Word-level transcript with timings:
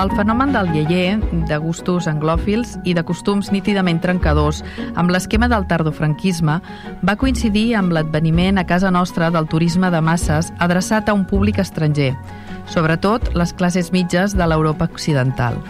El 0.00 0.08
fenomen 0.16 0.54
del 0.54 0.70
lleier, 0.72 1.18
de 1.44 1.56
gustos 1.60 2.06
anglòfils 2.08 2.78
i 2.88 2.94
de 2.96 3.02
costums 3.04 3.50
nítidament 3.52 3.98
trencadors 4.00 4.62
amb 4.96 5.12
l'esquema 5.12 5.44
del 5.52 5.66
tardofranquisme, 5.68 6.54
va 7.04 7.16
coincidir 7.20 7.74
amb 7.76 7.92
l'adveniment 7.92 8.56
a 8.56 8.64
casa 8.64 8.88
nostra 8.96 9.28
del 9.34 9.50
turisme 9.52 9.92
de 9.92 10.00
masses 10.00 10.54
adreçat 10.56 11.10
a 11.10 11.18
un 11.18 11.26
públic 11.28 11.60
estranger, 11.60 12.14
sobretot 12.64 13.34
les 13.36 13.52
classes 13.52 13.92
mitges 13.92 14.32
de 14.32 14.48
l'Europa 14.48 14.88
occidental. 14.88 15.60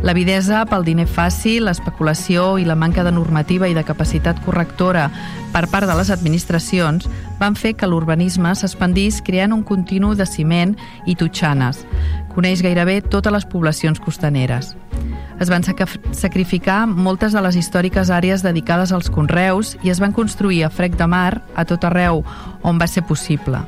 L'avidesa 0.00 0.62
pel 0.64 0.86
diner 0.86 1.04
fàcil, 1.04 1.66
l'especulació 1.68 2.54
i 2.56 2.64
la 2.64 2.76
manca 2.78 3.02
de 3.04 3.10
normativa 3.12 3.68
i 3.68 3.74
de 3.76 3.84
capacitat 3.84 4.38
correctora 4.46 5.10
per 5.52 5.66
part 5.68 5.84
de 5.84 5.96
les 5.98 6.08
administracions 6.14 7.04
van 7.40 7.52
fer 7.52 7.74
que 7.76 7.88
l'urbanisme 7.88 8.54
s'expandís 8.56 9.20
creant 9.26 9.52
un 9.52 9.60
continu 9.62 10.14
de 10.16 10.24
ciment 10.24 10.72
i 11.04 11.18
totxanes. 11.20 11.84
Coneix 12.32 12.64
gairebé 12.64 13.02
totes 13.02 13.34
les 13.34 13.44
poblacions 13.44 14.00
costaneres. 14.00 14.72
Es 15.40 15.52
van 15.52 15.64
sacrificar 15.64 16.86
moltes 16.88 17.36
de 17.36 17.44
les 17.44 17.60
històriques 17.60 18.08
àrees 18.08 18.44
dedicades 18.44 18.92
als 18.96 19.12
conreus 19.12 19.76
i 19.84 19.92
es 19.92 20.00
van 20.00 20.16
construir 20.16 20.64
a 20.64 20.72
frec 20.72 20.96
de 20.96 21.08
mar 21.08 21.42
a 21.56 21.64
tot 21.68 21.84
arreu 21.84 22.24
on 22.62 22.80
va 22.80 22.88
ser 22.88 23.04
possible 23.04 23.60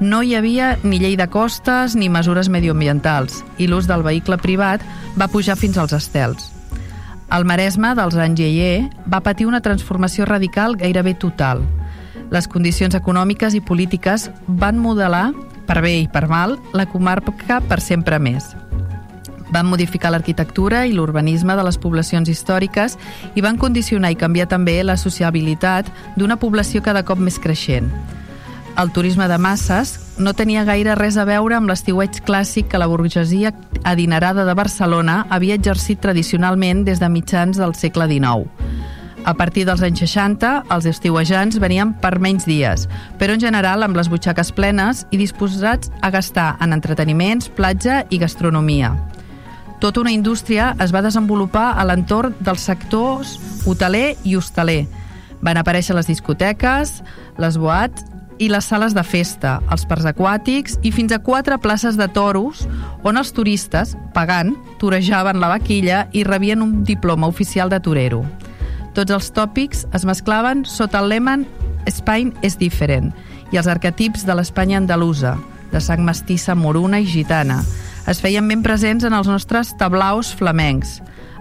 no 0.00 0.22
hi 0.22 0.34
havia 0.34 0.76
ni 0.82 0.98
llei 1.00 1.16
de 1.16 1.26
costes 1.32 1.94
ni 1.96 2.10
mesures 2.12 2.50
medioambientals 2.52 3.40
i 3.56 3.66
l'ús 3.66 3.86
del 3.88 4.04
vehicle 4.04 4.36
privat 4.36 4.82
va 5.16 5.28
pujar 5.32 5.56
fins 5.56 5.78
als 5.78 5.94
estels. 5.96 6.50
El 7.32 7.46
Maresme 7.48 7.94
dels 7.96 8.14
anys 8.20 8.40
Yeye 8.40 8.90
va 9.10 9.22
patir 9.24 9.46
una 9.48 9.62
transformació 9.64 10.26
radical 10.28 10.76
gairebé 10.76 11.14
total. 11.14 11.64
Les 12.30 12.46
condicions 12.46 12.94
econòmiques 12.94 13.54
i 13.54 13.62
polítiques 13.64 14.28
van 14.46 14.78
modelar, 14.78 15.32
per 15.66 15.80
bé 15.80 15.96
i 16.02 16.06
per 16.12 16.26
mal, 16.28 16.58
la 16.74 16.86
comarca 16.86 17.62
per 17.64 17.80
sempre 17.80 18.20
més. 18.20 18.52
Van 19.48 19.66
modificar 19.66 20.10
l'arquitectura 20.12 20.84
i 20.86 20.92
l'urbanisme 20.92 21.56
de 21.56 21.64
les 21.64 21.78
poblacions 21.78 22.28
històriques 22.28 22.98
i 23.34 23.40
van 23.40 23.56
condicionar 23.56 24.12
i 24.12 24.20
canviar 24.20 24.50
també 24.50 24.82
la 24.84 24.98
sociabilitat 25.00 25.88
d'una 26.16 26.36
població 26.36 26.82
cada 26.82 27.06
cop 27.06 27.22
més 27.22 27.40
creixent 27.40 27.88
el 28.76 28.92
turisme 28.92 29.28
de 29.28 29.38
masses 29.38 29.98
no 30.18 30.34
tenia 30.34 30.64
gaire 30.64 30.94
res 30.98 31.16
a 31.16 31.24
veure 31.24 31.56
amb 31.56 31.70
l'estiueig 31.70 32.20
clàssic 32.26 32.68
que 32.68 32.80
la 32.80 32.88
burgesia 32.90 33.54
adinerada 33.84 34.44
de 34.44 34.54
Barcelona 34.54 35.24
havia 35.30 35.56
exercit 35.56 36.00
tradicionalment 36.04 36.84
des 36.84 37.00
de 37.00 37.08
mitjans 37.08 37.56
del 37.56 37.74
segle 37.74 38.08
XIX. 38.10 38.44
A 39.26 39.34
partir 39.34 39.64
dels 39.66 39.82
anys 39.82 40.04
60, 40.04 40.50
els 40.70 40.86
estiuejants 40.86 41.58
venien 41.58 41.94
per 41.98 42.18
menys 42.22 42.44
dies, 42.46 42.84
però 43.18 43.34
en 43.34 43.42
general 43.42 43.82
amb 43.82 43.96
les 43.96 44.10
butxaques 44.12 44.52
plenes 44.54 45.06
i 45.10 45.18
disposats 45.18 45.90
a 46.00 46.12
gastar 46.14 46.54
en 46.60 46.76
entreteniments, 46.76 47.48
platja 47.48 48.04
i 48.10 48.20
gastronomia. 48.22 48.92
Tota 49.80 50.00
una 50.00 50.12
indústria 50.12 50.74
es 50.80 50.92
va 50.94 51.02
desenvolupar 51.02 51.72
a 51.76 51.84
l'entorn 51.88 52.36
dels 52.40 52.68
sectors 52.68 53.38
hoteler 53.66 54.14
i 54.24 54.36
hostaler. 54.36 54.84
Van 55.42 55.58
aparèixer 55.58 55.96
les 55.96 56.06
discoteques, 56.08 57.02
les 57.36 57.58
boats 57.60 58.04
i 58.38 58.48
les 58.52 58.66
sales 58.68 58.94
de 58.94 59.02
festa, 59.06 59.60
els 59.72 59.86
parcs 59.88 60.06
aquàtics 60.10 60.76
i 60.84 60.92
fins 60.92 61.14
a 61.14 61.20
quatre 61.22 61.58
places 61.62 61.96
de 61.96 62.08
toros 62.12 62.66
on 63.04 63.16
els 63.16 63.32
turistes, 63.32 63.94
pagant, 64.14 64.54
torejaven 64.80 65.40
la 65.40 65.50
vaquilla 65.54 66.06
i 66.12 66.24
rebien 66.24 66.62
un 66.62 66.82
diploma 66.84 67.28
oficial 67.28 67.72
de 67.72 67.80
torero. 67.80 68.24
Tots 68.96 69.12
els 69.12 69.30
tòpics 69.36 69.84
es 69.96 70.06
mesclaven 70.08 70.64
sota 70.64 71.02
el 71.02 71.10
lema 71.12 71.38
Spain 71.86 72.32
és 72.42 72.56
diferent 72.58 73.12
i 73.52 73.60
els 73.60 73.68
arquetips 73.70 74.24
de 74.26 74.34
l'Espanya 74.34 74.80
andalusa, 74.80 75.36
de 75.72 75.80
sang 75.82 76.02
mestissa 76.06 76.54
moruna 76.54 77.00
i 77.02 77.06
gitana, 77.06 77.60
es 78.06 78.20
feien 78.22 78.46
ben 78.48 78.62
presents 78.62 79.04
en 79.04 79.14
els 79.16 79.26
nostres 79.26 79.72
tablaus 79.78 80.30
flamencs. 80.38 81.00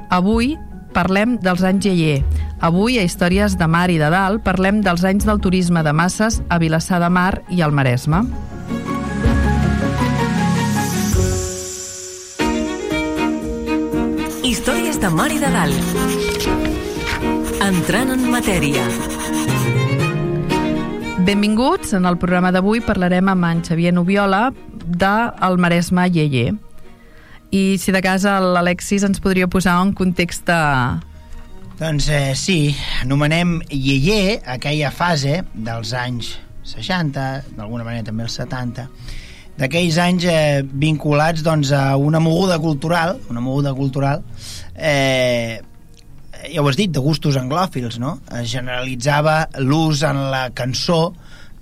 Avui 0.10 0.56
parlem 0.96 1.36
dels 1.44 1.64
anys 1.68 1.86
Yeye. 1.86 2.24
Avui, 2.64 2.98
a 2.98 3.04
Històries 3.04 3.58
de 3.60 3.68
Mar 3.68 3.90
i 3.92 4.00
de 4.00 4.08
Dalt, 4.10 4.42
parlem 4.46 4.80
dels 4.86 5.04
anys 5.04 5.28
del 5.28 5.42
turisme 5.44 5.84
de 5.84 5.92
masses 5.94 6.40
a 6.48 6.58
Vilassar 6.62 7.02
de 7.04 7.10
Mar 7.12 7.44
i 7.52 7.62
al 7.62 7.76
Maresme. 7.76 8.24
Històries 14.46 15.02
de 15.04 15.12
Mar 15.12 15.30
i 15.36 15.40
de 15.42 15.52
Dalt. 15.52 15.96
Entrant 17.66 18.14
en 18.16 18.28
matèria. 18.32 18.86
Benvinguts. 21.26 21.96
En 21.98 22.06
el 22.06 22.20
programa 22.22 22.54
d'avui 22.54 22.80
parlarem 22.86 23.34
amb 23.34 23.50
en 23.50 23.66
Xavier 23.66 23.92
Nubiola 23.94 24.52
de 24.86 25.16
El 25.44 25.58
Maresme 25.60 26.08
Yeye 26.14 26.54
i 27.56 27.78
si 27.80 27.94
de 27.96 28.02
casa 28.04 28.38
l'Alexis 28.44 29.06
ens 29.08 29.22
podria 29.24 29.48
posar 29.48 29.78
un 29.84 29.94
context 29.96 30.50
doncs 31.80 32.08
eh, 32.12 32.34
sí, 32.40 32.76
anomenem 33.04 33.60
Yeye 33.70 34.40
aquella 34.56 34.92
fase 34.96 35.42
dels 35.54 35.94
anys 35.96 36.34
60, 36.66 37.26
d'alguna 37.56 37.86
manera 37.86 38.08
també 38.08 38.26
els 38.26 38.36
70, 38.40 38.88
d'aquells 39.60 40.00
anys 40.02 40.28
eh, 40.32 40.64
vinculats 40.66 41.44
doncs, 41.46 41.72
a 41.76 41.96
una 42.00 42.22
moguda 42.24 42.58
cultural, 42.64 43.20
una 43.32 43.44
moguda 43.44 43.76
cultural, 43.78 44.24
eh, 44.76 45.60
ja 46.48 46.64
ho 46.64 46.68
has 46.70 46.80
dit, 46.80 46.92
de 46.92 47.04
gustos 47.04 47.38
anglòfils, 47.40 48.00
no? 48.00 48.18
Es 48.40 48.50
generalitzava 48.52 49.46
l'ús 49.60 50.04
en 50.08 50.26
la 50.32 50.50
cançó 50.56 51.14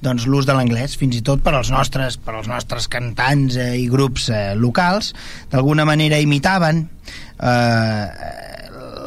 doncs, 0.03 0.27
l'ús 0.29 0.47
de 0.47 0.55
l'anglès, 0.55 0.97
fins 0.99 1.17
i 1.17 1.23
tot 1.25 1.43
per 1.43 1.55
als 1.57 1.71
nostres, 1.73 2.19
per 2.19 2.35
als 2.37 2.49
nostres 2.51 2.89
cantants 2.91 3.57
eh, 3.57 3.73
i 3.81 3.87
grups 3.91 4.29
eh, 4.29 4.53
locals, 4.59 5.13
d'alguna 5.53 5.87
manera 5.89 6.19
imitaven 6.21 6.83
eh, 6.83 8.51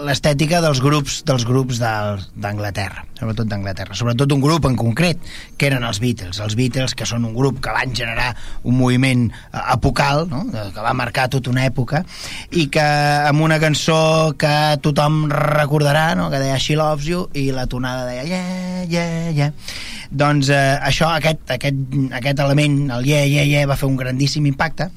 l'estètica 0.05 0.61
dels 0.65 0.81
grups 0.84 1.23
dels 1.27 1.45
grups 1.49 1.79
d'Anglaterra, 1.81 3.05
sobretot 3.19 3.49
d'Anglaterra, 3.49 3.97
sobretot 3.97 4.33
un 4.34 4.43
grup 4.43 4.69
en 4.69 4.77
concret, 4.77 5.21
que 5.57 5.69
eren 5.71 5.87
els 5.87 6.01
Beatles. 6.03 6.41
Els 6.43 6.57
Beatles, 6.59 6.95
que 6.99 7.09
són 7.09 7.25
un 7.29 7.34
grup 7.37 7.61
que 7.65 7.73
van 7.73 7.95
generar 7.97 8.33
un 8.65 8.77
moviment 8.77 9.27
apocal, 9.53 10.27
no? 10.31 10.45
que 10.53 10.84
va 10.84 10.95
marcar 10.97 11.29
tota 11.33 11.53
una 11.53 11.67
època, 11.67 12.03
i 12.51 12.69
que 12.73 12.84
amb 12.84 13.45
una 13.47 13.61
cançó 13.62 14.34
que 14.39 14.55
tothom 14.84 15.27
recordarà, 15.33 16.11
no? 16.19 16.31
que 16.33 16.43
deia 16.43 16.61
She 16.61 16.77
Loves 16.77 17.09
You, 17.09 17.27
i 17.34 17.51
la 17.55 17.69
tonada 17.71 18.07
deia 18.11 18.25
Yeah, 18.27 18.84
yeah, 18.91 19.31
yeah 19.31 19.53
doncs 20.11 20.49
eh, 20.55 20.78
això, 20.87 21.09
aquest, 21.19 21.49
aquest, 21.51 21.78
aquest 22.15 22.41
element, 22.43 22.78
el 22.95 23.07
yeah, 23.09 23.25
yeah, 23.27 23.47
yeah, 23.47 23.67
va 23.69 23.78
fer 23.78 23.89
un 23.89 23.97
grandíssim 23.99 24.47
impacte. 24.47 24.89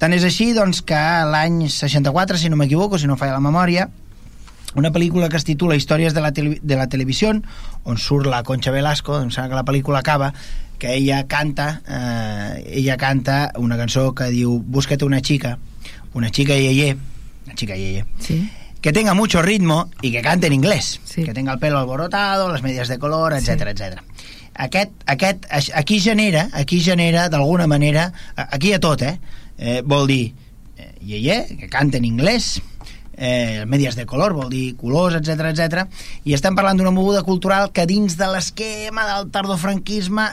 Tant 0.00 0.14
és 0.16 0.24
així 0.24 0.50
doncs, 0.56 0.80
que 0.86 1.00
l'any 1.30 1.66
64, 1.68 2.38
si 2.40 2.50
no 2.50 2.58
m'equivoco, 2.58 2.98
si 2.98 3.10
no 3.10 3.18
falla 3.20 3.36
la 3.36 3.44
memòria, 3.44 3.86
una 4.74 4.92
pel·lícula 4.94 5.28
que 5.28 5.38
es 5.40 5.44
titula 5.44 5.76
Històries 5.76 6.14
de 6.14 6.22
la, 6.22 6.32
tele 6.32 6.58
de 6.62 6.76
la 6.78 6.88
televisió, 6.88 7.32
on 7.84 7.98
surt 7.98 8.28
la 8.30 8.42
Concha 8.46 8.70
Velasco, 8.74 9.18
doncs 9.18 9.40
que 9.40 9.56
la 9.56 9.66
pel·lícula 9.66 10.00
acaba 10.04 10.32
que 10.80 10.94
ella 10.94 11.26
canta 11.28 11.82
eh, 11.86 12.64
ella 12.80 12.96
canta 12.96 13.52
una 13.60 13.76
cançó 13.76 14.14
que 14.14 14.30
diu 14.32 14.60
Búscate 14.64 15.04
una 15.04 15.20
chica, 15.20 15.58
una 16.14 16.30
chica 16.30 16.56
yeye, 16.56 16.96
una 17.46 17.54
chica 17.54 17.76
yeye, 17.76 18.06
sí 18.18 18.48
que 18.80 18.92
tenga 18.94 19.12
mucho 19.12 19.42
ritmo 19.42 19.90
y 20.00 20.10
que 20.10 20.22
cante 20.22 20.46
en 20.46 20.54
inglés, 20.54 21.00
sí. 21.04 21.24
que 21.24 21.34
tenga 21.34 21.52
el 21.52 21.58
pelo 21.58 21.78
alborotado, 21.78 22.50
las 22.50 22.62
medias 22.62 22.88
de 22.88 22.98
color, 22.98 23.34
etc 23.34 23.46
sí. 23.46 23.68
etc 23.68 24.00
aquest, 24.54 24.90
aquest, 25.06 25.46
aquí 25.74 26.00
genera, 26.00 26.48
aquí 26.52 26.80
genera 26.80 27.28
d'alguna 27.28 27.66
manera, 27.66 28.12
aquí 28.36 28.72
a 28.72 28.80
tot, 28.80 29.02
eh? 29.02 29.18
eh 29.58 29.82
vol 29.84 30.06
dir 30.06 30.34
eh, 30.76 30.94
ieye, 31.00 31.56
que 31.56 31.68
canta 31.68 31.96
en 31.96 32.04
anglès, 32.04 32.60
eh, 33.20 33.64
medies 33.68 33.94
de 33.94 34.06
color, 34.08 34.32
vol 34.32 34.48
dir 34.50 34.74
colors, 34.80 35.14
etc 35.20 35.52
etc. 35.52 35.84
i 36.24 36.34
estem 36.34 36.56
parlant 36.56 36.80
d'una 36.80 36.94
moguda 36.94 37.22
cultural 37.22 37.68
que 37.70 37.84
dins 37.86 38.16
de 38.16 38.26
l'esquema 38.32 39.04
del 39.12 39.28
tardofranquisme 39.30 40.30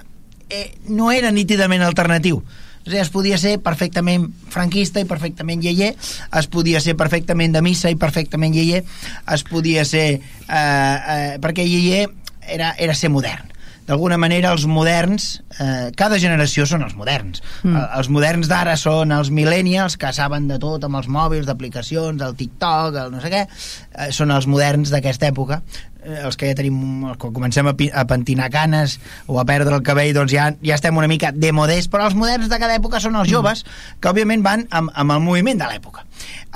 eh, 0.50 0.72
no 0.88 1.12
era 1.12 1.30
nítidament 1.36 1.84
alternatiu. 1.84 2.40
O 2.40 2.90
sigui, 2.90 3.02
es 3.04 3.12
podia 3.12 3.38
ser 3.38 3.58
perfectament 3.60 4.30
franquista 4.50 5.04
i 5.04 5.10
perfectament 5.10 5.60
lleier, 5.60 5.92
es 6.00 6.48
podia 6.48 6.80
ser 6.80 6.96
perfectament 6.96 7.52
de 7.52 7.62
missa 7.62 7.92
i 7.92 8.00
perfectament 8.00 8.56
lleier, 8.56 8.86
es 9.28 9.44
podia 9.44 9.84
ser... 9.86 10.08
Eh, 10.48 10.56
eh, 10.56 11.36
perquè 11.44 11.68
lleier 11.68 12.08
era, 12.48 12.72
era 12.80 12.96
ser 12.96 13.12
modern 13.12 13.57
d'alguna 13.88 14.18
manera 14.20 14.52
els 14.52 14.66
moderns, 14.68 15.42
eh, 15.60 15.90
cada 15.98 16.20
generació 16.20 16.68
són 16.70 16.84
els 16.86 16.96
moderns. 17.00 17.42
Mm. 17.64 17.76
Eh, 17.76 17.86
els 18.00 18.12
moderns 18.14 18.50
d'ara 18.52 18.76
són 18.80 19.14
els 19.16 19.32
millennials 19.32 19.98
que 19.98 20.12
saben 20.14 20.48
de 20.52 20.60
tot 20.62 20.84
amb 20.84 21.00
els 21.00 21.08
mòbils, 21.08 21.48
d'aplicacions, 21.48 22.20
del 22.20 22.36
TikTok, 22.36 23.00
el 23.06 23.14
no 23.16 23.24
sé 23.24 23.32
què, 23.34 23.46
eh, 23.48 24.12
són 24.12 24.32
els 24.36 24.48
moderns 24.48 24.92
d'aquesta 24.94 25.32
època 25.32 25.62
els 26.04 26.38
que 26.40 26.50
ja 26.50 26.58
tenim, 26.58 27.06
quan 27.20 27.34
comencem 27.36 27.68
a, 27.70 27.74
a 27.74 28.06
pentinar 28.10 28.50
canes 28.54 28.98
o 29.28 29.40
a 29.42 29.46
perdre 29.48 29.76
el 29.76 29.86
cabell, 29.86 30.14
doncs 30.16 30.34
ja, 30.34 30.50
ja 30.64 30.78
estem 30.78 30.98
una 30.98 31.10
mica 31.12 31.32
demodés, 31.36 31.90
però 31.92 32.08
els 32.08 32.18
moderns 32.18 32.50
de 32.52 32.60
cada 32.62 32.78
època 32.78 33.02
són 33.04 33.16
els 33.16 33.28
mm. 33.28 33.34
joves, 33.34 33.64
que 34.00 34.12
òbviament 34.12 34.46
van 34.46 34.68
amb, 34.70 34.94
amb 34.94 35.18
el 35.18 35.24
moviment 35.26 35.62
de 35.62 35.70
l'època. 35.70 36.06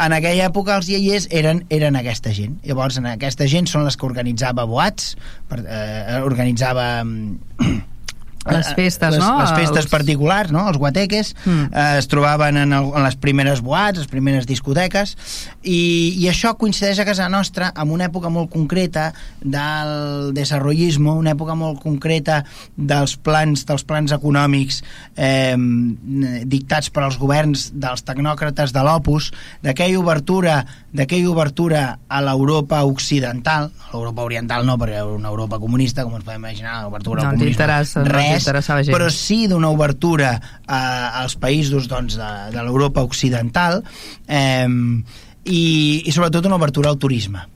En 0.02 0.16
aquella 0.16 0.48
època 0.50 0.80
els 0.80 0.90
iaiers 0.90 1.28
eren, 1.30 1.66
eren 1.70 1.98
aquesta 2.00 2.34
gent. 2.34 2.58
Llavors, 2.66 2.98
en 3.02 3.10
aquesta 3.12 3.48
gent 3.52 3.70
són 3.70 3.86
les 3.86 3.98
que 3.98 4.08
organitzava 4.08 4.66
boats, 4.70 5.16
per, 5.50 5.62
eh, 5.66 6.22
organitzava 6.26 6.88
les 8.50 8.68
eh, 8.72 8.76
festes, 8.76 9.16
les, 9.16 9.22
no? 9.22 9.38
Les 9.42 9.52
festes 9.54 9.86
els... 9.86 9.92
particulars, 9.92 10.52
no? 10.54 10.66
Els 10.70 10.80
guateques 10.82 11.34
mm. 11.46 11.68
eh, 11.70 11.98
es 12.00 12.10
trobaven 12.12 12.58
en, 12.58 12.74
el, 12.74 12.90
en 12.96 13.06
les 13.06 13.18
primeres 13.22 13.62
boats, 13.66 14.02
les 14.02 14.10
primeres 14.10 14.48
discoteques 14.50 15.16
i, 15.62 15.82
i 16.18 16.28
això 16.32 16.56
coincideix 16.60 17.02
a 17.04 17.08
casa 17.08 17.30
nostra 17.32 17.72
amb 17.76 17.94
una 17.94 18.08
època 18.10 18.32
molt 18.34 18.52
concreta 18.54 19.12
del 19.42 20.32
desenvolupisme, 20.38 21.14
una 21.22 21.36
època 21.36 21.56
molt 21.58 21.82
concreta 21.84 22.42
dels 22.76 23.18
plans 23.22 23.66
dels 23.70 23.86
plans 23.88 24.14
econòmics 24.16 24.82
eh, 25.16 25.56
dictats 26.50 26.90
per 26.94 27.06
als 27.06 27.20
governs 27.22 27.70
dels 27.74 28.06
tecnòcrates 28.08 28.74
de 28.74 28.86
l'Opus, 28.86 29.32
d'aquella 29.62 30.02
obertura 30.02 30.62
d'aquella 30.92 31.30
obertura 31.32 31.82
a 32.08 32.20
l'Europa 32.24 32.82
occidental, 32.84 33.70
l'Europa 33.94 34.26
oriental 34.28 34.66
no, 34.68 34.76
perquè 34.80 35.00
era 35.00 35.08
una 35.08 35.32
Europa 35.32 35.60
comunista, 35.62 36.04
com 36.04 36.18
ens 36.18 36.26
podem 36.28 36.44
imaginar, 36.44 36.82
l'obertura 36.84 37.24
no, 37.24 37.30
al 37.30 37.40
comunisme, 37.40 37.68
res, 37.72 37.96
res, 38.12 38.92
però 38.92 39.08
sí 39.14 39.46
d'una 39.52 39.72
obertura 39.72 40.34
eh, 40.36 41.24
als 41.24 41.38
països 41.40 41.88
doncs, 41.92 42.20
de, 42.20 42.32
de 42.52 42.68
l'Europa 42.68 43.06
occidental 43.08 43.82
eh, 44.28 44.68
i, 44.68 45.64
i 46.04 46.12
sobretot 46.12 46.52
una 46.52 46.60
obertura 46.60 46.92
al 46.92 47.00
turisme. 47.00 47.48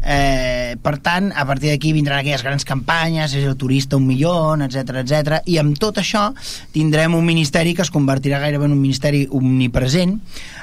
Eh, 0.00 0.76
per 0.80 0.96
tant, 1.04 1.28
a 1.36 1.44
partir 1.44 1.68
d'aquí 1.68 1.92
vindran 1.92 2.22
aquelles 2.22 2.42
grans 2.42 2.64
campanyes, 2.64 3.34
és 3.36 3.44
el 3.44 3.56
turista 3.60 3.98
un 3.98 4.06
milió, 4.08 4.54
etc 4.64 5.02
etc. 5.02 5.40
i 5.44 5.58
amb 5.60 5.76
tot 5.78 6.00
això 6.00 6.30
tindrem 6.72 7.14
un 7.18 7.26
ministeri 7.26 7.74
que 7.76 7.84
es 7.84 7.92
convertirà 7.92 8.40
gairebé 8.40 8.64
en 8.64 8.76
un 8.78 8.80
ministeri 8.80 9.26
omnipresent, 9.28 10.16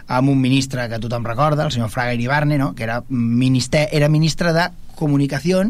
amb 0.07 0.33
un 0.33 0.41
ministre 0.41 0.87
que 0.89 1.01
tothom 1.03 1.27
recorda, 1.27 1.67
el 1.67 1.71
senyor 1.75 1.93
Fraga 1.93 2.15
Iribarne, 2.17 2.57
no? 2.57 2.73
que 2.73 2.87
era 2.87 3.03
ministre, 3.09 3.87
era 3.91 4.09
ministre 4.09 4.53
de 4.57 4.69
Comunicació 4.97 5.61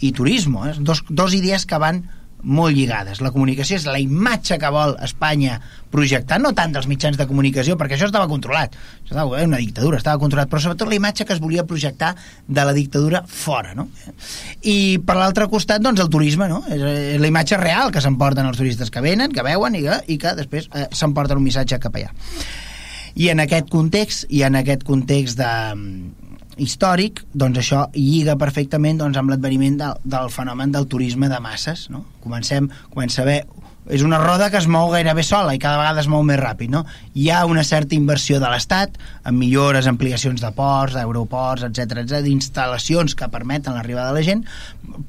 i 0.00 0.12
Turisme, 0.12 0.68
eh? 0.68 0.76
dos, 0.78 1.04
dos 1.08 1.32
idees 1.34 1.64
que 1.64 1.80
van 1.80 2.04
molt 2.42 2.76
lligades. 2.76 3.20
La 3.24 3.32
comunicació 3.34 3.78
és 3.78 3.86
la 3.88 3.98
imatge 3.98 4.58
que 4.60 4.70
vol 4.72 4.94
Espanya 5.04 5.58
projectar, 5.90 6.38
no 6.42 6.52
tant 6.54 6.74
dels 6.74 6.86
mitjans 6.90 7.16
de 7.18 7.26
comunicació, 7.26 7.76
perquè 7.80 7.96
això 7.96 8.08
estava 8.08 8.28
controlat. 8.30 8.76
Això 9.02 9.14
estava, 9.14 9.42
una 9.42 9.60
dictadura, 9.60 9.98
estava 9.98 10.20
controlat, 10.20 10.50
però 10.50 10.60
sobretot 10.62 10.90
la 10.90 10.98
imatge 10.98 11.26
que 11.26 11.34
es 11.34 11.42
volia 11.42 11.64
projectar 11.66 12.14
de 12.46 12.66
la 12.68 12.74
dictadura 12.76 13.22
fora, 13.26 13.74
no? 13.74 13.88
I 14.62 15.00
per 15.04 15.18
l'altre 15.18 15.48
costat, 15.48 15.82
doncs, 15.82 16.02
el 16.04 16.12
turisme, 16.12 16.48
no? 16.50 16.62
És 16.68 17.18
la 17.20 17.32
imatge 17.32 17.58
real 17.60 17.92
que 17.94 18.04
s'emporten 18.04 18.46
els 18.46 18.60
turistes 18.60 18.92
que 18.92 19.02
venen, 19.04 19.32
que 19.32 19.46
veuen 19.46 19.78
i 19.78 19.84
que, 19.86 20.00
i 20.14 20.18
que 20.20 20.36
després 20.38 20.70
eh, 20.74 20.88
s'emporten 20.92 21.40
un 21.40 21.48
missatge 21.48 21.80
cap 21.82 21.96
allà. 21.96 22.12
I 23.18 23.32
en 23.32 23.40
aquest 23.42 23.72
context, 23.72 24.28
i 24.30 24.44
en 24.46 24.60
aquest 24.60 24.84
context 24.86 25.40
de, 25.40 25.52
històric, 26.58 27.22
doncs 27.32 27.62
això 27.62 27.84
lliga 27.94 28.36
perfectament 28.40 29.00
doncs, 29.00 29.18
amb 29.20 29.32
l'adveniment 29.32 29.78
del, 29.80 30.02
del 30.04 30.30
fenomen 30.34 30.74
del 30.74 30.88
turisme 30.90 31.30
de 31.30 31.40
masses. 31.40 31.86
No? 31.92 32.04
Comencem, 32.24 32.68
comença 32.92 33.22
a 33.22 33.26
haver 33.26 33.40
és 33.88 34.02
una 34.04 34.18
roda 34.20 34.50
que 34.52 34.58
es 34.60 34.68
mou 34.68 34.90
gairebé 34.92 35.24
sola 35.24 35.54
i 35.56 35.60
cada 35.62 35.80
vegada 35.80 36.02
es 36.02 36.08
mou 36.10 36.22
més 36.26 36.38
ràpid, 36.40 36.70
no? 36.72 36.84
Hi 37.16 37.30
ha 37.32 37.44
una 37.48 37.64
certa 37.64 37.96
inversió 37.96 38.38
de 38.40 38.50
l'Estat 38.52 38.98
en 39.24 39.36
millores, 39.38 39.88
ampliacions 39.90 40.42
de 40.44 40.50
ports, 40.54 40.96
d'aeroports, 40.96 41.64
etc 41.68 42.02
etc, 42.02 42.20
d'instal·lacions 42.24 43.16
que 43.18 43.30
permeten 43.32 43.76
l'arribada 43.76 44.12
de 44.12 44.18
la 44.18 44.24
gent, 44.26 44.44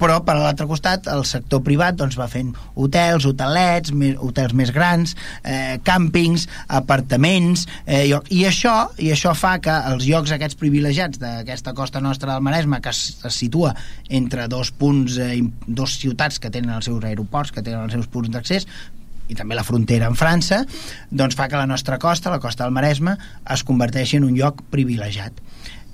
però 0.00 0.20
per 0.24 0.36
a 0.36 0.44
l'altre 0.44 0.66
costat 0.70 1.08
el 1.12 1.24
sector 1.28 1.62
privat 1.66 1.98
doncs, 2.00 2.16
va 2.20 2.28
fent 2.30 2.52
hotels, 2.74 3.26
hotelets, 3.28 3.92
més, 3.92 4.16
hotels 4.20 4.56
més 4.56 4.72
grans, 4.74 5.14
eh, 5.44 5.78
càmpings, 5.84 6.46
apartaments, 6.80 7.66
eh, 7.86 8.06
i 8.08 8.44
això 8.48 8.76
i 8.98 9.10
això 9.12 9.34
fa 9.36 9.56
que 9.62 9.74
els 9.92 10.06
llocs 10.08 10.32
aquests 10.34 10.58
privilegiats 10.60 11.20
d'aquesta 11.20 11.74
costa 11.76 12.00
nostra 12.00 12.34
del 12.34 12.44
Maresme, 12.44 12.80
que 12.80 12.92
es, 12.92 13.20
es 13.24 13.40
situa 13.42 13.74
entre 14.08 14.48
dos 14.48 14.72
punts, 14.72 15.18
eh, 15.20 15.40
dos 15.66 15.98
ciutats 16.00 16.40
que 16.40 16.50
tenen 16.50 16.74
els 16.76 16.88
seus 16.88 17.04
aeroports, 17.04 17.52
que 17.52 17.62
tenen 17.62 17.84
els 17.86 17.96
seus 17.96 18.08
punts 18.10 18.30
d'accés, 18.32 18.66
i 19.30 19.36
també 19.38 19.54
la 19.54 19.66
frontera 19.66 20.08
amb 20.10 20.18
França, 20.18 20.64
doncs 21.10 21.36
fa 21.38 21.46
que 21.48 21.60
la 21.60 21.68
nostra 21.70 22.00
costa, 22.02 22.32
la 22.32 22.42
costa 22.42 22.66
del 22.66 22.74
Maresme, 22.74 23.14
es 23.54 23.62
converteixi 23.66 24.18
en 24.18 24.26
un 24.26 24.34
lloc 24.34 24.64
privilegiat. 24.74 25.38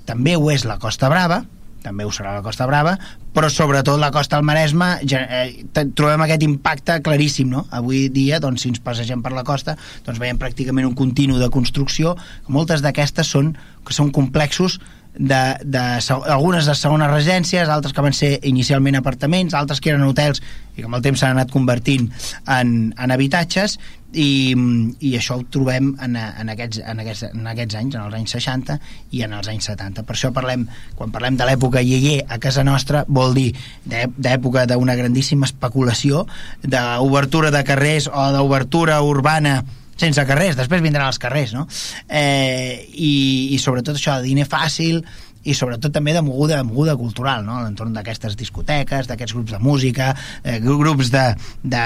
També 0.09 0.35
ho 0.37 0.49
és 0.49 0.65
la 0.65 0.79
Costa 0.81 1.09
Brava, 1.11 1.43
també 1.83 2.07
ho 2.07 2.11
serà 2.11 2.33
la 2.35 2.43
Costa 2.43 2.65
Brava, 2.67 2.95
però 3.37 3.51
sobretot 3.53 3.99
la 4.01 4.09
costa 4.11 4.39
del 4.39 4.47
Maresme 4.47 4.87
eh, 5.05 5.85
trobem 5.95 6.23
aquest 6.25 6.43
impacte 6.47 6.97
claríssim, 7.05 7.51
no? 7.53 7.67
Avui 7.71 8.07
dia, 8.09 8.41
doncs, 8.41 8.63
si 8.63 8.71
ens 8.71 8.81
passegem 8.83 9.21
per 9.21 9.31
la 9.35 9.45
costa, 9.47 9.77
doncs 10.07 10.19
veiem 10.19 10.39
pràcticament 10.41 10.87
un 10.89 10.95
continu 10.97 11.37
de 11.37 11.51
construcció, 11.53 12.15
moltes 12.49 12.81
d'aquestes 12.81 13.29
són, 13.29 13.53
que 13.85 13.93
són 13.95 14.09
complexos 14.15 14.79
de, 15.19 15.41
de, 15.63 15.83
algunes 16.29 16.65
de 16.65 16.75
segones 16.75 17.11
residències, 17.11 17.69
altres 17.69 17.93
que 17.93 18.05
van 18.05 18.15
ser 18.15 18.37
inicialment 18.47 18.99
apartaments, 18.99 19.55
altres 19.57 19.81
que 19.81 19.93
eren 19.93 20.05
hotels 20.07 20.41
i 20.75 20.81
que 20.81 20.87
amb 20.89 20.97
el 20.99 21.05
temps 21.05 21.21
s'han 21.21 21.37
anat 21.37 21.53
convertint 21.53 22.09
en, 22.53 22.93
en 22.93 23.13
habitatges 23.13 23.77
i, 24.13 24.55
i 25.03 25.13
això 25.17 25.39
ho 25.39 25.45
trobem 25.51 25.89
en, 26.03 26.15
en, 26.15 26.51
aquests, 26.53 26.81
en, 26.85 27.01
aquests, 27.03 27.25
en 27.31 27.49
aquests 27.51 27.79
anys, 27.79 27.97
en 27.97 28.05
els 28.05 28.19
anys 28.19 28.35
60 28.37 28.77
i 29.17 29.23
en 29.25 29.33
els 29.37 29.49
anys 29.51 29.71
70. 29.71 30.05
Per 30.07 30.15
això 30.15 30.31
parlem, 30.35 30.67
quan 30.99 31.11
parlem 31.13 31.39
de 31.39 31.49
l'època 31.49 31.83
Ieier 31.83 32.21
a 32.29 32.39
casa 32.43 32.63
nostra, 32.67 33.03
vol 33.07 33.35
dir 33.37 33.49
d'època 33.85 34.67
d'una 34.69 34.95
grandíssima 34.99 35.49
especulació, 35.49 36.25
d'obertura 36.63 37.51
de 37.51 37.65
carrers 37.67 38.09
o 38.13 38.29
d'obertura 38.35 39.01
urbana 39.03 39.59
sense 39.97 40.25
carrers, 40.29 40.57
després 40.59 40.83
vindran 40.85 41.07
els 41.09 41.21
carrers, 41.21 41.53
no? 41.57 41.67
Eh, 42.07 42.85
i, 42.93 43.13
I 43.55 43.61
sobretot 43.61 43.97
això, 43.97 44.19
de 44.21 44.29
diner 44.29 44.47
fàcil, 44.49 45.03
i 45.47 45.55
sobretot 45.55 45.93
també 45.95 46.11
de 46.11 46.21
moguda, 46.25 46.59
de 46.59 46.67
moguda 46.67 46.97
cultural, 46.99 47.45
no? 47.47 47.61
l'entorn 47.63 47.93
d'aquestes 47.95 48.35
discoteques, 48.35 49.07
d'aquests 49.07 49.35
grups 49.37 49.55
de 49.55 49.59
música, 49.63 50.11
eh, 50.43 50.59
grups 50.59 51.11
de, 51.13 51.25
de, 51.63 51.83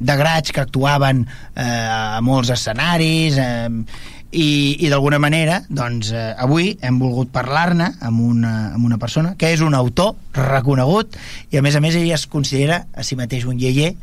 de 0.00 0.16
graig 0.22 0.52
que 0.56 0.64
actuaven 0.64 1.26
eh, 1.26 1.66
a 1.66 2.22
molts 2.24 2.54
escenaris, 2.56 3.36
eh, 3.36 4.14
i, 4.36 4.76
i 4.84 4.88
d'alguna 4.90 5.20
manera 5.22 5.60
doncs, 5.68 6.10
eh, 6.12 6.32
avui 6.42 6.72
hem 6.84 6.98
volgut 7.00 7.30
parlar-ne 7.32 7.92
amb, 8.04 8.20
una, 8.20 8.54
amb 8.74 8.88
una 8.88 8.98
persona 8.98 9.34
que 9.38 9.52
és 9.54 9.62
un 9.64 9.76
autor 9.78 10.16
reconegut 10.36 11.16
i 11.52 11.60
a 11.60 11.62
més 11.64 11.76
a 11.76 11.82
més 11.84 11.96
ell 11.96 12.10
es 12.12 12.26
considera 12.30 12.84
a 12.92 13.06
si 13.06 13.16
mateix 13.16 13.46
un 13.46 13.60
lleier 13.60 13.94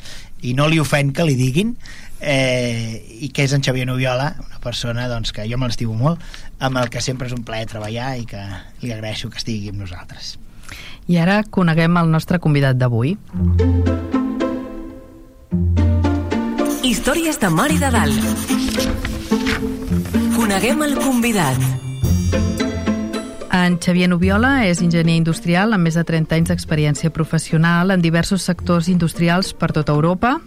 i 0.43 0.55
no 0.57 0.67
li 0.67 0.79
ofèn 0.81 1.11
que 1.15 1.25
li 1.27 1.35
diguin 1.39 1.75
eh, 2.23 3.03
i 3.19 3.29
que 3.35 3.43
és 3.45 3.53
en 3.53 3.63
Xavier 3.63 3.85
Noviola, 3.87 4.33
una 4.39 4.61
persona 4.63 5.07
doncs, 5.11 5.33
que 5.35 5.45
jo 5.49 5.59
me 5.59 5.67
l'estimo 5.69 5.93
molt, 5.99 6.23
amb 6.63 6.79
el 6.81 6.89
que 6.89 7.03
sempre 7.03 7.27
és 7.27 7.35
un 7.35 7.43
plaer 7.43 7.67
treballar 7.69 8.15
i 8.17 8.25
que 8.29 8.41
li 8.81 8.93
agraeixo 8.95 9.29
que 9.29 9.41
estigui 9.41 9.73
amb 9.73 9.83
nosaltres. 9.83 10.37
I 11.11 11.19
ara 11.19 11.41
coneguem 11.43 11.99
el 11.99 12.11
nostre 12.11 12.39
convidat 12.39 12.79
d'avui. 12.79 13.17
Històries 16.83 17.39
de 17.39 17.49
Mar 17.51 17.69
i 17.71 17.79
de 17.81 17.91
Dalt. 17.91 18.51
Coneguem 20.35 20.85
el 20.87 20.99
convidat. 20.99 21.82
En 23.53 23.75
Xavier 23.77 24.07
Nubiola 24.09 24.63
és 24.65 24.79
enginyer 24.81 25.13
industrial 25.13 25.75
amb 25.75 25.85
més 25.85 25.93
de 25.93 26.01
30 26.01 26.33
anys 26.39 26.49
d'experiència 26.49 27.11
professional 27.13 27.93
en 27.93 28.01
diversos 28.01 28.41
sectors 28.49 28.87
industrials 28.89 29.51
per 29.53 29.67
tota 29.75 29.93
Europa, 29.93 30.39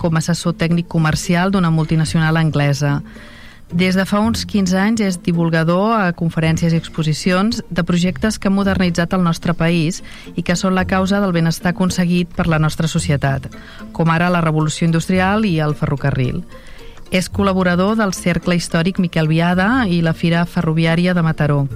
com 0.00 0.16
a 0.16 0.22
assessor 0.22 0.54
tècnic 0.56 0.88
comercial 0.88 1.52
d'una 1.52 1.68
multinacional 1.68 2.38
anglesa. 2.40 3.02
Des 3.68 3.98
de 4.00 4.06
fa 4.08 4.22
uns 4.24 4.46
15 4.48 4.78
anys 4.80 5.02
és 5.04 5.18
divulgador 5.20 5.92
a 5.98 6.14
conferències 6.16 6.72
i 6.72 6.78
exposicions 6.80 7.60
de 7.68 7.84
projectes 7.84 8.38
que 8.38 8.48
han 8.48 8.56
modernitzat 8.56 9.12
el 9.12 9.26
nostre 9.28 9.52
país 9.52 10.00
i 10.34 10.40
que 10.40 10.56
són 10.56 10.72
la 10.72 10.86
causa 10.88 11.20
del 11.20 11.36
benestar 11.36 11.74
aconseguit 11.74 12.32
per 12.32 12.46
la 12.48 12.62
nostra 12.62 12.88
societat, 12.88 13.50
com 13.92 14.08
ara 14.08 14.32
la 14.32 14.40
revolució 14.40 14.88
industrial 14.88 15.44
i 15.44 15.58
el 15.60 15.76
ferrocarril. 15.76 16.40
És 17.12 17.28
col·laborador 17.28 17.98
del 18.00 18.16
Cercle 18.16 18.56
Històric 18.56 18.96
Miquel 19.04 19.28
Viada 19.28 19.84
i 19.84 20.00
la 20.00 20.16
Fira 20.16 20.46
Ferroviària 20.48 21.12
de 21.12 21.28
Mataró. 21.28 21.66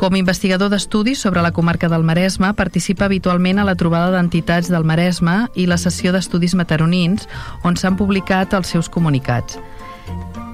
Com 0.00 0.14
a 0.16 0.18
investigador 0.18 0.70
d'estudis 0.72 1.20
sobre 1.20 1.42
la 1.44 1.50
comarca 1.52 1.90
del 1.92 2.06
Maresme, 2.08 2.54
participa 2.56 3.04
habitualment 3.04 3.58
a 3.60 3.66
la 3.68 3.74
trobada 3.76 4.08
d'entitats 4.14 4.70
del 4.72 4.86
Maresme 4.88 5.50
i 5.60 5.66
la 5.68 5.76
sessió 5.76 6.08
d'estudis 6.14 6.54
mataronins, 6.56 7.26
on 7.68 7.76
s'han 7.76 7.98
publicat 8.00 8.56
els 8.56 8.72
seus 8.72 8.88
comunicats. 8.88 9.58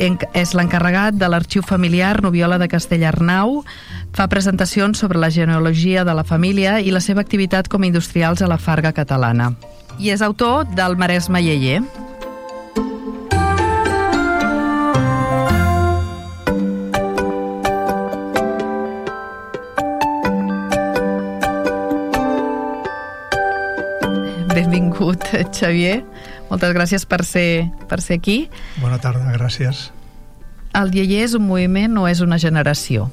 En, 0.03 0.19
és 0.35 0.51
l'encarregat 0.59 1.15
de 1.15 1.29
l'arxiu 1.31 1.63
familiar 1.63 2.25
Noviola 2.27 2.59
de 2.59 2.67
Castellarnau, 2.67 3.63
fa 4.19 4.27
presentacions 4.27 4.99
sobre 4.99 5.23
la 5.23 5.31
genealogia 5.31 6.03
de 6.03 6.19
la 6.19 6.27
família 6.27 6.81
i 6.81 6.91
la 6.91 7.01
seva 7.01 7.23
activitat 7.23 7.71
com 7.71 7.87
a 7.87 7.87
industrials 7.87 8.43
a 8.43 8.51
la 8.51 8.59
Farga 8.59 8.91
catalana. 8.93 9.53
i 9.99 10.11
és 10.11 10.21
autor 10.27 10.67
del 10.75 10.99
Maresme 10.99 11.41
Yeye. 11.41 11.81
Benvingut, 24.97 25.25
Xavier. 25.57 26.05
Moltes 26.49 26.73
gràcies 26.73 27.05
per 27.05 27.25
ser, 27.25 27.69
per 27.89 28.01
ser 28.01 28.17
aquí. 28.17 28.49
Bona 28.81 28.99
tarda, 29.03 29.29
gràcies. 29.35 29.91
El 30.77 30.93
Yeye 30.95 31.25
és 31.25 31.35
un 31.37 31.47
moviment 31.47 31.97
o 32.01 32.07
és 32.09 32.21
una 32.25 32.39
generació? 32.39 33.11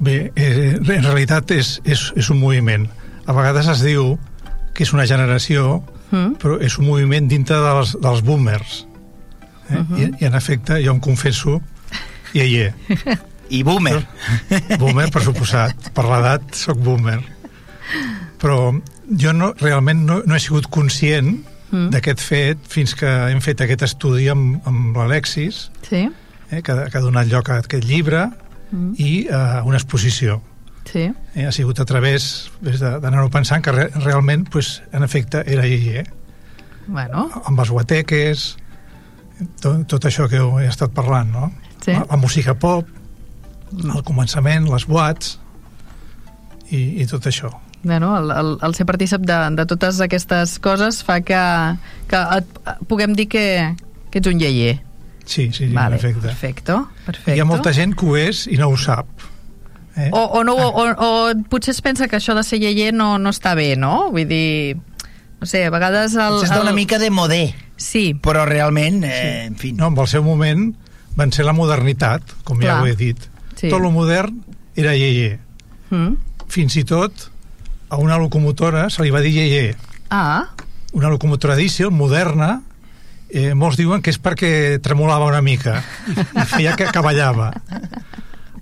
Bé, 0.00 0.32
eh, 0.36 0.74
en 0.78 1.04
realitat 1.04 1.50
és, 1.54 1.78
és, 1.84 2.08
és 2.16 2.30
un 2.30 2.38
moviment. 2.38 2.86
A 3.26 3.34
vegades 3.34 3.68
es 3.68 3.82
diu 3.82 4.16
que 4.74 4.84
és 4.86 4.92
una 4.94 5.06
generació, 5.06 5.82
mm. 6.10 6.38
però 6.42 6.58
és 6.62 6.78
un 6.78 6.86
moviment 6.86 7.28
dintre 7.28 7.58
dels, 7.62 7.96
dels 8.02 8.22
boomers. 8.22 8.84
Eh? 9.68 9.78
Uh 9.78 9.82
-huh. 9.82 9.98
I, 9.98 10.10
I, 10.20 10.26
en 10.26 10.34
efecte, 10.34 10.82
jo 10.84 10.92
em 10.92 11.00
confesso, 11.00 11.60
Yeye. 12.32 12.74
I 13.50 13.62
boomer. 13.62 14.06
Boomer, 14.78 15.10
per 15.10 15.22
suposat. 15.22 15.90
Per 15.94 16.04
l'edat, 16.04 16.54
sóc 16.54 16.76
boomer. 16.78 17.22
Però 18.38 18.74
jo 19.16 19.32
no, 19.32 19.52
realment 19.60 20.04
no, 20.06 20.20
no 20.26 20.36
he 20.36 20.42
sigut 20.42 20.68
conscient 20.72 21.38
mm. 21.70 21.88
d'aquest 21.94 22.22
fet 22.24 22.68
fins 22.68 22.94
que 22.98 23.08
hem 23.30 23.40
fet 23.44 23.62
aquest 23.64 23.86
estudi 23.88 24.28
amb, 24.32 24.58
amb 24.68 24.96
l'Alexis, 24.98 25.68
sí. 25.86 26.04
eh, 26.50 26.60
que, 26.60 26.76
que 26.76 26.98
ha 26.98 27.04
donat 27.04 27.30
lloc 27.30 27.50
a 27.50 27.60
aquest 27.62 27.88
llibre 27.88 28.26
mm. 28.28 28.92
i 29.00 29.10
a 29.30 29.42
eh, 29.60 29.66
una 29.68 29.80
exposició. 29.80 30.40
Sí. 30.88 31.08
Eh, 31.34 31.44
ha 31.44 31.52
sigut 31.52 31.80
a 31.80 31.86
través 31.88 32.48
d'anar-ho 32.64 33.28
pensant 33.32 33.64
que 33.64 33.74
re, 33.74 33.88
realment, 34.00 34.46
pues, 34.50 34.78
en 34.92 35.04
efecte, 35.04 35.44
era 35.46 35.66
ell, 35.68 35.88
eh? 36.02 36.06
Bueno. 36.88 37.26
Amb 37.44 37.60
els 37.60 37.72
guateques, 37.72 38.46
tot, 39.60 39.84
tot 39.88 40.08
això 40.08 40.28
que 40.32 40.40
he 40.40 40.68
estat 40.68 40.94
parlant, 40.96 41.32
no? 41.32 41.52
Sí. 41.84 41.92
La, 41.92 42.06
la 42.08 42.20
música 42.20 42.56
pop, 42.56 42.88
mm. 43.72 43.92
el 43.96 44.04
començament, 44.08 44.68
les 44.72 44.88
boats 44.88 45.36
i, 46.68 47.02
i 47.04 47.08
tot 47.08 47.28
això 47.28 47.52
bueno, 47.82 48.16
el, 48.18 48.30
el, 48.30 48.58
el 48.62 48.74
ser 48.74 48.86
partícip 48.86 49.22
de, 49.26 49.38
de 49.56 49.66
totes 49.66 50.00
aquestes 50.00 50.58
coses 50.58 51.02
fa 51.06 51.20
que, 51.20 51.40
que 52.10 52.22
et, 52.38 52.60
puguem 52.90 53.14
dir 53.18 53.28
que, 53.30 53.46
que 54.10 54.22
ets 54.22 54.30
un 54.30 54.40
lleier. 54.42 54.78
Sí, 55.24 55.50
sí, 55.52 55.68
sí 55.68 55.72
vale, 55.74 55.98
perfecte. 55.98 56.26
Perfecto, 56.26 56.78
perfecto. 57.06 57.36
Hi 57.36 57.42
ha 57.44 57.48
molta 57.48 57.72
gent 57.76 57.94
que 57.98 58.08
ho 58.08 58.16
és 58.18 58.46
i 58.48 58.58
no 58.60 58.70
ho 58.72 58.76
sap. 58.80 59.08
Eh? 59.98 60.10
O, 60.12 60.24
o, 60.38 60.44
no, 60.46 60.56
ah. 60.58 60.68
o, 60.68 60.84
o 61.06 61.48
potser 61.50 61.74
es 61.74 61.80
pensa 61.84 62.08
que 62.08 62.18
això 62.18 62.34
de 62.38 62.44
ser 62.46 62.60
lleier 62.62 62.92
no, 62.94 63.16
no 63.18 63.32
està 63.34 63.54
bé, 63.58 63.72
no? 63.76 64.08
Vull 64.14 64.28
dir, 64.30 64.76
no 65.38 65.46
sé, 65.46 65.64
a 65.66 65.72
vegades... 65.74 66.14
El, 66.14 66.38
potser 66.38 66.52
està 66.52 66.62
una 66.62 66.76
mica 66.76 67.00
de 67.02 67.10
modé. 67.14 67.42
Sí. 67.78 68.12
Però 68.22 68.44
realment, 68.48 69.02
eh, 69.06 69.16
sí. 69.16 69.32
en 69.50 69.58
fi... 69.58 69.72
No, 69.76 69.90
en 69.92 69.98
el 69.98 70.10
seu 70.10 70.24
moment 70.26 70.70
van 71.18 71.34
ser 71.34 71.46
la 71.46 71.54
modernitat, 71.54 72.36
com 72.46 72.60
Clar. 72.62 72.78
ja 72.78 72.82
ho 72.82 72.86
he 72.86 72.94
dit. 72.98 73.26
Sí. 73.54 73.68
Tot 73.68 73.82
lo 73.82 73.90
modern 73.94 74.38
era 74.78 74.94
lleier. 74.94 75.40
Mm. 75.90 76.14
Fins 76.48 76.78
i 76.78 76.84
tot 76.86 77.28
a 77.88 77.96
una 77.96 78.18
locomotora 78.18 78.88
se 78.90 79.02
li 79.02 79.10
va 79.10 79.20
dir 79.24 79.34
Yeye. 79.36 79.76
Ah. 80.10 80.48
Una 80.92 81.10
locomotora 81.12 81.56
diesel 81.56 81.90
moderna, 81.90 82.62
eh, 83.28 83.54
molts 83.54 83.76
diuen 83.76 84.02
que 84.02 84.10
és 84.10 84.20
perquè 84.20 84.80
tremolava 84.84 85.28
una 85.28 85.42
mica 85.44 85.82
i, 86.08 86.44
feia 86.52 86.76
que 86.76 86.88
cavallava. 86.92 87.52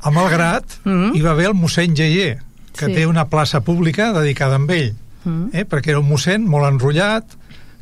A 0.01 0.11
Malgrat 0.11 0.79
mm 0.85 0.93
-hmm. 0.93 1.17
hi 1.17 1.21
va 1.21 1.31
haver 1.31 1.47
el 1.47 1.55
mossèn 1.55 1.97
Yeye, 1.97 2.39
que 2.77 2.87
sí. 2.87 2.95
té 2.95 3.07
una 3.07 3.29
plaça 3.29 3.61
pública 3.61 4.13
dedicada 4.13 4.57
a 4.57 4.73
ell, 4.75 4.95
mm 5.25 5.33
-hmm. 5.33 5.49
eh, 5.53 5.65
perquè 5.65 5.91
era 5.91 6.01
un 6.01 6.09
mossèn 6.09 6.47
molt 6.47 6.67
enrotllat, 6.67 7.25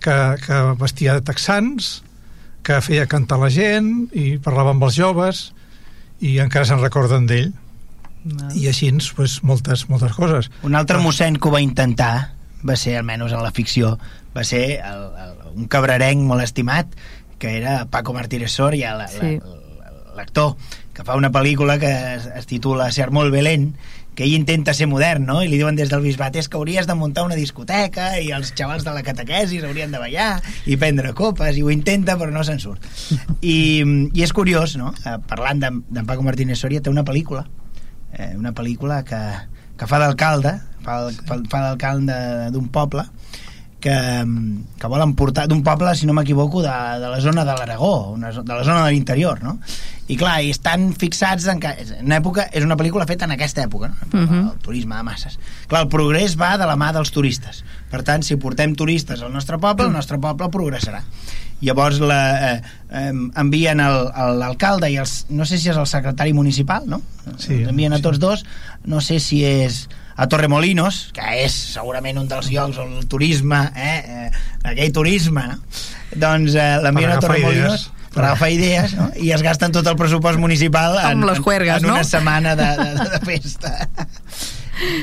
que, 0.05 0.37
que 0.47 0.55
vestia 0.79 1.15
de 1.15 1.23
texans, 1.25 2.03
que 2.65 2.81
feia 2.85 3.09
cantar 3.09 3.39
la 3.41 3.51
gent 3.53 4.09
i 4.13 4.37
parlava 4.43 4.73
amb 4.75 4.85
els 4.85 4.97
joves 4.97 5.53
i 6.21 6.39
encara 6.45 6.69
se'n 6.69 6.83
recorden 6.83 7.27
d'ell. 7.27 7.53
I 8.25 8.69
així, 8.71 8.89
pues, 9.17 9.43
moltes, 9.45 9.89
moltes 9.91 10.15
coses. 10.17 10.51
Un 10.65 10.77
altre 10.79 11.01
mossèn 11.03 11.37
que 11.37 11.51
ho 11.51 11.53
va 11.53 11.61
intentar 11.65 12.35
va 12.65 12.77
ser, 12.81 12.97
almenys 12.97 13.35
en 13.37 13.43
la 13.45 13.53
ficció, 13.53 13.99
va 14.37 14.45
ser 14.49 14.81
el, 14.81 15.03
el, 15.21 15.35
un 15.55 15.69
cabrerenc 15.69 16.25
molt 16.25 16.43
estimat, 16.43 16.95
que 17.39 17.59
era 17.59 17.85
Paco 17.93 18.15
Martínez 18.17 18.55
Soria, 18.55 18.95
l'actor, 18.97 20.55
sí. 20.57 20.79
que 20.97 21.05
fa 21.05 21.19
una 21.21 21.31
pel·lícula 21.35 21.77
que 21.83 21.91
es, 22.15 22.31
es 22.33 22.49
titula 22.49 22.89
Ser 22.95 23.11
molt 23.13 23.35
Belén, 23.35 23.75
que 24.15 24.23
ell 24.25 24.37
intenta 24.37 24.73
ser 24.79 24.87
modern, 24.87 25.27
no? 25.27 25.41
I 25.43 25.49
li 25.51 25.59
diuen 25.59 25.77
des 25.77 25.91
del 25.91 26.05
bisbat 26.05 26.37
és 26.39 26.47
que 26.49 26.57
hauries 26.57 26.87
de 26.87 26.95
muntar 26.95 27.25
una 27.27 27.35
discoteca 27.35 28.13
i 28.23 28.31
els 28.33 28.53
xavals 28.55 28.87
de 28.87 28.95
la 28.95 29.03
catequesis 29.03 29.67
haurien 29.67 29.91
de 29.91 29.99
ballar 29.99 30.39
i 30.71 30.79
prendre 30.79 31.11
copes, 31.19 31.59
i 31.59 31.65
ho 31.67 31.73
intenta 31.75 32.15
però 32.17 32.31
no 32.33 32.47
se'n 32.47 32.63
surt. 32.63 32.87
I, 33.43 33.83
I 34.15 34.25
és 34.25 34.33
curiós, 34.33 34.79
no? 34.81 34.95
Eh, 35.03 35.19
parlant 35.29 35.61
d'en 35.67 36.07
Paco 36.07 36.23
Martínez 36.23 36.63
Soria, 36.63 36.81
té 36.81 36.95
una 36.95 37.05
pel·lícula 37.05 37.45
eh, 38.19 38.33
una 38.39 38.55
pel·lícula 38.55 39.03
que, 39.05 39.21
que 39.79 39.89
fa 39.91 40.01
d'alcalde 40.03 40.57
fa, 40.85 40.99
fa 41.51 41.61
d'alcalde 41.69 42.17
d'un 42.55 42.69
poble 42.73 43.07
que, 43.85 43.97
que 44.81 44.89
volen 44.89 45.13
portar 45.13 45.45
d'un 45.51 45.61
poble, 45.65 45.93
si 45.93 46.07
no 46.09 46.15
m'equivoco, 46.17 46.63
de, 46.65 46.73
de 47.03 47.11
la 47.13 47.21
zona 47.21 47.45
de 47.45 47.53
l'Aragó, 47.53 48.17
de 48.17 48.33
la 48.33 48.65
zona 48.65 48.87
de 48.87 48.95
l'interior, 48.95 49.43
no? 49.45 49.59
I 50.09 50.17
clar, 50.21 50.39
i 50.45 50.55
estan 50.55 50.87
fixats 50.97 51.45
en 51.53 51.61
que 51.61 51.75
en 51.99 52.15
època, 52.17 52.47
és 52.53 52.65
una 52.65 52.79
pel·lícula 52.81 53.05
feta 53.09 53.29
en 53.29 53.35
aquesta 53.37 53.67
època, 53.67 53.91
no? 53.93 54.09
Uh 54.09 54.25
-huh. 54.25 54.43
el 54.53 54.59
turisme 54.65 54.97
de 54.97 55.03
masses. 55.03 55.39
Clar, 55.69 55.83
el 55.83 55.89
progrés 55.93 56.39
va 56.41 56.57
de 56.57 56.65
la 56.65 56.77
mà 56.81 56.93
dels 56.97 57.13
turistes. 57.13 57.65
Per 57.91 58.03
tant, 58.03 58.23
si 58.23 58.37
portem 58.37 58.75
turistes 58.75 59.21
al 59.21 59.33
nostre 59.33 59.59
poble, 59.59 59.85
el 59.85 59.93
nostre 59.93 60.19
poble 60.19 60.49
progressarà 60.49 61.05
llavors 61.63 62.01
la, 62.03 62.21
eh, 62.51 62.63
eh, 62.91 63.13
envien 63.41 63.81
l'alcalde 63.81 64.91
i 64.93 64.99
els, 65.01 65.25
no 65.31 65.47
sé 65.49 65.59
si 65.59 65.71
és 65.73 65.77
el 65.81 65.89
secretari 65.91 66.35
municipal 66.37 66.89
no? 66.89 67.01
sí, 67.37 67.61
els 67.61 67.71
envien 67.73 67.95
a 67.95 68.01
tots 68.05 68.19
sí. 68.19 68.25
dos 68.27 68.45
no 68.85 69.01
sé 69.05 69.21
si 69.23 69.45
és 69.45 69.85
a 70.15 70.29
Torremolinos, 70.31 71.09
que 71.15 71.25
és 71.43 71.55
segurament 71.75 72.21
un 72.21 72.29
dels 72.31 72.47
llocs 72.53 72.79
on 72.79 72.93
el 73.01 73.09
turisme, 73.11 73.59
eh, 73.75 73.97
eh, 73.99 74.45
aquell 74.71 74.93
turisme, 74.95 75.43
no? 75.51 75.59
doncs 76.15 76.55
eh, 76.55 76.69
l'envien 76.85 77.17
a 77.17 77.19
Torremolinos 77.23 77.89
per 78.15 78.23
agafar 78.29 78.53
idees 78.55 78.95
no? 78.95 79.09
i 79.19 79.33
es 79.35 79.43
gasten 79.43 79.75
tot 79.75 79.89
el 79.91 79.97
pressupost 79.99 80.39
municipal 80.39 81.01
en, 81.03 81.25
les 81.27 81.41
juergues, 81.43 81.83
en, 81.83 81.89
en 81.89 81.97
una 81.97 82.05
no? 82.05 82.09
setmana 82.09 82.55
de, 82.55 82.69
de, 82.79 83.09
de 83.11 83.21
festa 83.27 83.89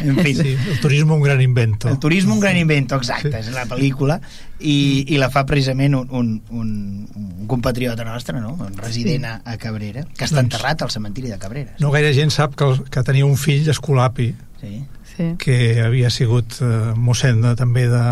en 0.04 0.18
fi. 0.20 0.34
Sí, 0.36 0.56
el 0.56 0.80
turisme 0.80 1.14
un 1.14 1.22
gran 1.22 1.42
invento. 1.42 1.90
El 1.90 2.00
turisme 2.00 2.34
un 2.34 2.40
gran 2.40 2.58
invento, 2.58 2.96
exacte, 2.96 3.32
sí. 3.32 3.50
és 3.50 3.56
la 3.56 3.66
pel·lícula 3.70 4.20
i, 4.60 5.06
i 5.14 5.20
la 5.22 5.30
fa 5.34 5.44
precisament 5.50 5.96
un, 5.98 6.10
un, 6.18 6.32
un, 6.50 6.72
un 7.16 7.48
compatriota 7.52 8.06
nostre, 8.08 8.40
no? 8.42 8.56
un 8.60 8.78
resident 8.78 9.28
sí. 9.28 9.34
a, 9.46 9.58
Cabrera, 9.62 10.06
que 10.06 10.26
està 10.28 10.42
doncs, 10.42 10.50
enterrat 10.50 10.86
al 10.86 10.94
cementiri 10.94 11.32
de 11.32 11.40
Cabrera. 11.42 11.78
No 11.84 11.92
gaire 11.94 12.14
gent 12.18 12.34
sap 12.34 12.56
que, 12.56 12.68
el, 12.68 12.84
que 12.92 13.06
tenia 13.08 13.28
un 13.28 13.38
fill, 13.40 13.70
Escolapi, 13.72 14.32
sí. 14.62 14.76
Sí. 15.16 15.32
que 15.42 15.58
havia 15.84 16.12
sigut 16.14 16.62
uh, 16.64 16.94
mossèn 16.96 17.42
de, 17.44 17.56
també 17.60 17.88
de, 17.92 18.04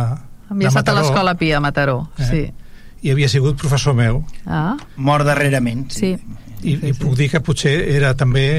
havia 0.49 0.67
de 0.67 0.73
estat 0.73 0.91
a 0.91 0.97
l'Escola 0.99 1.35
Pia 1.39 1.59
a 1.59 1.63
Mataró, 1.63 2.01
eh? 2.17 2.29
sí. 2.31 2.43
I 2.99 3.13
havia 3.13 3.29
sigut 3.31 3.55
professor 3.55 3.95
meu. 3.95 4.25
Ah. 4.43 4.73
Mort 4.99 5.23
darrerament. 5.23 5.85
Sí. 5.95 6.17
sí. 6.19 6.47
I, 6.59 6.73
sí, 6.75 6.89
i 6.89 6.95
puc 6.99 7.13
dir 7.15 7.29
que 7.31 7.39
potser 7.39 7.77
era 7.95 8.11
també 8.19 8.49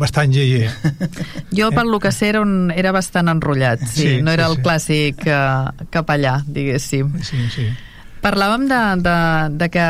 bastant 0.00 0.32
lleier. 0.34 0.70
Jo, 1.56 1.70
pel 1.74 1.92
que 2.02 2.12
sé, 2.14 2.30
era, 2.32 2.42
un, 2.44 2.70
era 2.74 2.92
bastant 2.96 3.30
enrotllat, 3.32 3.84
sí, 3.86 4.02
sí 4.02 4.22
no 4.24 4.32
era 4.32 4.48
sí, 4.48 4.52
el 4.52 4.64
clàssic 4.64 5.26
uh, 5.28 5.86
capellà, 5.92 6.40
diguéssim. 6.46 7.12
Sí, 7.26 7.44
sí. 7.54 7.68
Parlàvem 8.24 8.66
de, 8.68 8.80
de, 9.04 9.18
de 9.60 9.68
que 9.72 9.84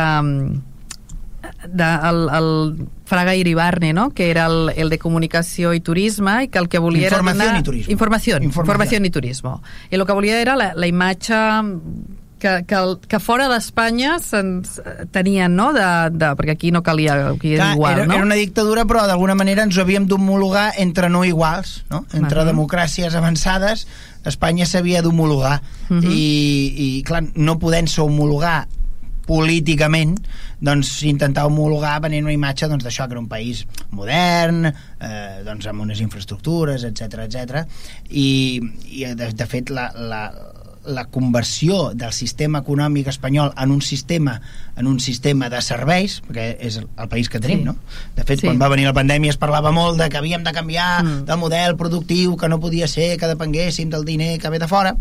de, 1.66 1.84
el, 2.10 2.28
el 2.32 2.88
Fraga 3.04 3.34
Iribarne, 3.34 3.92
no? 3.92 4.10
que 4.10 4.30
era 4.30 4.46
el, 4.46 4.72
el 4.76 4.90
de 4.90 4.98
comunicació 4.98 5.72
i 5.74 5.80
turisme 5.82 6.44
i 6.44 6.48
que 6.48 6.60
el 6.62 6.68
que 6.70 6.78
volia 6.78 7.08
informació 7.08 7.42
era 7.42 7.50
donar... 7.50 7.60
I 7.60 7.66
turisme. 7.66 7.92
Informació, 7.92 8.38
informació 8.44 9.02
i 9.02 9.10
turisme. 9.10 9.56
I 9.90 9.98
el 9.98 10.06
que 10.06 10.16
volia 10.16 10.40
era 10.40 10.56
la, 10.56 10.72
la 10.78 10.86
imatge 10.86 11.40
que, 12.40 12.54
que, 12.66 12.80
que 13.06 13.20
fora 13.22 13.46
d'Espanya 13.52 14.16
se'ns 14.24 14.80
tenien, 15.14 15.54
no? 15.54 15.70
De, 15.76 15.86
de, 16.16 16.32
perquè 16.38 16.56
aquí 16.56 16.72
no 16.74 16.82
calia 16.86 17.18
aquí 17.28 17.54
Clar, 17.54 17.74
igual, 17.76 18.00
era, 18.00 18.08
no? 18.08 18.16
Era 18.16 18.26
una 18.26 18.40
dictadura, 18.40 18.86
però 18.88 19.04
d'alguna 19.06 19.36
manera 19.38 19.66
ens 19.68 19.78
ho 19.78 19.84
havíem 19.84 20.08
d'homologar 20.10 20.72
entre 20.82 21.12
no 21.12 21.22
iguals, 21.28 21.84
no? 21.92 22.04
Entre 22.12 22.40
uh 22.40 22.42
-huh. 22.42 22.50
democràcies 22.50 23.14
avançades, 23.14 23.86
Espanya 24.24 24.66
s'havia 24.66 25.02
d'homologar. 25.02 25.62
Uh 25.88 25.96
-huh. 25.96 26.10
I, 26.10 26.98
I, 26.98 27.02
clar, 27.02 27.24
no 27.34 27.58
podent-se 27.58 28.00
homologar 28.00 28.66
políticament 29.30 30.16
doncs 30.60 31.02
intentar 31.08 31.46
homologar 31.48 32.00
venint 32.04 32.26
una 32.26 32.34
imatge 32.34 32.68
doncs, 32.68 32.84
d'això 32.84 33.06
que 33.06 33.16
era 33.16 33.22
un 33.22 33.28
país 33.28 33.62
modern 33.96 34.66
eh, 34.66 35.42
doncs 35.46 35.68
amb 35.70 35.84
unes 35.86 36.02
infraestructures 36.04 36.84
etc 36.88 37.24
etc 37.24 37.62
i, 38.10 38.60
i 38.90 39.04
de, 39.14 39.30
de 39.32 39.46
fet 39.46 39.70
la, 39.70 39.90
la, 39.96 40.22
la 40.86 41.04
conversió 41.12 41.90
del 41.92 42.12
sistema 42.16 42.62
econòmic 42.62 43.06
espanyol 43.12 43.52
en 43.60 43.70
un 43.70 43.82
sistema 43.82 44.40
en 44.80 44.86
un 44.86 44.98
sistema 44.98 45.50
de 45.52 45.60
serveis, 45.60 46.22
perquè 46.24 46.56
és 46.58 46.78
el, 46.80 46.86
el 46.96 47.08
país 47.08 47.28
que 47.28 47.38
tenim, 47.38 47.58
Sí. 47.58 47.64
no? 47.64 47.74
De 48.16 48.24
fet, 48.24 48.40
Sí. 48.40 48.46
quan 48.46 48.58
va 48.62 48.68
venir 48.68 48.86
la 48.86 48.94
pandèmia 48.94 49.28
es 49.28 49.36
parlava 49.36 49.72
molt 49.72 49.98
de 50.00 50.08
que 50.08 50.16
havíem 50.16 50.42
de 50.42 50.52
canviar 50.52 51.04
Mm. 51.04 51.24
del 51.26 51.36
model 51.38 51.76
productiu, 51.76 52.36
que 52.38 52.48
no 52.48 52.58
podia 52.60 52.88
ser 52.88 53.18
que 53.18 53.26
depenguéssim 53.26 53.90
del 53.90 54.06
diner 54.06 54.38
que 54.40 54.48
ve 54.48 54.58
de 54.58 54.68
fora, 54.68 54.96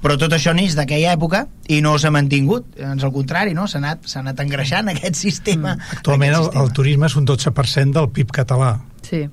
però 0.00 0.16
tot 0.16 0.30
això 0.32 0.54
neix 0.54 0.76
d'aquella 0.76 1.12
època 1.16 1.48
i 1.66 1.80
no 1.82 1.98
s'ha 1.98 2.10
mantingut, 2.12 2.78
ans 2.80 3.02
al 3.02 3.10
contrari, 3.12 3.52
no? 3.52 3.66
s'ha 3.66 3.78
anat, 3.78 4.06
s'ha 4.06 4.20
anat 4.20 4.38
engreixant 4.40 4.88
aquest 4.88 5.16
sistema. 5.16 5.74
Mm. 5.74 5.80
Actualment 5.98 6.30
aquest 6.30 6.40
el, 6.40 6.44
sistema. 6.52 6.64
el 6.64 6.72
turisme 6.72 7.06
és 7.06 7.16
un 7.16 7.26
12% 7.26 7.92
del 8.00 8.10
PIB 8.10 8.30
català. 8.30 8.80
Sí. 9.02 9.28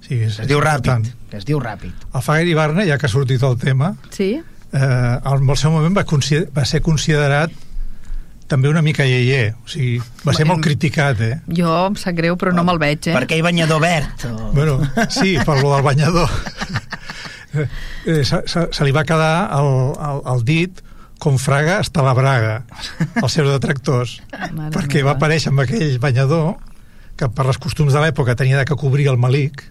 Sigui, 0.00 0.24
és, 0.24 0.38
Es 0.38 0.46
diu 0.48 0.60
ràpid, 0.60 1.12
que 1.30 1.36
es 1.36 1.44
diu 1.44 1.60
ràpid. 1.60 1.92
El 2.14 2.22
Faguer 2.22 2.46
Ibarna, 2.48 2.84
ja 2.84 2.98
que 2.98 3.06
ha 3.06 3.08
sortit 3.08 3.42
el 3.42 3.56
tema, 3.58 3.94
Sí? 4.10 4.40
Eh, 4.74 5.20
en 5.34 5.48
el 5.48 5.56
seu 5.60 5.72
moment 5.72 5.94
va, 5.96 6.04
consider 6.08 6.48
va 6.54 6.64
ser 6.68 6.82
considerat 6.82 7.52
també 8.50 8.68
una 8.68 8.82
mica 8.84 9.06
iaier, 9.08 9.54
o 9.56 9.68
sigui, 9.70 9.96
va 10.26 10.34
ser 10.36 10.44
molt 10.46 10.60
criticat, 10.62 11.20
eh? 11.24 11.36
Jo 11.48 11.70
em 11.88 11.94
sap 11.96 12.14
greu, 12.18 12.36
però 12.36 12.52
no 12.52 12.62
me'l 12.66 12.78
veig, 12.82 13.08
eh? 13.08 13.14
Perquè 13.16 13.38
hi 13.38 13.44
banyador 13.46 13.80
verd. 13.80 14.26
O... 14.28 14.50
Bueno, 14.52 14.76
sí, 15.08 15.38
per 15.40 15.56
lo 15.62 15.72
del 15.72 15.82
banyador. 15.86 16.28
eh, 17.54 18.24
se, 18.24 18.42
se, 18.46 18.66
se 18.70 18.84
li 18.84 18.92
va 18.92 19.04
quedar 19.08 19.48
el, 19.56 19.70
el, 19.96 20.20
el 20.34 20.44
dit 20.44 20.82
com 21.22 21.38
fraga 21.40 21.78
hasta 21.80 22.02
la 22.04 22.12
braga 22.12 22.54
als 23.22 23.32
seus 23.32 23.48
detractors 23.48 24.18
Mare 24.52 24.72
perquè 24.74 25.00
meva. 25.00 25.12
va 25.12 25.16
aparèixer 25.16 25.52
amb 25.54 25.62
aquell 25.62 25.94
banyador 26.02 26.56
que 27.16 27.28
per 27.30 27.46
les 27.46 27.60
costums 27.62 27.94
de 27.94 28.02
l'època 28.02 28.34
tenia 28.36 28.58
de 28.58 28.66
que 28.68 28.76
cobrir 28.76 29.06
el 29.12 29.16
malic 29.22 29.62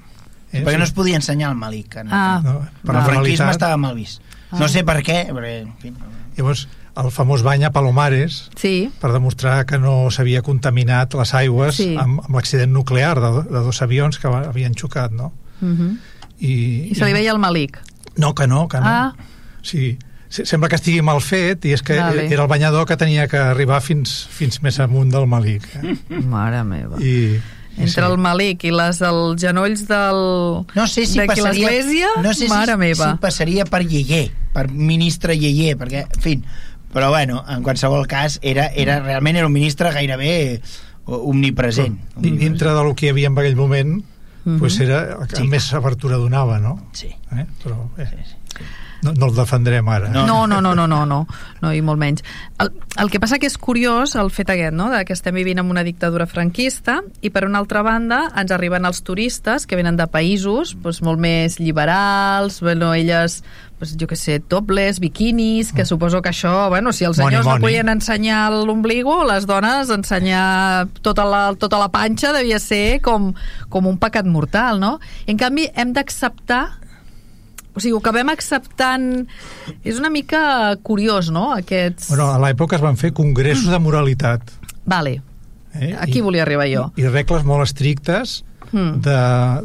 eh? 0.53 0.63
Perquè 0.63 0.79
no 0.79 0.87
es 0.87 0.95
podia 0.95 1.19
ensenyar 1.19 1.51
el 1.51 1.59
malic. 1.59 1.97
En 1.99 2.09
Ah. 2.13 2.39
no, 2.45 2.55
per 2.85 2.95
el 2.95 3.05
franquisme 3.09 3.51
estava 3.51 3.77
mal 3.77 3.95
vist. 3.97 4.21
No 4.59 4.67
sé 4.69 4.83
per 4.83 5.01
què, 5.03 5.27
perquè... 5.33 5.61
En 5.63 5.73
fi, 5.81 5.93
Llavors, 6.37 6.67
el 6.97 7.11
famós 7.13 7.43
bany 7.45 7.63
a 7.65 7.69
Palomares 7.73 8.49
Sí, 8.57 8.89
per 9.01 9.11
demostrar 9.13 9.65
que 9.69 9.77
no 9.77 10.09
s'havia 10.13 10.41
contaminat 10.41 11.13
les 11.13 11.33
aigües 11.37 11.75
Sí. 11.77 11.91
amb, 11.97 12.21
amb 12.25 12.35
l'accident 12.35 12.71
nuclear 12.73 13.19
de, 13.21 13.31
de 13.49 13.59
dos 13.65 13.81
avions 13.85 14.17
que 14.19 14.27
havien 14.27 14.73
xocat, 14.75 15.11
no? 15.11 15.31
uh 15.61 15.67
-huh. 15.67 15.91
I, 16.39 16.89
i 16.91 16.95
se 16.95 17.05
li 17.05 17.13
veia 17.13 17.31
el 17.31 17.39
malic. 17.39 17.77
No, 18.17 18.33
que 18.35 18.47
no, 18.47 18.67
que 18.67 18.77
no. 18.79 18.85
Ah. 18.85 19.13
Sí, 19.61 19.97
se- 20.29 20.45
sembla 20.45 20.67
que 20.69 20.75
estigui 20.75 21.01
mal 21.01 21.21
fet 21.21 21.65
i 21.65 21.73
és 21.73 21.81
que 21.83 21.99
Vale. 21.99 22.25
era 22.33 22.41
el 22.43 22.49
banyador 22.49 22.85
que 22.87 22.97
tenia 22.97 23.27
que 23.27 23.37
arribar 23.37 23.79
fins, 23.81 24.27
fins 24.29 24.61
més 24.61 24.79
amunt 24.79 25.11
del 25.11 25.25
malic. 25.27 25.63
Eh? 25.75 25.95
Mare 26.25 26.63
meva. 26.63 26.97
I, 26.99 27.39
Entre 27.77 28.05
el 28.05 28.17
malic 28.21 28.63
i 28.65 28.71
les 28.71 28.99
dels 29.01 29.41
genolls 29.41 29.87
del... 29.89 30.19
No 30.75 30.85
sé 30.87 31.05
si 31.09 31.17
d'aquí 31.17 31.39
passaria... 31.41 31.69
l'església, 31.71 32.07
no 32.21 32.33
sé 32.33 32.47
mare 32.47 32.73
si, 32.73 32.77
meva. 32.77 33.11
si 33.13 33.17
passaria 33.23 33.65
per 33.65 33.81
Lleyer, 33.85 34.27
per 34.53 34.67
ministre 34.71 35.37
Lleyer, 35.37 35.75
perquè, 35.77 36.05
en 36.13 36.21
fi... 36.21 36.35
Però, 36.93 37.07
bueno, 37.09 37.39
en 37.49 37.63
qualsevol 37.65 38.05
cas, 38.05 38.37
era, 38.45 38.67
era, 38.67 38.99
realment 39.01 39.35
era 39.39 39.47
un 39.47 39.53
ministre 39.55 39.89
gairebé 39.89 40.61
omnipresent. 41.07 41.97
Di- 42.15 42.35
dintre 42.37 42.69
del 42.77 42.93
que 42.95 43.07
hi 43.07 43.09
havia 43.09 43.27
en 43.31 43.37
aquell 43.37 43.55
moment 43.57 44.03
Mhm. 44.45 44.59
pues 44.59 44.77
era 44.83 45.17
el 45.21 45.27
que 45.27 45.37
Sí. 45.37 45.47
més 45.47 45.69
abertura 45.73 46.17
donava, 46.17 46.59
no? 46.59 46.75
Sí. 46.91 47.07
Eh? 47.31 47.45
Però 47.63 47.89
bé, 47.95 48.05
sí, 48.09 48.17
sí. 48.27 48.63
No, 49.03 49.13
no 49.17 49.29
el 49.29 49.35
defendrem 49.35 49.87
ara. 49.89 50.09
No. 50.09 50.25
No, 50.27 50.47
no, 50.47 50.61
no, 50.61 50.73
no, 50.75 50.87
no, 50.87 51.03
no, 51.05 51.19
no 51.61 51.73
i 51.73 51.81
molt 51.85 51.99
menys. 52.01 52.23
El, 52.63 52.71
el 53.01 53.11
que 53.11 53.19
passa 53.23 53.39
que 53.41 53.49
és 53.49 53.57
curiós 53.57 54.15
el 54.19 54.31
fet 54.33 54.53
aquest, 54.53 54.75
no?, 54.75 54.89
de 54.93 55.03
que 55.07 55.15
estem 55.15 55.35
vivint 55.35 55.59
en 55.61 55.71
una 55.71 55.83
dictadura 55.83 56.27
franquista 56.29 57.01
i 57.21 57.31
per 57.33 57.45
una 57.47 57.61
altra 57.63 57.83
banda 57.85 58.25
ens 58.39 58.53
arriben 58.55 58.85
els 58.89 59.03
turistes 59.03 59.67
que 59.67 59.79
venen 59.79 59.99
de 59.99 60.07
països 60.07 60.75
doncs, 60.79 61.03
molt 61.05 61.21
més 61.21 61.59
liberals, 61.59 62.61
bueno, 62.63 62.93
elles 62.93 63.41
doncs, 63.79 63.95
jo 63.99 64.07
que 64.07 64.15
sé, 64.15 64.39
topless, 64.39 64.99
biquinis, 65.03 65.73
que 65.75 65.85
suposo 65.85 66.21
que 66.21 66.31
això, 66.31 66.69
bueno, 66.69 66.93
si 66.93 67.03
els 67.03 67.17
Money, 67.17 67.33
senyors 67.33 67.45
no 67.45 67.51
money. 67.57 67.65
podien 67.65 67.89
ensenyar 67.91 68.45
l'ombligo, 68.53 69.23
les 69.27 69.47
dones 69.49 69.91
ensenyar 69.93 70.87
tota 71.01 71.25
la, 71.27 71.43
tota 71.59 71.81
la 71.81 71.89
panxa 71.91 72.31
devia 72.35 72.59
ser 72.63 73.01
com, 73.03 73.33
com 73.69 73.89
un 73.89 73.99
pecat 73.99 74.29
mortal, 74.29 74.79
no? 74.79 74.99
En 75.27 75.37
canvi, 75.41 75.67
hem 75.75 75.91
d'acceptar 75.95 76.63
o 77.75 77.79
sigui, 77.81 77.93
ho 77.95 77.99
acabem 78.01 78.29
acceptant... 78.29 79.27
És 79.83 79.97
una 79.99 80.09
mica 80.13 80.75
curiós, 80.85 81.29
no?, 81.33 81.51
aquests... 81.57 82.09
Bueno, 82.13 82.29
a 82.33 82.39
l'època 82.43 82.77
es 82.77 82.83
van 82.85 82.97
fer 82.97 83.13
congressos 83.17 83.69
de 83.71 83.79
moralitat. 83.79 84.55
Vale, 84.85 85.21
Eh? 85.73 85.95
aquí 85.97 86.21
volia 86.21 86.43
arribar 86.43 86.67
jo. 86.69 86.83
I, 86.95 87.01
I 87.01 87.07
regles 87.09 87.43
molt 87.49 87.63
estrictes 87.65 88.43
Mm. 88.73 89.01
de, 89.05 89.15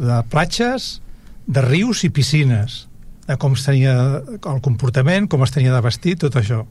de 0.04 0.16
platges, 0.28 1.00
de 1.46 1.62
rius 1.64 2.02
i 2.04 2.10
piscines, 2.12 2.88
de 3.28 3.36
com 3.40 3.54
es 3.56 3.62
tenia 3.64 3.92
el 4.36 4.58
comportament, 4.60 5.28
com 5.32 5.40
es 5.46 5.52
tenia 5.54 5.72
de 5.72 5.80
vestit, 5.80 6.18
tot 6.20 6.36
això. 6.36 6.62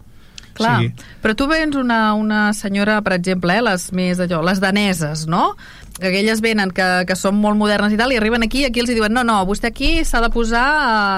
Clar, 0.58 0.78
sigui, 0.80 0.94
però 1.22 1.36
tu 1.38 1.46
vens 1.48 1.76
una, 1.78 2.14
una 2.18 2.48
senyora, 2.58 3.02
per 3.06 3.14
exemple, 3.20 3.54
eh, 3.54 3.62
les 3.62 3.92
més 3.94 4.18
d'allò, 4.18 4.40
les 4.46 4.60
daneses, 4.64 5.28
no? 5.30 5.52
Que 5.98 6.10
aquelles 6.12 6.42
venen 6.46 6.70
que, 6.78 6.86
que 7.10 7.16
són 7.18 7.38
molt 7.42 7.58
modernes 7.58 7.94
i 7.94 7.98
tal, 7.98 8.12
i 8.14 8.18
arriben 8.20 8.44
aquí 8.46 8.60
i 8.62 8.66
aquí 8.68 8.82
els 8.84 8.90
diuen 8.94 9.14
no, 9.14 9.24
no, 9.26 9.40
vostè 9.50 9.72
aquí 9.72 10.04
s'ha 10.06 10.20
de 10.22 10.30
posar 10.34 10.66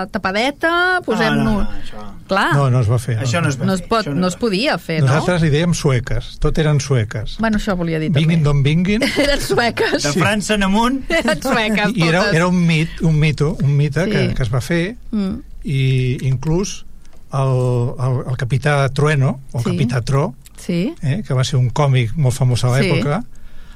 eh, 0.03 0.05
tapadeta, 0.11 1.01
posem... 1.05 1.35
no, 1.39 1.57
no, 1.61 1.67
això... 1.81 2.05
Clar, 2.29 2.51
no, 2.53 2.67
no 2.69 2.79
es 2.83 2.87
va 2.91 2.99
fer. 3.01 3.15
Això 3.23 3.39
no 3.41 3.49
es 3.49 3.55
va 3.57 3.65
no 3.65 3.73
es, 3.73 3.79
fer, 3.81 3.89
pot, 3.89 4.05
això 4.05 4.13
no 4.13 4.27
es 4.29 4.35
fer. 4.35 4.39
podia 4.43 4.75
fer, 4.77 4.99
no? 5.01 5.07
Nosaltres 5.09 5.41
li 5.41 5.49
dèiem 5.55 5.71
sueques, 5.73 6.35
tot 6.43 6.59
eren 6.61 6.77
sueques. 6.83 7.37
Bueno, 7.41 7.57
això 7.57 7.73
volia 7.79 7.97
dir 7.99 8.11
també. 8.11 8.21
Vinguin 8.27 8.43
d'on 8.45 8.59
vinguin, 8.63 9.03
Eren 9.23 9.41
sueques. 9.41 10.03
De 10.03 10.11
França 10.19 10.53
en 10.59 10.67
amunt... 10.67 10.99
Eren 11.23 11.41
sueques, 11.41 11.95
i 11.95 12.05
era, 12.07 12.21
totes. 12.27 12.35
era 12.37 12.47
un 12.51 12.59
mit, 12.67 13.01
un 13.01 13.17
mito, 13.19 13.55
un 13.63 13.73
mite 13.79 14.03
Sí. 14.05 14.11
que, 14.11 14.27
que 14.37 14.43
es 14.47 14.51
va 14.53 14.61
fer 14.61 14.83
Mm. 15.11 15.39
i 15.65 15.81
inclús 16.29 16.83
el, 17.33 17.93
el, 17.99 18.19
el 18.31 18.37
capità 18.37 18.89
Trueno, 18.89 19.39
o 19.51 19.59
Sí. 19.61 19.71
capità 19.71 20.01
Tro, 20.01 20.35
Sí, 20.59 20.93
eh, 21.01 21.23
que 21.25 21.33
va 21.33 21.43
ser 21.47 21.55
un 21.57 21.69
còmic 21.71 22.15
molt 22.17 22.35
famós 22.35 22.63
a 22.65 22.73
Sí. 22.75 22.81
l'època, 22.89 23.23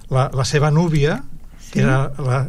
la, 0.09 0.29
la 0.33 0.43
seva 0.45 0.69
núvia, 0.71 1.23
Sí. 1.59 1.71
que 1.73 1.79
era 1.81 2.11
la 2.19 2.47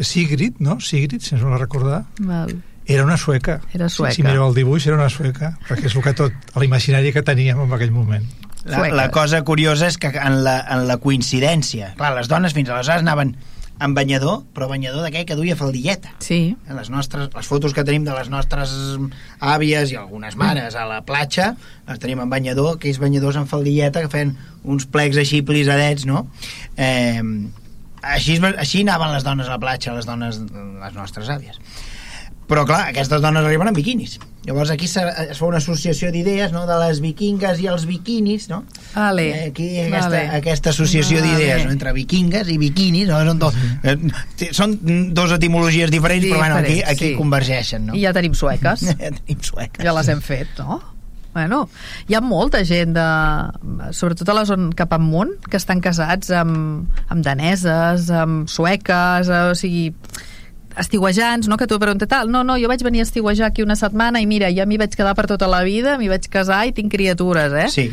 Sigrid, 0.00 0.54
no? 0.60 0.78
Sigrid, 0.80 1.20
si 1.20 1.34
no 1.34 1.50
la 1.50 1.58
recordar, 1.58 2.04
val. 2.20 2.62
era 2.86 3.02
una 3.04 3.16
sueca. 3.16 3.60
Era 3.74 3.88
sueca. 3.88 4.12
Si, 4.14 4.22
si 4.22 4.22
mireu 4.22 4.46
el 4.48 4.54
dibuix, 4.54 4.86
era 4.86 4.94
una 4.96 5.08
sueca, 5.10 5.58
perquè 5.68 5.86
és 5.90 5.96
el 5.96 6.02
que 6.02 6.12
tot, 6.14 6.32
l'imaginari 6.56 7.12
que 7.12 7.22
teníem 7.22 7.58
en 7.60 7.72
aquell 7.72 7.90
moment. 7.90 8.24
La, 8.64 8.88
la 8.94 9.10
cosa 9.10 9.42
curiosa 9.44 9.86
és 9.88 9.96
que 9.98 10.08
en 10.08 10.42
la, 10.44 10.60
en 10.70 10.86
la 10.86 10.98
coincidència... 10.98 11.94
Clar, 11.96 12.14
les 12.16 12.28
dones 12.28 12.52
fins 12.54 12.68
aleshores 12.68 13.00
anaven 13.02 13.34
amb 13.78 13.94
banyador, 13.96 14.40
però 14.54 14.66
banyador 14.68 15.04
d'aquell 15.06 15.24
que 15.26 15.36
duia 15.38 15.56
faldilleta. 15.56 16.10
Sí, 16.24 16.56
Eh, 16.68 16.74
Les, 16.74 16.90
nostres, 16.90 17.28
les 17.34 17.46
fotos 17.46 17.74
que 17.74 17.84
tenim 17.84 18.04
de 18.04 18.14
les 18.14 18.28
nostres 18.28 18.72
àvies 19.40 19.92
i 19.92 19.96
algunes 19.96 20.36
mares 20.36 20.74
a 20.74 20.84
la 20.86 21.02
platja 21.06 21.54
les 21.86 21.98
tenim 21.98 22.20
en 22.20 22.30
banyador, 22.30 22.76
aquells 22.76 22.98
banyadors 22.98 23.36
amb 23.36 23.48
faldilleta 23.48 24.02
que 24.02 24.08
feien 24.12 24.36
uns 24.64 24.86
plecs 24.86 25.16
així 25.16 25.42
plisadets, 25.42 26.04
no? 26.06 26.26
Eh, 26.76 27.22
així, 28.02 28.38
així 28.56 28.82
anaven 28.82 29.12
les 29.14 29.24
dones 29.24 29.46
a 29.48 29.56
la 29.56 29.58
platja, 29.62 29.94
les 29.94 30.06
dones, 30.06 30.38
les 30.82 30.94
nostres 30.94 31.28
àvies. 31.30 31.58
Però, 32.48 32.64
clar, 32.64 32.88
aquestes 32.88 33.20
dones 33.20 33.44
arriben 33.44 33.68
en 33.68 33.74
biquinis. 33.76 34.18
Llavors 34.46 34.70
aquí 34.72 34.86
es 34.88 34.94
fa 35.38 35.46
una 35.46 35.58
associació 35.60 36.08
d'idees, 36.10 36.52
no?, 36.54 36.62
de 36.66 36.78
les 36.80 37.02
vikingues 37.04 37.60
i 37.60 37.66
els 37.68 37.84
biquinis, 37.84 38.48
no? 38.48 38.62
Vale. 38.98 39.24
Eh, 39.30 39.46
Aquí 39.52 39.68
aquesta, 39.80 40.08
Vale. 40.08 40.20
aquesta 40.40 40.70
associació 40.74 41.20
Vale. 41.22 41.32
d'idees 41.38 41.64
no? 41.66 41.72
entre 41.76 41.92
vikingues 41.96 42.50
i 42.52 42.58
biquinis 42.60 43.08
no? 43.08 43.22
són, 43.24 43.38
dos, 43.40 43.56
eh, 43.82 43.96
t- 44.36 44.52
són 44.56 44.76
dos 45.14 45.32
etimologies 45.38 45.90
diferents, 45.94 46.26
però 46.26 46.42
bueno, 46.42 46.60
aquí, 46.60 46.82
aquí 46.82 47.12
sí. 47.12 47.16
convergeixen 47.18 47.86
no? 47.88 47.96
I 47.96 48.04
ja 48.06 48.12
tenim 48.16 48.34
sueques. 48.34 48.84
ja 48.90 48.96
tenim 49.22 49.42
sueques 49.42 49.84
Ja 49.84 49.94
les 49.96 50.08
hem 50.12 50.20
fet, 50.24 50.54
no? 50.58 50.80
Bueno, 51.34 51.68
hi 52.08 52.16
ha 52.16 52.22
molta 52.24 52.64
gent, 52.66 52.96
de, 52.96 53.92
sobretot 53.94 54.28
a 54.32 54.34
la 54.34 54.46
zona 54.48 54.72
cap 54.74 54.94
amunt, 54.96 55.36
que 55.46 55.58
estan 55.60 55.78
casats 55.84 56.32
amb, 56.34 56.88
amb 57.12 57.22
daneses, 57.22 58.08
amb 58.10 58.48
sueques, 58.50 59.28
eh, 59.30 59.42
o 59.52 59.54
sigui, 59.54 59.92
estiuejants, 60.78 61.46
no? 61.48 61.56
que 61.60 61.66
tu 61.66 61.78
preguntes 61.78 62.08
tal, 62.08 62.30
no, 62.32 62.42
no, 62.46 62.56
jo 62.58 62.68
vaig 62.70 62.82
venir 62.86 63.02
a 63.02 63.06
estiuejar 63.06 63.48
aquí 63.52 63.62
una 63.62 63.76
setmana 63.76 64.22
i 64.22 64.26
mira, 64.30 64.50
ja 64.54 64.66
m'hi 64.66 64.78
vaig 64.80 64.94
quedar 64.96 65.14
per 65.18 65.26
tota 65.30 65.46
la 65.50 65.62
vida, 65.66 65.96
m'hi 65.98 66.10
vaig 66.10 66.26
casar 66.30 66.64
i 66.68 66.74
tinc 66.74 66.90
criatures, 66.92 67.54
eh? 67.54 67.68
sí. 67.70 67.88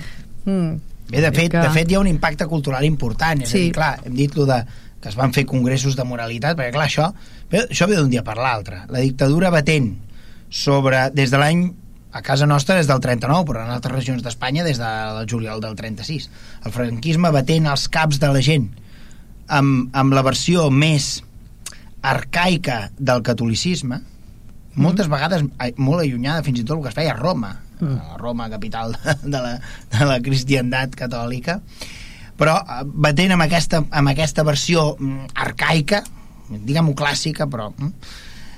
Mm. 0.46 0.78
Bé, 1.10 1.22
de 1.22 1.32
fet, 1.32 1.52
Que- 1.52 1.60
de 1.62 1.70
fet 1.70 1.92
hi 1.92 1.96
ha 1.96 2.00
un 2.00 2.08
impacte 2.08 2.48
cultural 2.48 2.84
important 2.84 3.42
és 3.44 3.50
Sí. 3.50 3.58
a 3.58 3.62
dir, 3.62 3.72
clar, 3.74 4.00
hem 4.06 4.16
dit 4.16 4.36
lo 4.36 4.46
de 4.46 4.64
que 5.02 5.10
es 5.10 5.16
van 5.16 5.34
fer 5.34 5.46
congressos 5.46 5.96
de 5.96 6.04
moralitat, 6.04 6.58
perquè 6.58 6.72
clar, 6.74 6.88
això, 6.88 7.14
això 7.52 7.88
ve 7.88 7.96
d'un 7.96 8.10
dia 8.10 8.24
per 8.24 8.38
l'altre. 8.38 8.84
La 8.90 9.00
dictadura 9.00 9.52
batent 9.52 9.98
sobre, 10.50 11.12
des 11.12 11.30
de 11.30 11.38
l'any 11.38 11.74
a 12.12 12.22
casa 12.24 12.48
nostra 12.48 12.76
des 12.76 12.88
del 12.88 13.00
39, 13.00 13.46
però 13.46 13.64
en 13.66 13.70
altres 13.70 13.94
regions 13.94 14.24
d'Espanya 14.24 14.64
des 14.64 14.78
del 14.80 15.28
juliol 15.30 15.60
del 15.62 15.76
36. 15.76 16.30
El 16.66 16.72
franquisme 16.72 17.30
batent 17.30 17.68
els 17.68 17.88
caps 17.90 18.20
de 18.20 18.28
la 18.34 18.42
gent 18.42 18.70
amb, 19.48 19.90
amb 19.94 20.14
la 20.14 20.24
versió 20.24 20.72
més 20.72 21.22
arcaica 22.02 22.92
del 22.98 23.22
catolicisme, 23.22 24.02
moltes 24.76 25.08
vegades 25.08 25.44
ai, 25.58 25.74
molt 25.78 26.02
allunyada 26.04 26.44
fins 26.44 26.60
i 26.60 26.64
tot 26.64 26.78
el 26.78 26.84
que 26.84 26.90
es 26.90 26.96
feia 26.96 27.12
a 27.14 27.18
Roma, 27.18 27.54
Mm. 27.54 27.65
A 27.82 28.18
Roma, 28.18 28.50
capital 28.50 28.96
de, 29.24 29.38
la, 29.38 29.58
de 29.92 30.08
la 30.08 30.20
cristiandat 30.24 30.96
catòlica, 30.96 31.60
però 32.40 32.58
eh, 32.62 32.82
batent 32.86 33.36
amb 33.36 33.48
aquesta, 33.48 33.84
amb 33.90 34.14
aquesta 34.14 34.46
versió 34.48 34.94
mm, 34.96 35.36
arcaica, 35.48 36.04
diguem-ho 36.56 36.96
clàssica, 36.98 37.50
però 37.52 37.72
mm, 37.74 37.94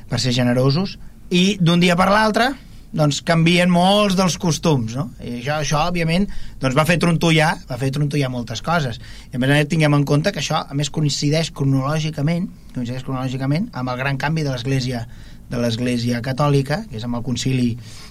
per 0.10 0.21
ser 0.23 0.36
generosos, 0.36 0.97
i 1.30 1.58
d'un 1.60 1.82
dia 1.84 1.97
per 1.99 2.10
l'altre 2.12 2.53
doncs 2.97 3.19
canvien 3.27 3.69
molts 3.69 4.15
dels 4.17 4.38
costums, 4.39 4.95
no? 4.95 5.10
I 5.19 5.41
això, 5.41 5.58
això 5.60 5.82
òbviament, 5.89 6.27
doncs 6.62 6.75
va 6.77 6.86
fer 6.88 6.97
trontollar, 7.01 7.51
va 7.67 7.77
fer 7.80 7.91
trontollar 7.93 8.30
moltes 8.32 8.63
coses. 8.63 8.99
I 9.32 9.38
a 9.38 9.41
més 9.43 9.67
tinguem 9.69 9.97
en 9.97 10.06
compte 10.08 10.32
que 10.32 10.39
això, 10.41 10.63
a 10.63 10.77
més, 10.77 10.89
coincideix 10.93 11.51
cronològicament, 11.51 12.47
coincideix 12.73 13.03
cronològicament 13.03 13.69
amb 13.73 13.91
el 13.91 13.99
gran 13.99 14.17
canvi 14.21 14.47
de 14.47 14.53
l'Església 14.56 15.03
de 15.47 15.60
l'Església 15.62 16.21
Catòlica, 16.23 16.82
que 16.89 16.97
és 16.99 17.06
amb 17.08 17.19
el 17.19 17.23
concili, 17.23 17.69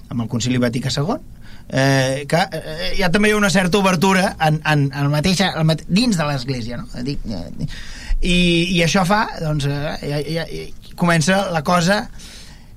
amb 0.09 0.23
el 0.23 0.29
concili 0.29 0.59
Vaticà 0.63 0.91
II, 0.95 1.17
eh, 1.69 2.25
que 2.31 2.43
eh, 2.53 2.93
hi 2.99 3.03
ha 3.03 3.11
també 3.11 3.35
una 3.35 3.51
certa 3.51 3.79
obertura 3.79 4.37
en, 4.41 4.61
en, 4.65 4.87
en 4.93 5.03
el 5.05 5.11
mateix, 5.11 5.41
el 5.49 5.65
mate, 5.67 5.85
dins 5.89 6.17
de 6.19 6.25
l'Església, 6.29 6.79
no? 6.79 6.87
Dic, 7.07 7.21
eh, 7.27 7.67
i, 8.23 8.37
I 8.79 8.83
això 8.87 9.05
fa, 9.09 9.25
doncs, 9.43 9.67
eh, 9.67 9.97
ja, 10.09 10.21
ja, 10.25 10.47
ja, 10.49 10.95
comença 10.97 11.47
la 11.53 11.63
cosa 11.67 12.07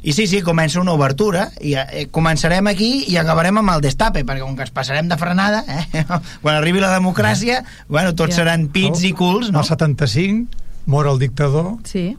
i 0.01 0.13
sí, 0.15 0.25
sí, 0.31 0.39
comença 0.41 0.79
una 0.79 0.93
obertura 0.95 1.49
i 1.59 1.73
eh, 1.75 2.05
començarem 2.11 2.67
aquí 2.71 3.03
i 3.11 3.17
acabarem 3.19 3.57
amb 3.59 3.73
el 3.73 3.81
destape, 3.83 4.21
perquè 4.23 4.39
com 4.45 4.55
que 4.55 4.63
es 4.63 4.71
passarem 4.71 5.09
de 5.11 5.17
frenada 5.19 5.59
eh, 5.67 6.05
quan 6.41 6.55
arribi 6.55 6.79
la 6.79 6.93
democràcia 6.95 7.61
bueno, 7.89 8.13
tots 8.15 8.31
Ja. 8.35 8.41
seran 8.45 8.69
pits 8.71 9.03
i 9.03 9.11
culs 9.11 9.51
no? 9.51 9.59
El 9.59 9.67
75 9.67 10.47
mor 10.87 11.07
el 11.11 11.19
dictador 11.19 11.73
Sí. 11.83 12.13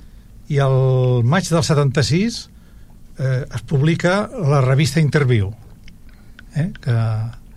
i 0.52 0.58
el 0.60 1.24
maig 1.24 1.48
del 1.48 1.64
76 1.64 2.49
eh, 3.20 3.44
es 3.54 3.62
publica 3.62 4.28
la 4.48 4.60
revista 4.64 4.98
Interview 5.00 5.52
eh, 6.56 6.72
que, 6.80 6.96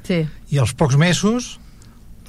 Sí. 0.03 0.27
i 0.51 0.57
als 0.59 0.73
pocs 0.75 0.97
mesos 0.99 1.59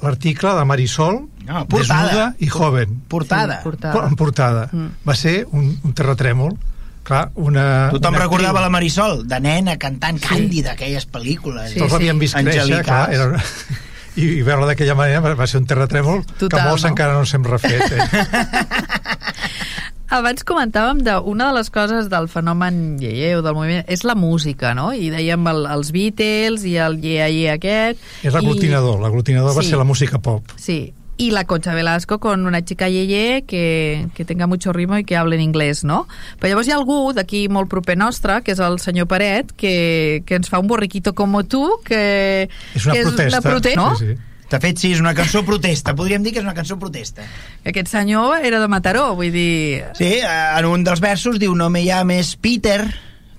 l'article 0.01 0.53
de 0.55 0.63
Marisol 0.65 1.25
No, 1.45 1.65
portada. 1.67 2.03
desnuda 2.05 2.35
i 2.39 2.47
joven 2.47 3.01
portada, 3.07 3.57
Sí, 3.59 3.63
portada. 3.63 4.07
en 4.07 4.15
portada 4.15 4.69
Mm. 4.71 4.87
va 5.07 5.15
ser 5.15 5.45
un, 5.51 5.77
un 5.83 5.93
terratrèmol 5.93 6.55
clar, 7.03 7.29
una, 7.35 7.89
Tothom 7.91 8.15
una 8.15 8.23
recordava 8.23 8.61
la. 8.61 8.69
Marisol, 8.69 9.27
de 9.27 9.39
nena 9.39 9.75
cantant 9.77 10.17
Sí. 10.17 10.25
Càndida, 10.25 10.71
aquelles 10.73 11.05
pel·lícules. 11.11 11.69
Sí, 11.75 11.79
tots 11.79 11.91
l'havien 11.93 12.17
vist 12.17 12.33
créixer 12.33 12.61
Angelicals. 12.63 12.87
clar, 12.87 13.13
era 13.13 13.25
una... 13.29 13.43
i, 14.15 14.23
i 14.39 14.41
veure 14.47 14.65
d'aquella 14.71 14.95
manera 14.95 15.19
va- 15.21 15.35
va 15.35 15.45
ser 15.47 15.59
un 15.59 15.67
terratrèmol 15.67 16.23
Total, 16.37 16.49
que 16.61 16.65
molts 16.69 16.83
no? 16.83 16.89
encara 16.89 17.13
no 17.19 17.25
s'hem 17.27 17.43
refet 17.43 17.91
eh? 17.91 18.07
Abans 20.09 20.43
comentàvem 20.45 20.99
de 21.03 21.15
una 21.25 21.47
de 21.49 21.55
les 21.57 21.69
coses 21.73 22.09
del 22.11 22.27
fenomen 22.29 22.97
Yeye 23.01 23.35
o 23.37 23.41
del 23.41 23.55
moviment 23.57 23.85
és 23.89 24.03
la 24.05 24.13
música, 24.15 24.75
no? 24.77 24.91
I 24.93 25.09
dèiem 25.09 25.47
el, 25.49 25.65
els 25.65 25.89
Beatles 25.95 26.65
i 26.69 26.75
el 26.77 26.99
Ye 27.01 27.49
aquest. 27.51 27.97
és 28.23 28.33
l'aglutinador, 28.33 28.99
l'aglutinador 29.01 29.55
va 29.55 29.63
Sí. 29.63 29.69
ser 29.69 29.77
la 29.77 29.83
música 29.83 30.19
pop 30.19 30.43
Sí, 30.57 30.93
y 31.17 31.31
la 31.31 31.45
Concha 31.45 31.73
Velasco 31.73 32.19
con 32.19 32.45
una 32.45 32.63
chica 32.65 32.89
yeye 32.89 33.45
que, 33.47 34.07
que 34.13 34.25
tenga 34.25 34.47
mucho 34.47 34.73
ritmo 34.73 34.97
i 34.97 35.05
que 35.05 35.15
hable 35.15 35.35
en 35.37 35.41
inglès, 35.41 35.83
no? 35.83 36.07
Però 36.39 36.49
llavors 36.49 36.67
hi 36.67 36.71
ha 36.71 36.75
algú 36.75 37.13
d'aquí 37.13 37.47
molt 37.49 37.69
proper 37.71 37.97
nostre, 37.97 38.41
que 38.43 38.51
és 38.51 38.59
el 38.59 38.79
senyor 38.79 39.07
Paret, 39.07 39.53
que, 39.55 40.23
que 40.25 40.35
ens 40.35 40.49
fa 40.49 40.59
un 40.59 40.67
borriquito 40.67 41.13
com 41.15 41.31
tu, 41.47 41.79
que, 41.85 42.49
és 42.75 42.85
una 42.85 42.93
que 42.93 43.01
protesta, 43.07 43.25
és 43.25 43.33
una 43.33 43.41
protesta, 43.41 43.81
no? 43.81 43.95
sí, 43.95 44.07
sí. 44.13 44.17
De 44.55 44.61
fet, 44.63 44.79
sí, 44.79 44.93
és 44.95 45.01
una 45.03 45.11
cançó 45.17 45.41
protesta. 45.43 45.91
Podríem 45.99 46.23
dir 46.23 46.31
que 46.31 46.39
és 46.39 46.45
una 46.47 46.53
cançó 46.55 46.77
protesta. 46.79 47.25
Que 47.63 47.73
aquest 47.73 47.89
senyor 47.91 48.45
era 48.47 48.61
de 48.61 48.69
Mataró, 48.71 49.09
vull 49.17 49.33
dir... 49.33 49.83
Sí, 49.99 50.13
eh, 50.21 50.35
en 50.55 50.69
un 50.69 50.85
dels 50.87 51.01
versos 51.03 51.41
diu 51.41 51.55
no 51.59 51.67
me 51.73 51.83
llames 51.83 52.35
Peter, 52.39 52.85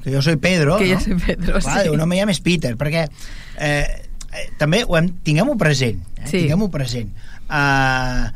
que 0.05 0.12
jo 0.12 0.20
soy 0.22 0.37
Pedro, 0.37 0.76
Que 0.76 0.90
no? 0.92 0.98
jo 0.98 1.05
soy 1.07 1.16
Pedro, 1.22 1.57
Clar, 1.59 1.79
sí. 1.81 1.87
diu 1.88 1.96
no 1.96 2.05
me 2.11 2.18
llames 2.20 2.42
Peter, 2.44 2.74
perquè 2.76 3.07
eh, 3.09 3.70
eh, 3.72 4.44
també 4.61 4.85
ho 4.85 4.98
hem, 5.00 5.09
tinguem-ho 5.24 5.57
present, 5.57 6.05
eh? 6.18 6.26
Sí. 6.26 6.42
tinguem-ho 6.42 6.68
present. 6.74 7.09
Uh, 7.46 8.29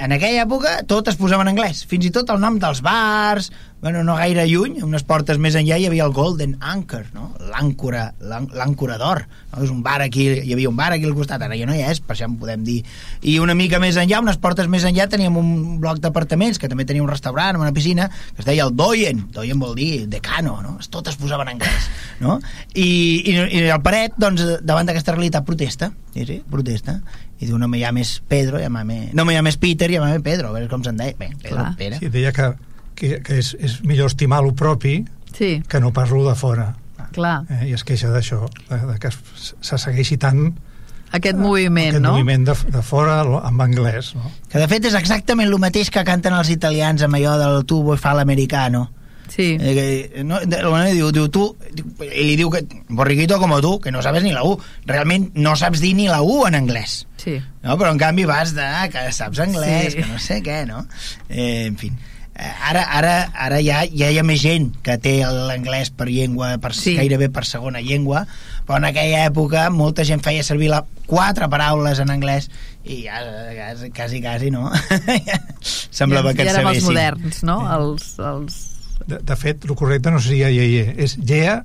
en 0.00 0.12
aquella 0.16 0.44
època 0.44 0.76
tot 0.90 1.08
es 1.12 1.16
posava 1.20 1.44
en 1.46 1.50
anglès, 1.54 1.84
fins 1.88 2.04
i 2.08 2.12
tot 2.14 2.30
el 2.34 2.40
nom 2.42 2.60
dels 2.60 2.84
bars, 2.84 3.48
bueno, 3.80 4.02
no 4.04 4.16
gaire 4.16 4.44
lluny, 4.48 4.82
unes 4.84 5.04
portes 5.08 5.38
més 5.40 5.54
enllà 5.56 5.78
hi 5.80 5.86
havia 5.88 6.04
el 6.04 6.12
Golden 6.12 6.56
Anchor, 6.60 7.06
no? 7.16 7.30
l'àncora, 7.48 8.10
l'àncora 8.20 8.98
d'or, 9.00 9.22
no? 9.52 9.62
és 9.64 9.72
un 9.72 9.80
bar 9.82 10.02
aquí, 10.04 10.26
hi 10.42 10.52
havia 10.52 10.68
un 10.68 10.76
bar 10.76 10.90
aquí 10.92 11.08
al 11.08 11.16
costat, 11.16 11.40
ara 11.46 11.56
ja 11.56 11.68
no 11.68 11.76
hi 11.76 11.80
és, 11.88 12.02
per 12.04 12.14
això 12.14 12.28
en 12.28 12.36
podem 12.40 12.66
dir. 12.66 12.82
I 13.24 13.38
una 13.40 13.56
mica 13.56 13.80
més 13.80 13.96
enllà, 14.00 14.20
unes 14.20 14.36
portes 14.42 14.68
més 14.68 14.84
enllà, 14.84 15.08
teníem 15.08 15.38
un 15.40 15.80
bloc 15.80 16.02
d'apartaments 16.04 16.60
que 16.60 16.68
també 16.68 16.84
tenia 16.84 17.04
un 17.04 17.08
restaurant, 17.08 17.56
una 17.60 17.72
piscina, 17.72 18.10
que 18.34 18.44
es 18.44 18.50
deia 18.50 18.68
el 18.68 18.76
Doyen, 18.76 19.26
Doyen 19.32 19.60
vol 19.62 19.74
dir 19.78 20.06
decano, 20.12 20.58
no? 20.60 20.76
tot 20.92 21.08
es 21.08 21.16
posava 21.16 21.46
en 21.48 21.54
anglès. 21.56 21.88
No? 22.20 22.36
I, 22.74 22.86
i, 23.24 23.32
I 23.32 23.64
el 23.70 23.80
Paret, 23.80 24.16
doncs, 24.20 24.44
davant 24.60 24.88
d'aquesta 24.88 25.16
realitat, 25.16 25.46
protesta, 25.48 25.92
sí, 26.12 26.26
sí, 26.28 26.40
protesta, 26.50 26.98
i 27.40 27.46
diu, 27.48 27.56
no 27.56 27.68
me 27.72 27.80
llames 27.80 28.18
Pedro, 28.28 28.60
llámame... 28.60 29.08
no 29.16 29.24
me 29.24 29.32
llames 29.32 29.56
Peter, 29.56 29.88
llámame 29.90 30.20
Pedro, 30.20 30.50
a 30.50 30.52
veure 30.52 30.68
com 30.68 30.84
se'n 30.84 31.00
deia. 31.00 31.16
Bé, 31.16 31.30
Pedro, 31.40 31.56
Clar. 31.56 31.70
Pere. 31.78 32.00
sí, 32.02 32.10
deia 32.12 32.34
que, 32.36 32.50
que, 33.00 33.18
que 33.24 33.38
és, 33.40 33.54
és 33.58 33.78
millor 33.82 34.12
estimar 34.12 34.42
lo 34.44 34.52
propi 34.54 35.00
Sí, 35.32 35.62
que 35.68 35.80
no 35.80 35.92
pas 35.96 36.10
lo 36.10 36.24
de 36.28 36.34
fora 36.36 36.74
clar. 37.14 37.44
eh? 37.48 37.68
i 37.70 37.72
es 37.74 37.84
queixa 37.86 38.10
d'això 38.12 38.44
de, 38.68 38.76
de 38.92 38.98
que 39.00 39.08
es- 39.08 39.54
se 39.60 39.78
segueixi 39.80 40.18
tant 40.20 40.50
Aquest 41.10 41.34
moviment, 41.42 41.88
aquest 41.96 42.04
no? 42.04 42.12
moviment 42.14 42.44
de, 42.46 42.54
de 42.70 42.82
fora 42.86 43.16
amb 43.24 43.62
anglès 43.64 44.12
no? 44.14 44.28
Que 44.52 44.60
de 44.62 44.68
fet 44.70 44.84
és 44.90 44.94
exactament 44.94 45.48
el 45.50 45.56
mateix 45.58 45.88
que 45.90 46.04
canten 46.06 46.36
els 46.38 46.50
italians 46.54 47.02
amb 47.02 47.18
allò 47.18 47.32
del 47.40 47.64
tu 47.66 47.80
vuoi 47.82 47.98
fa 47.98 48.12
l'americano. 48.14 48.90
Sí. 49.30 49.56
Eh, 49.60 49.72
que, 49.74 50.22
no, 50.26 50.38
de, 50.42 50.58
bueno, 50.66 50.86
diu, 50.90 51.10
diu, 51.14 51.28
tu, 51.30 51.44
i 52.02 52.24
li 52.26 52.36
diu 52.38 52.50
que, 52.50 52.64
borriquito 52.90 53.38
como 53.38 53.60
tu, 53.62 53.76
que 53.82 53.92
no 53.94 54.02
sabes 54.02 54.22
ni 54.26 54.32
la 54.34 54.42
U. 54.42 54.56
Realment 54.90 55.28
no 55.38 55.52
saps 55.58 55.78
dir 55.82 55.92
ni 55.94 56.08
la 56.10 56.18
U 56.22 56.40
en 56.48 56.56
anglès. 56.58 57.04
Sí. 57.22 57.36
No? 57.62 57.76
Però 57.78 57.92
en 57.94 57.98
canvi 58.02 58.24
vas 58.26 58.54
de 58.58 58.66
que 58.90 59.04
saps 59.14 59.38
anglès, 59.46 59.92
Sí. 59.94 59.98
que 60.02 60.06
no 60.10 60.18
sé 60.18 60.40
què, 60.42 60.64
no? 60.66 60.82
Eh, 61.28 61.66
en 61.70 61.78
fi. 61.78 61.92
Eh, 62.36 62.52
Ara, 62.70 62.84
ara, 62.96 63.14
ara 63.34 63.58
ja, 63.60 63.82
ja 63.90 64.08
hi 64.12 64.18
ha 64.20 64.22
més 64.24 64.40
gent 64.40 64.70
que 64.86 64.94
té 65.02 65.18
l'anglès 65.26 65.90
per 65.90 66.06
llengua, 66.08 66.54
per, 66.62 66.70
Sí. 66.74 66.94
gairebé 66.96 67.28
per 67.28 67.44
segona 67.44 67.80
llengua, 67.82 68.22
però 68.66 68.78
en 68.78 68.84
aquella 68.88 69.24
època 69.26 69.68
molta 69.74 70.04
gent 70.08 70.22
feia 70.24 70.42
servir 70.46 70.70
la, 70.70 70.84
quatre 71.10 71.48
paraules 71.50 71.98
en 71.98 72.10
anglès 72.14 72.46
i 72.86 73.02
ja 73.08 73.18
quasi, 73.58 73.90
quasi, 73.90 74.20
quasi 74.22 74.50
no? 74.54 74.70
Semblava 75.90 76.32
I, 76.32 76.36
que 76.38 76.44
I 76.44 76.48
en 76.48 76.54
érem 76.54 76.68
els 76.70 76.78
sabessin. 76.78 76.88
moderns, 76.94 77.42
no? 77.42 77.58
Els, 77.76 78.14
els... 78.18 78.60
de, 79.06 79.18
de 79.18 79.36
fet, 79.36 79.64
el 79.64 79.74
correcte 79.74 80.10
no 80.10 80.20
seria 80.20 80.50
ye, 80.50 80.94
és 80.96 81.16
yeah 81.16 81.64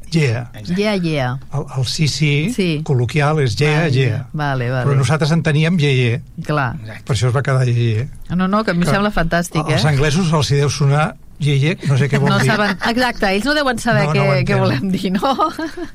Exacte. 0.54 0.76
Yeah, 0.82 0.96
yeah. 1.04 1.40
el, 1.54 1.66
el 1.78 1.86
sí, 1.86 2.08
sí, 2.08 2.52
Sí. 2.56 2.82
col·loquial 2.86 3.42
és 3.44 3.56
yeah, 3.60 3.82
Vale, 3.84 3.92
yeah 3.96 4.28
Vale, 4.34 4.70
vale. 4.72 4.86
però 4.90 4.96
nosaltres 4.98 5.32
enteníem 5.32 5.78
ye, 5.78 5.92
ye 5.96 6.22
Clar. 6.46 6.76
Exacte. 6.80 7.04
per 7.06 7.16
això 7.16 7.28
es 7.28 7.36
va 7.36 7.42
quedar 7.44 7.68
ye, 7.68 7.74
ye 7.74 8.08
No, 8.36 8.48
no, 8.48 8.64
que 8.64 8.72
a 8.72 8.74
mi 8.74 8.86
em 8.86 8.92
sembla 8.92 9.12
fantàstic, 9.12 9.62
els 9.68 9.84
eh? 9.86 9.88
anglesos 9.90 10.32
els 10.34 10.52
hi 10.52 10.56
deu 10.64 10.70
sonar 10.70 11.16
ye, 11.40 11.58
ye, 11.60 11.78
no 11.88 11.98
sé 12.00 12.08
què 12.10 12.18
vol 12.18 12.30
No 12.30 12.40
dir 12.40 12.48
saben... 12.50 12.78
Exacte, 12.90 13.28
ells 13.36 13.46
no 13.46 13.54
deuen 13.54 13.78
saber 13.84 14.06
No, 14.08 14.14
no 14.14 14.22
què, 14.24 14.40
ho 14.42 14.46
què 14.48 14.60
volem 14.60 14.90
dir, 14.92 15.12
no? 15.12 15.36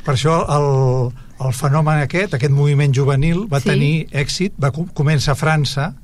Per 0.04 0.14
això 0.14 0.36
el, 0.52 1.12
el 1.46 1.52
fenomen 1.56 2.02
aquest, 2.04 2.34
aquest 2.36 2.52
moviment 2.52 2.92
juvenil, 2.92 3.46
va 3.50 3.60
Sí. 3.64 3.70
tenir 3.72 3.94
èxit, 4.12 4.52
va 4.60 4.70
co- 4.70 4.84
començar 4.94 5.32
a 5.32 5.40
França, 5.40 5.94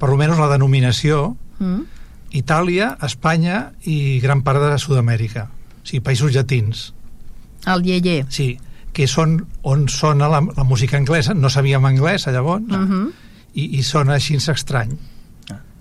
per 0.00 0.08
almenys 0.08 0.38
la 0.40 0.48
denominació, 0.56 1.36
Mm? 1.62 1.84
Itàlia, 2.32 2.96
Espanya 3.04 3.72
i 3.84 4.18
gran 4.22 4.42
part 4.42 4.60
de 4.62 4.78
Sud-amèrica. 4.80 5.48
O 5.82 5.86
sigui, 5.86 6.00
països 6.04 6.32
llatins. 6.32 6.92
El 7.68 7.84
ye-ye. 7.86 8.24
Sí, 8.32 8.56
que 8.92 9.06
són 9.08 9.46
on 9.62 9.86
sona 9.88 10.28
la, 10.28 10.40
la 10.56 10.64
música 10.64 10.96
anglesa. 10.96 11.34
No 11.34 11.50
sabíem 11.50 11.84
anglès, 11.84 12.26
llavors, 12.26 12.64
Uh 12.68 12.88
-huh. 12.88 13.12
i, 13.54 13.78
i 13.78 13.82
sona 13.82 14.14
així 14.14 14.36
estrany. 14.36 14.96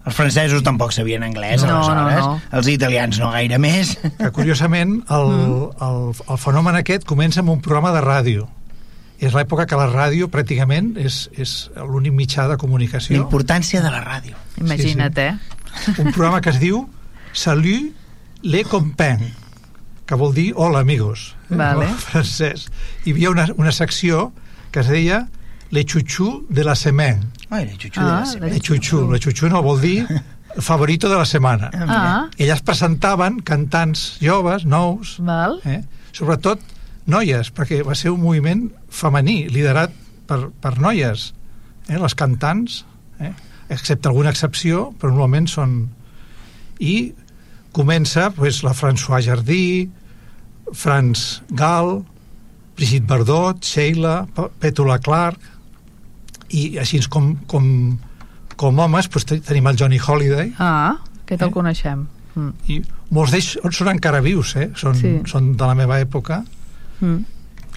Els 0.03 0.15
francesos 0.15 0.63
tampoc 0.63 0.91
sabien 0.91 1.21
anglès, 1.23 1.61
No, 1.63 1.77
aleshores. 1.77 2.23
no, 2.25 2.31
no. 2.33 2.41
Els 2.51 2.67
italians 2.67 3.19
no 3.19 3.29
gaire 3.31 3.59
més. 3.59 3.97
Que, 4.17 4.31
curiosament, 4.31 5.03
el, 5.09 5.27
Mm. 5.27 5.69
el, 5.79 6.13
el 6.29 6.37
fenomen 6.37 6.75
aquest 6.75 7.03
comença 7.05 7.39
amb 7.41 7.49
un 7.49 7.61
programa 7.61 7.91
de 7.91 8.01
ràdio. 8.01 8.47
És 9.19 9.33
l'època 9.35 9.67
que 9.67 9.75
la 9.75 9.85
ràdio 9.87 10.27
pràcticament 10.27 10.97
és, 10.97 11.29
és 11.37 11.69
l'únic 11.75 12.13
mitjà 12.13 12.43
de 12.47 12.49
La 12.49 12.57
comunicació. 12.57 13.15
importància 13.21 13.79
de 13.83 13.91
la 13.91 14.03
ràdio. 14.03 14.35
Imagina't, 14.57 15.17
eh? 15.19 15.37
Un 15.97 16.11
programa 16.11 16.41
que 16.41 16.49
es 16.53 16.59
diu 16.59 16.87
Salut 17.33 17.93
les 18.43 18.63
copains 18.67 19.31
que 20.05 20.15
vol 20.19 20.33
dir 20.35 20.51
hola 20.55 20.79
amigos 20.83 21.35
eh, 21.49 21.55
Vale. 21.55 21.85
en 21.87 21.95
francès 21.97 22.67
hi 23.05 23.13
havia 23.13 23.29
una, 23.31 23.45
una 23.57 23.71
secció 23.71 24.31
que 24.71 24.81
es 24.81 24.87
deia 24.91 25.27
le 25.71 25.85
chuchu 25.85 26.45
de 26.49 26.63
la 26.67 26.75
semaine 26.75 27.29
Ai, 27.49 27.65
la 27.67 27.77
xuxu 27.77 27.99
Ah, 27.99 28.03
de 28.03 28.11
la 28.11 28.19
la 28.19 28.25
seva. 28.25 28.47
le 28.47 28.59
chuchu, 28.59 29.05
le 29.11 29.19
chuchu 29.19 29.49
no 29.49 29.61
vol 29.63 29.79
dir 29.81 30.07
el 30.09 30.61
favorito 30.69 31.07
de 31.09 31.15
la 31.15 31.25
setmana 31.25 31.69
Ah, 31.87 32.27
i 32.37 32.43
elles 32.43 32.61
presentaven 32.61 33.39
cantants 33.41 34.17
joves, 34.21 34.65
nous 34.65 35.15
val. 35.19 35.61
eh? 35.65 35.83
sobretot 36.11 36.59
noies 37.07 37.51
perquè 37.55 37.81
va 37.87 37.95
ser 37.95 38.11
un 38.11 38.19
moviment 38.21 38.67
femení 38.89 39.47
liderat 39.49 39.91
per, 40.27 40.49
per 40.61 40.75
noies 40.79 41.31
eh? 41.87 41.97
les 41.97 42.15
cantants 42.15 42.83
eh? 43.19 43.31
Excepte 43.71 44.09
alguna 44.11 44.29
excepció 44.33 44.89
però 44.99 45.11
normalment 45.13 45.47
són 45.47 45.75
i 46.79 47.13
comença 47.71 48.29
pues, 48.35 48.61
la 48.67 48.73
François 48.75 49.21
Jardí 49.23 49.89
Franz 50.73 51.41
Gall 51.51 52.01
Brigitte 52.75 53.05
Bardot, 53.07 53.63
Sheila 53.63 54.25
Petula 54.59 54.97
Clark 55.03 55.39
i 56.51 56.77
així 56.81 56.99
com, 57.11 57.33
com, 57.47 57.65
com 58.59 58.79
homes 58.83 59.07
pues, 59.11 59.25
te- 59.25 59.39
tenim 59.45 59.67
el 59.71 59.77
Johnny 59.79 59.99
Holiday 59.99 60.53
Ah, 60.59 60.97
aquest 61.25 61.41
el 61.41 61.49
Eh? 61.49 61.51
coneixem. 61.55 62.07
Mm. 62.35 62.51
i 62.71 62.77
molts 63.11 63.31
d'ells 63.33 63.75
són 63.75 63.89
encara 63.91 64.21
vius 64.23 64.53
eh? 64.55 64.69
són, 64.79 64.95
Sí. 64.95 65.09
són 65.27 65.51
de 65.57 65.65
la 65.67 65.75
meva 65.75 65.99
època 65.99 66.43
Mm. 67.01 67.23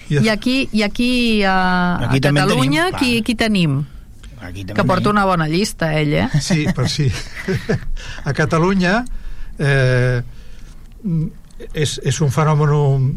I, 0.07 0.19
I 0.21 0.29
aquí, 0.29 0.69
i 0.71 0.83
aquí 0.85 1.41
a, 1.43 1.95
Aquí 2.11 2.17
a 2.19 2.31
Catalunya, 2.31 2.91
tenim, 2.91 2.99
qui, 2.99 3.21
qui 3.25 3.33
tenim? 3.35 3.79
Aquí 4.45 4.63
també 4.65 4.77
Que 4.81 4.87
porta 4.87 5.09
una 5.11 5.25
bona 5.25 5.47
llista, 5.51 5.91
ell, 5.99 6.13
eh? 6.13 6.27
Sí, 6.47 6.65
per 6.75 6.87
sí. 6.89 7.07
A 8.25 8.33
Catalunya 8.37 8.99
eh, 9.59 10.21
és, 11.73 11.97
és 12.03 12.21
un 12.21 12.31
fenomen 12.33 13.09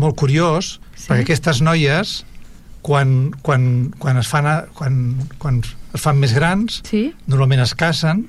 molt 0.00 0.16
curiós, 0.16 0.78
sí? 0.94 1.08
perquè 1.10 1.24
aquestes 1.26 1.60
noies, 1.66 2.20
quan, 2.86 3.30
quan, 3.44 3.64
quan, 4.00 4.20
es 4.22 4.28
fan, 4.30 4.46
a- 4.48 4.66
quan, 4.76 5.00
quan 5.42 5.58
es 5.66 6.00
fan 6.00 6.20
més 6.22 6.32
grans, 6.36 6.80
Sí? 6.88 7.10
normalment 7.28 7.60
es 7.66 7.74
casen, 7.74 8.26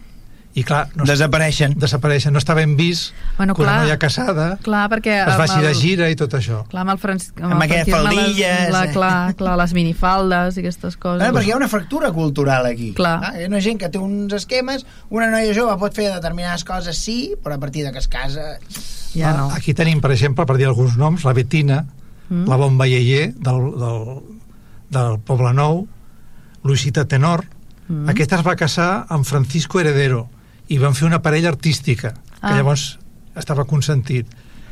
i 0.54 0.64
clar, 0.68 0.90
no 0.96 1.04
es, 1.06 1.10
Desapareixen. 1.10 1.78
desapareixen. 1.80 2.34
No 2.34 2.40
està 2.42 2.54
ben 2.58 2.74
vist 2.76 3.14
Bueno, 3.38 3.54
que 3.56 3.62
una 3.64 3.72
clar. 3.72 3.84
noia 3.86 3.98
casada 3.98 4.58
Clar, 4.62 4.90
perquè... 4.92 5.14
es 5.22 5.30
amb 5.32 5.40
vagi 5.40 5.62
de 5.64 5.70
el- 5.72 5.76
gira 5.80 6.10
i 6.12 6.16
tot 6.20 6.34
això. 6.36 6.66
Clar, 6.68 6.82
amb 6.82 6.92
el, 6.92 6.98
franc... 7.00 7.22
Amb 7.42 7.62
aquelles 7.64 7.88
franquisme, 7.88 8.24
faldilles, 8.26 8.60
Les, 8.66 8.72
la, 8.74 8.82
eh? 8.84 8.92
clar, 8.92 9.36
clar, 9.40 9.54
les 9.62 9.74
minifaldes 9.74 10.58
i 10.58 10.60
aquestes 10.66 10.98
coses. 10.98 11.24
Eh, 11.28 11.32
perquè 11.32 11.48
hi 11.48 11.52
ha 11.54 11.60
una 11.62 11.70
fractura 11.72 12.12
cultural 12.12 12.66
aquí. 12.68 12.92
Clar. 12.98 13.14
Ah, 13.24 13.32
hi 13.40 13.46
ha 13.46 13.48
una 13.48 13.62
gent 13.64 13.80
que 13.80 13.88
té 13.90 13.98
uns 14.02 14.34
esquemes, 14.34 14.84
una 15.10 15.30
noia 15.32 15.54
jove 15.56 15.78
pot 15.80 15.96
fer 15.96 16.10
determinades 16.12 16.64
coses 16.68 16.98
sí, 17.00 17.34
però 17.42 17.56
a 17.56 17.60
partir 17.64 17.86
de 17.88 17.92
que 17.96 18.00
es 18.04 18.08
casa... 18.12 18.58
Ja 19.16 19.32
no. 19.36 19.50
Aquí 19.56 19.74
tenim, 19.74 20.00
per 20.04 20.12
exemple, 20.12 20.46
per 20.46 20.56
dir 20.60 20.68
alguns 20.68 20.98
noms, 21.00 21.24
la 21.28 21.34
Betina, 21.34 21.86
Mm. 22.32 22.46
la 22.48 22.56
Bomba 22.56 22.86
Iaier 22.88 23.34
del, 23.36 23.66
del, 23.76 24.04
del 24.88 25.18
Poble 25.20 25.50
Nou, 25.54 25.82
Luisita 26.64 27.04
Tenor. 27.06 27.44
Mm. 27.90 28.06
Mm. 28.06 28.10
Aquesta 28.14 28.38
es 28.40 28.46
va 28.46 28.54
casar 28.56 29.06
amb 29.12 29.26
Francisco 29.28 29.82
Heredero 29.82 30.30
i 30.71 30.77
van 30.79 30.95
fer 30.95 31.07
una 31.10 31.21
parella 31.21 31.49
artística, 31.51 32.13
que 32.13 32.47
Ah. 32.47 32.55
llavors 32.55 32.97
estava 33.36 33.65
consentit. 33.65 34.27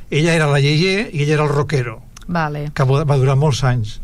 Ella 0.10 0.34
era 0.34 0.48
la 0.48 0.60
Iaier 0.60 1.10
i 1.14 1.24
ell 1.24 1.30
era 1.36 1.44
el 1.44 1.50
rockero, 1.50 2.02
Vale. 2.28 2.72
que 2.74 2.84
va 2.84 3.18
durar 3.18 3.36
molts 3.38 3.64
anys. 3.64 4.00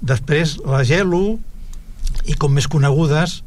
Després 0.00 0.58
la 0.66 0.82
Gelo, 0.84 1.38
i 2.28 2.34
com 2.34 2.52
més 2.52 2.68
conegudes, 2.68 3.42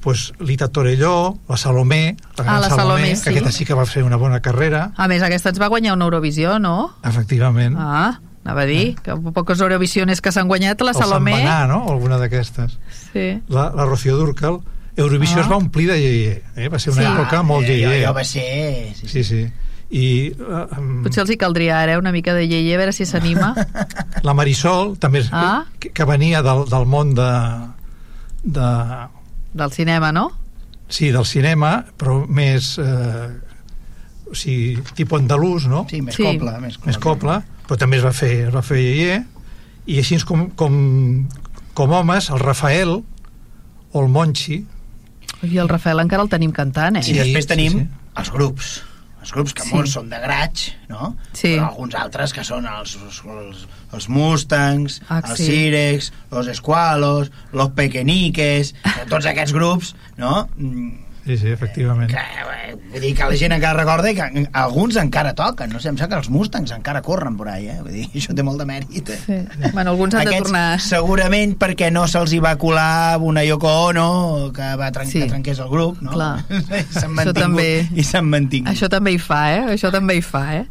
pues, 0.00 0.32
Lita 0.38 0.68
Torelló, 0.68 1.36
la 1.48 1.56
Salomé, 1.56 2.16
la 2.36 2.44
gran 2.44 2.56
Ah, 2.56 2.60
la 2.60 2.70
Salomé, 2.70 3.16
sí. 3.16 3.22
que 3.24 3.30
aquesta 3.30 3.50
sí 3.52 3.64
que 3.66 3.74
va 3.74 3.84
fer 3.86 4.04
una 4.04 4.16
bona 4.16 4.40
carrera, 4.40 4.92
A 4.96 5.08
més, 5.08 5.22
aquesta 5.22 5.48
ens 5.50 5.60
va 5.60 5.66
guanyar 5.68 5.94
una 5.94 6.04
Eurovisió, 6.06 6.58
no? 6.58 6.94
efectivament. 7.04 7.74
Ah, 7.78 8.20
anava 8.44 8.62
a 8.62 8.66
dir 8.66 8.94
que 9.02 9.16
poques 9.34 9.60
Eurovisiones 9.60 10.20
que 10.20 10.30
s'han 10.32 10.46
guanyat, 10.48 10.80
la 10.82 10.92
el 10.92 10.96
Salomé... 10.96 11.32
Manà, 11.42 11.66
no? 11.66 11.82
Alguna 11.90 12.16
d'aquestes. 12.18 12.78
Sí. 13.12 13.42
La, 13.48 13.70
la 13.74 13.84
Rocío 13.84 14.16
Durcal. 14.16 14.60
Eurovisió 14.98 15.38
Ah. 15.38 15.44
es 15.46 15.50
va 15.50 15.56
omplir 15.56 15.86
de 15.88 15.96
lleier. 16.00 16.42
Eh? 16.56 16.68
Va 16.68 16.78
ser 16.82 16.92
una 16.92 17.02
Sí. 17.02 17.08
època 17.08 17.42
molt 17.46 17.64
eh, 17.68 17.76
lleier. 17.76 18.04
Allò 18.08 18.14
va 18.16 18.24
ser... 18.24 18.94
Sí, 18.98 19.08
Sí, 19.08 19.24
sí. 19.24 19.42
I 19.90 20.34
uh, 20.36 20.66
um, 20.76 20.88
Potser 21.06 21.22
els 21.22 21.30
hi 21.32 21.36
caldria 21.40 21.78
ara 21.80 21.94
eh, 21.94 21.98
una 21.98 22.10
mica 22.12 22.34
de 22.36 22.42
lleier, 22.46 22.74
a 22.74 22.78
veure 22.82 22.92
si 22.92 23.06
s'anima. 23.08 23.54
la 24.26 24.34
Marisol, 24.36 24.98
també, 25.00 25.20
és- 25.22 25.30
Ah. 25.32 25.64
que, 25.80 25.88
que 25.96 26.04
venia 26.04 26.42
del, 26.42 26.66
del 26.68 26.84
món 26.84 27.14
de, 27.16 27.30
de, 28.44 28.68
Del 29.54 29.72
cinema, 29.72 30.12
no? 30.12 30.30
sí, 30.88 31.10
del 31.10 31.24
cinema, 31.24 31.84
però 31.96 32.26
més... 32.28 32.74
Eh, 32.78 33.28
o 34.30 34.34
sigui, 34.36 34.76
tipus 34.94 35.20
andalús, 35.22 35.64
no? 35.68 35.86
sí 35.88 36.02
més 36.04 36.14
Sí. 36.16 36.22
coble. 36.22 36.52
Més 36.60 36.76
coble. 36.76 36.86
més 36.90 36.98
coble, 37.00 37.36
però 37.66 37.78
també 37.80 37.96
es 37.96 38.04
va 38.04 38.12
fer, 38.12 38.48
es 38.48 38.52
va 38.54 38.60
fer 38.60 38.76
lleier, 38.76 39.22
i 39.88 39.96
així 40.02 40.18
com, 40.28 40.50
com, 40.50 40.74
com 41.72 41.92
homes, 41.96 42.28
el 42.28 42.40
Rafael 42.40 42.90
o 43.92 44.02
el 44.02 44.08
Monchi, 44.12 44.66
I 45.46 45.58
el 45.62 45.68
Rafael 45.70 46.00
encara 46.02 46.22
el 46.24 46.30
tenim 46.32 46.52
cantant, 46.52 46.96
eh? 46.98 47.04
I 47.06 47.18
després 47.20 47.44
sí, 47.46 47.50
tenim 47.54 47.72
sí. 47.78 47.88
els 48.18 48.30
grups 48.34 48.78
els 49.18 49.32
grups 49.34 49.52
que 49.52 49.64
Sí. 49.66 49.72
molts 49.74 49.92
són 49.96 50.06
de 50.08 50.18
graig, 50.22 50.60
no? 50.88 51.16
Sí. 51.32 51.56
Però 51.56 51.66
alguns 51.72 51.94
altres 51.98 52.32
que 52.32 52.44
són 52.46 52.64
els, 52.70 52.94
els, 53.02 53.18
els, 53.26 53.64
els 53.92 54.06
Mustangs, 54.08 55.00
Ah, 55.08 55.18
els 55.26 55.40
sí. 55.40 55.48
Cirex, 55.50 56.12
los 56.30 56.46
Esqualos, 56.46 57.32
los 57.52 57.70
Pequeniques, 57.74 58.74
tots 59.10 59.26
aquests 59.26 59.52
grups, 59.52 59.94
no? 60.16 60.48
Mm, 60.56 61.07
sí, 61.28 61.36
sí, 61.36 61.48
efectivament. 61.52 62.08
Que, 62.10 62.16
eh, 62.16 62.74
vull 62.92 63.02
dir 63.04 63.10
que 63.18 63.26
la 63.28 63.36
gent 63.36 63.52
encara 63.52 63.76
recorda 63.82 64.14
que 64.16 64.46
alguns 64.56 64.96
encara 64.96 65.34
toquen, 65.36 65.68
no 65.70 65.78
sé, 65.80 65.90
em 65.92 65.98
sembla 66.00 66.16
que 66.16 66.22
els 66.24 66.30
Mustangs 66.32 66.72
encara 66.72 67.02
corren 67.04 67.36
por 67.36 67.50
ahí, 67.52 67.68
eh? 67.68 67.76
Vull 67.84 67.92
dir, 67.92 68.06
això 68.16 68.34
té 68.34 68.42
molt 68.46 68.58
de 68.62 68.66
mèrit. 68.68 69.10
Eh? 69.12 69.18
Sí. 69.26 69.70
Bueno, 69.74 69.90
alguns 69.92 70.14
han 70.16 70.24
de 70.24 70.32
Aquests, 70.32 70.48
tornar... 70.48 70.80
segurament 70.80 71.54
perquè 71.60 71.90
no 71.92 72.06
se'ls 72.08 72.32
hi 72.32 72.40
va 72.40 72.56
colar 72.56 73.18
una 73.20 73.44
Yoko 73.44 73.68
Ono 73.90 74.08
que 74.56 74.70
va 74.80 74.90
tren 74.96 75.06
Sí. 75.12 75.20
que 75.20 75.28
trenqués 75.30 75.58
el 75.60 75.68
grup, 75.68 76.00
no? 76.02 76.10
Clar. 76.16 76.44
I 76.48 76.82
s'han 76.90 77.12
Això 77.12 77.12
mantingut. 77.12 77.42
també- 77.42 77.88
I 77.94 78.04
s'han 78.04 78.24
mantingut. 78.32 78.72
Això 78.72 78.88
també 78.88 79.12
hi 79.12 79.18
fa, 79.22 79.42
eh? 79.54 79.62
Això 79.76 79.92
també 79.92 80.16
hi 80.18 80.22
fa, 80.24 80.46
eh? 80.56 80.64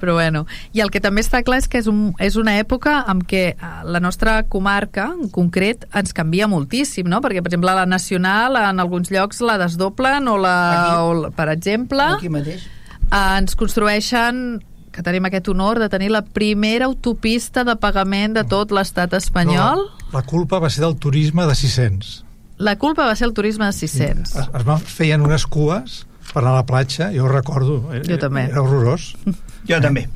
Però 0.00 0.14
bueno, 0.16 0.46
i 0.72 0.80
el 0.80 0.90
que 0.90 1.00
també 1.04 1.20
està 1.20 1.42
clar 1.44 1.58
és 1.60 1.68
que 1.68 1.78
és, 1.82 1.86
un, 1.90 2.14
és 2.18 2.36
una 2.40 2.54
època 2.58 3.04
en 3.12 3.20
què 3.20 3.42
eh, 3.52 3.70
la 3.84 4.00
nostra 4.00 4.38
comarca, 4.48 5.10
en 5.12 5.28
concret, 5.28 5.84
ens 5.94 6.14
canvia 6.16 6.48
moltíssim, 6.48 7.06
no? 7.06 7.20
Perquè, 7.20 7.42
per 7.44 7.52
exemple, 7.52 7.74
la 7.76 7.84
nacional, 7.86 8.56
en 8.56 8.80
alguns 8.80 9.10
llocs 9.12 9.40
la 9.44 9.58
desdoblen 9.60 10.26
o 10.32 10.38
la... 10.40 10.56
Aquí. 10.72 10.96
O, 11.04 11.14
la- 11.26 11.30
per 11.36 11.48
exemple, 11.52 12.02
Aquí 12.16 12.28
mateix. 12.32 12.64
eh, 12.64 13.38
ens 13.38 13.54
construeixen 13.60 14.62
que 14.90 15.04
tenim 15.06 15.22
aquest 15.28 15.46
honor 15.52 15.78
de 15.78 15.86
tenir 15.88 16.08
la 16.10 16.24
primera 16.26 16.88
autopista 16.88 17.62
de 17.62 17.76
pagament 17.78 18.34
de 18.34 18.42
tot 18.42 18.72
l'estat 18.74 19.12
espanyol. 19.14 19.84
No, 19.86 20.08
la 20.16 20.22
culpa 20.26 20.58
va 20.58 20.68
ser 20.72 20.82
del 20.82 20.96
turisme 20.98 21.46
de 21.46 21.54
600. 21.54 22.24
La 22.58 22.74
culpa 22.76 23.06
va 23.06 23.14
ser 23.16 23.28
el 23.28 23.32
turisme 23.32 23.64
de 23.68 23.72
600. 23.72 24.34
Es, 24.34 24.48
es 24.52 24.64
van, 24.66 24.80
feien 24.82 25.22
unes 25.22 25.46
cues 25.46 26.00
per 26.32 26.42
anar 26.42 26.56
a 26.56 26.58
la 26.58 26.66
platja, 26.66 27.12
jo 27.14 27.24
ho 27.24 27.28
recordo. 27.30 27.78
eh, 27.94 28.02
Jo 28.06 28.18
també. 28.18 28.48
Era 28.50 28.62
horrorós. 28.66 29.14
Jo 29.70 29.80
també. 29.80 30.06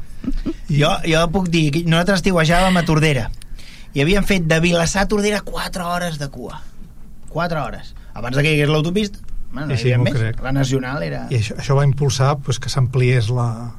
Jo, 0.70 0.90
jo 1.04 1.24
puc 1.32 1.48
dir, 1.52 1.66
que 1.74 1.82
nosaltres 1.84 2.22
estiuejàvem 2.22 2.76
a 2.80 2.84
Tordera 2.88 3.26
i 3.94 4.00
havíem 4.02 4.24
fet 4.26 4.46
de 4.50 4.58
Vilassar 4.64 5.04
a 5.04 5.08
Tordera 5.08 5.40
4 5.44 5.84
hores 5.86 6.18
de 6.18 6.28
cua. 6.32 6.62
4 7.30 7.62
hores. 7.62 7.94
Abans 8.14 8.36
de 8.36 8.42
que 8.42 8.50
hi 8.54 8.58
hagués 8.60 8.70
l'autopista, 8.72 9.18
bueno, 9.52 9.68
no 9.68 9.76
Sí, 9.78 9.92
més. 9.98 10.14
crec. 10.14 10.40
La 10.42 10.52
nacional 10.52 11.02
era... 11.02 11.26
I 11.30 11.36
això, 11.38 11.54
això 11.60 11.76
va 11.78 11.84
impulsar 11.86 12.36
pues, 12.38 12.58
que 12.58 12.68
s'ampliés 12.72 13.28
la, 13.30 13.72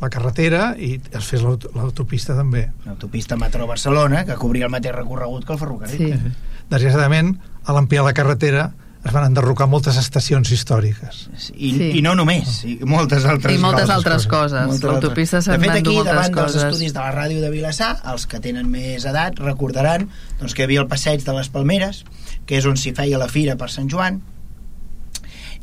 la 0.00 0.10
carretera 0.10 0.74
i 0.78 1.00
es 1.10 1.24
fes 1.26 1.42
l'aut- 1.42 1.66
l'autopista 1.74 2.36
també. 2.36 2.68
L'autopista 2.84 3.36
Mataró-Barcelona, 3.36 4.24
que 4.24 4.34
cobria 4.38 4.66
el 4.66 4.70
mateix 4.74 4.94
recorregut 4.94 5.44
que 5.46 5.52
el 5.54 5.58
ferrocarril. 5.58 6.14
Sí. 6.14 6.34
Desgraciadament, 6.70 7.36
a 7.64 7.72
l'ampliar 7.74 8.04
la 8.06 8.12
carretera 8.14 8.68
es 9.06 9.12
van 9.14 9.24
enderrocar 9.28 9.66
moltes 9.70 9.96
estacions 9.96 10.50
històriques. 10.52 11.28
I, 11.54 11.70
Sí. 11.76 11.90
I 11.98 12.02
no 12.02 12.14
només, 12.14 12.64
i 12.64 12.76
moltes 12.84 13.24
altres 13.24 13.54
I 13.54 13.58
moltes 13.58 13.82
coses. 13.86 13.94
altres 13.96 14.26
coses. 14.26 14.66
Moltes 14.66 14.82
L'autopista 14.90 15.36
altres. 15.38 15.44
se'n 15.44 15.54
De 15.54 15.58
fet, 15.60 15.68
van 15.68 15.76
aquí, 15.78 15.84
dur 15.84 15.94
moltes 15.94 16.14
davant 16.14 16.34
dels 16.34 16.52
coses. 16.52 16.62
estudis 16.64 16.92
de 16.94 17.00
la 17.00 17.12
ràdio 17.12 17.40
de 17.40 17.50
Vilassar, 17.50 17.92
els 18.12 18.26
que 18.26 18.40
tenen 18.40 18.70
més 18.70 19.04
edat 19.04 19.38
recordaran 19.38 20.08
doncs, 20.40 20.54
que 20.54 20.62
hi 20.62 20.64
havia 20.64 20.80
el 20.80 20.88
passeig 20.88 21.24
de 21.24 21.32
les 21.32 21.48
Palmeres, 21.48 22.04
que 22.46 22.58
és 22.58 22.66
on 22.66 22.76
s'hi 22.76 22.92
feia 22.94 23.18
la 23.18 23.28
fira 23.28 23.56
per 23.56 23.70
Sant 23.70 23.88
Joan, 23.88 24.22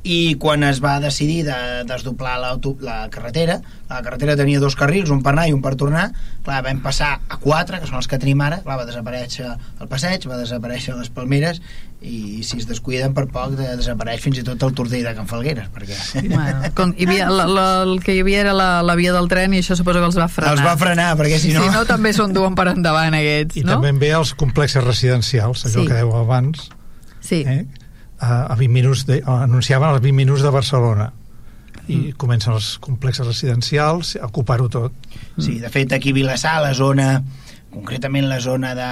i 0.03 0.35
quan 0.35 0.65
es 0.67 0.81
va 0.83 0.97
decidir 0.99 1.45
de 1.47 1.55
desdoblar 1.87 2.33
la 2.41 3.07
carretera, 3.09 3.61
la 3.89 4.01
carretera 4.03 4.35
tenia 4.35 4.59
dos 4.59 4.75
carrils, 4.75 5.09
un 5.15 5.21
per 5.23 5.31
anar 5.31 5.45
i 5.47 5.53
un 5.55 5.61
per 5.63 5.77
tornar, 5.79 6.09
clar, 6.43 6.57
vam 6.65 6.81
passar 6.83 7.21
a 7.31 7.37
quatre, 7.39 7.79
que 7.79 7.87
són 7.87 8.01
els 8.01 8.09
que 8.11 8.19
tenim 8.19 8.41
ara, 8.43 8.57
clar, 8.65 8.75
va 8.81 8.85
desaparèixer 8.89 9.47
el 9.47 9.87
passeig, 9.87 10.25
va 10.27 10.35
desaparèixer 10.41 10.97
les 10.97 11.07
palmeres, 11.07 11.61
i 12.03 12.43
si 12.43 12.57
es 12.59 12.67
descuiden 12.67 13.13
per 13.15 13.29
poc 13.31 13.53
de, 13.55 13.63
desapareix 13.79 14.19
fins 14.19 14.41
i 14.41 14.43
tot 14.43 14.59
el 14.67 14.73
Tordell 14.75 15.05
de 15.07 15.13
Can 15.15 15.29
Falgueres, 15.29 15.69
perquè 15.71 15.95
Bueno, 16.33 16.73
com 16.75 16.91
hi 16.97 17.07
havia, 17.07 17.29
la, 17.31 17.45
la, 17.47 17.67
el 17.85 18.01
que 18.03 18.17
hi 18.17 18.19
havia 18.25 18.41
era 18.41 18.51
la, 18.57 18.67
la 18.83 18.95
via 18.99 19.13
del 19.15 19.29
tren 19.31 19.55
i 19.55 19.61
això 19.63 19.77
suposo 19.79 20.01
que 20.03 20.09
els 20.11 20.17
va 20.19 20.27
frenar. 20.27 20.51
els 20.57 20.65
va 20.67 20.73
frenar, 20.81 21.13
perquè 21.15 21.39
si 21.39 21.53
no... 21.55 21.63
Si 21.63 21.71
no, 21.77 21.85
també 21.87 22.11
són 22.11 22.35
duen 22.35 22.59
per 22.59 22.67
endavant 22.73 23.15
aquests, 23.15 23.55
I 23.55 23.63
no? 23.63 23.77
també 23.79 23.93
ve 24.03 24.11
els 24.19 24.33
complexes 24.35 24.83
residencials, 24.83 25.63
allò 25.69 25.79
Sí. 25.79 25.87
que 25.87 26.01
dèu 26.01 26.11
abans, 26.19 26.67
Sí, 27.23 27.45
eh? 27.47 27.63
A, 28.23 28.45
a 28.47 28.55
20 28.55 28.73
minuts 28.73 29.03
de, 29.09 29.19
anunciaven 29.27 29.91
els 29.91 30.01
20 30.03 30.15
minuts 30.15 30.45
de 30.45 30.51
Barcelona 30.53 31.11
i 31.87 31.97
mm. 31.97 32.17
comencen 32.19 32.55
els 32.55 32.77
complexes 32.83 33.27
residencials 33.27 34.15
a 34.15 34.27
ocupar-ho 34.29 34.69
tot. 34.71 34.95
Sí, 35.37 35.57
de 35.59 35.71
fet, 35.73 35.91
aquí 35.95 36.13
a 36.13 36.17
Vilassar, 36.17 36.59
la 36.63 36.71
zona, 36.77 37.17
concretament 37.73 38.29
la 38.29 38.39
zona 38.43 38.71
de 38.77 38.91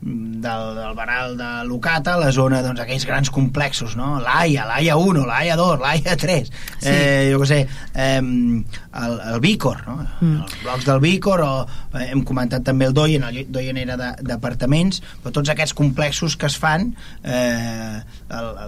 del, 0.00 0.74
del 0.76 0.94
Baral 0.94 1.36
de 1.36 1.64
Lucata, 1.64 2.16
la 2.20 2.30
zona, 2.32 2.60
doncs, 2.62 2.82
aquells 2.84 3.06
grans 3.08 3.30
complexos, 3.32 3.94
no? 3.96 4.18
L'AIA, 4.20 4.66
l'AIA 4.68 4.96
1, 5.00 5.24
l'AIA 5.24 5.56
2, 5.56 5.78
l'AIA 5.80 6.16
3, 6.20 6.50
Sí. 6.78 6.90
eh, 6.90 7.30
jo 7.32 7.40
què 7.40 7.48
sé, 7.48 7.60
eh, 7.94 8.20
el, 8.20 9.14
el 9.32 9.40
Vícor, 9.40 9.80
no? 9.86 9.96
Mm. 10.20 10.42
Els 10.42 10.58
blocs 10.62 10.84
del 10.84 11.00
Vícor, 11.00 11.40
o 11.40 11.66
eh, 11.94 12.10
hem 12.10 12.24
comentat 12.24 12.64
també 12.66 12.88
el 12.90 12.94
Doyen, 12.94 13.24
el 13.24 13.46
Doyen 13.48 13.80
era 13.80 13.96
d'apartaments, 13.96 15.00
però 15.22 15.32
tots 15.40 15.54
aquests 15.54 15.74
complexos 15.74 16.36
que 16.36 16.50
es 16.52 16.58
fan, 16.60 16.92
eh, 17.22 18.02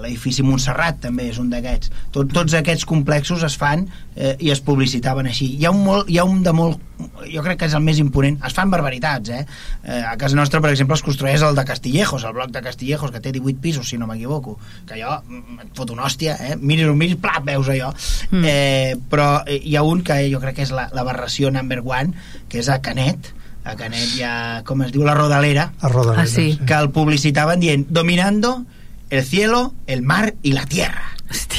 l'edifici 0.01 0.45
Montserrat 0.47 1.03
també 1.05 1.29
és 1.31 1.39
un 1.43 1.51
d'aquests, 1.53 1.93
Tot, 2.12 2.33
tots 2.33 2.55
aquests 2.57 2.87
complexos 2.89 3.43
es 3.45 3.57
fan 3.61 3.87
eh, 4.15 4.37
i 4.41 4.51
es 4.51 4.62
publicitaven 4.65 5.29
així. 5.29 5.53
Hi 5.61 5.67
ha, 5.67 5.73
un 5.75 5.85
molt, 5.85 6.09
hi 6.09 6.19
ha 6.19 6.25
un 6.25 6.43
de 6.43 6.53
molt, 6.57 6.81
jo 7.29 7.43
crec 7.45 7.61
que 7.61 7.69
és 7.69 7.75
el 7.77 7.85
més 7.85 8.01
imponent, 8.01 8.39
es 8.47 8.57
fan 8.57 8.73
barbaritats, 8.73 9.31
eh? 9.31 9.45
eh 9.85 10.03
a 10.07 10.17
casa 10.17 10.39
nostra, 10.39 10.62
per 10.65 10.71
exemple, 10.73 10.97
es 10.97 11.05
construeix 11.17 11.43
el 11.43 11.55
de 11.57 11.65
Castillejos, 11.65 12.25
el 12.25 12.33
bloc 12.37 12.51
de 12.53 12.61
Castillejos, 12.63 13.11
que 13.11 13.21
té 13.21 13.33
18 13.33 13.61
pisos, 13.61 13.89
si 13.89 13.97
no 13.97 14.07
m'equivoco, 14.07 14.59
que 14.87 14.95
allò 14.99 15.23
mm, 15.25 15.61
et 15.65 15.71
fot 15.77 15.91
una 15.95 16.05
hòstia, 16.05 16.37
eh? 16.45 16.57
Miris 16.61 16.91
un 16.91 16.99
miris, 17.01 17.17
plap, 17.17 17.45
veus 17.47 17.69
allò. 17.73 17.89
Mm. 18.31 18.45
Eh, 18.45 18.97
però 19.09 19.43
eh, 19.47 19.57
hi 19.65 19.77
ha 19.77 19.83
un 19.83 20.03
que 20.05 20.19
jo 20.33 20.41
crec 20.43 20.57
que 20.61 20.67
és 20.67 20.71
la- 20.77 20.91
l'aberració 20.93 21.51
number 21.51 21.81
one, 21.85 22.13
que 22.53 22.61
és 22.61 22.69
a 22.69 22.81
Canet, 22.85 23.33
a 23.65 23.75
Canet 23.81 24.13
hi 24.19 24.23
ha, 24.29 24.63
com 24.69 24.83
es 24.85 24.93
diu, 24.93 25.05
la 25.09 25.15
Rodalera, 25.17 25.71
A 25.81 25.89
Rodalera. 25.89 26.23
Ah, 26.23 26.27
sí. 26.31 26.59
que 26.67 26.75
el 26.77 26.91
publicitaven 26.91 27.61
dient 27.61 27.89
dominando 27.89 28.65
el 29.09 29.25
cielo, 29.25 29.73
el 29.87 30.03
mar 30.03 30.35
i 30.43 30.53
la 30.53 30.67
tierra. 30.67 31.15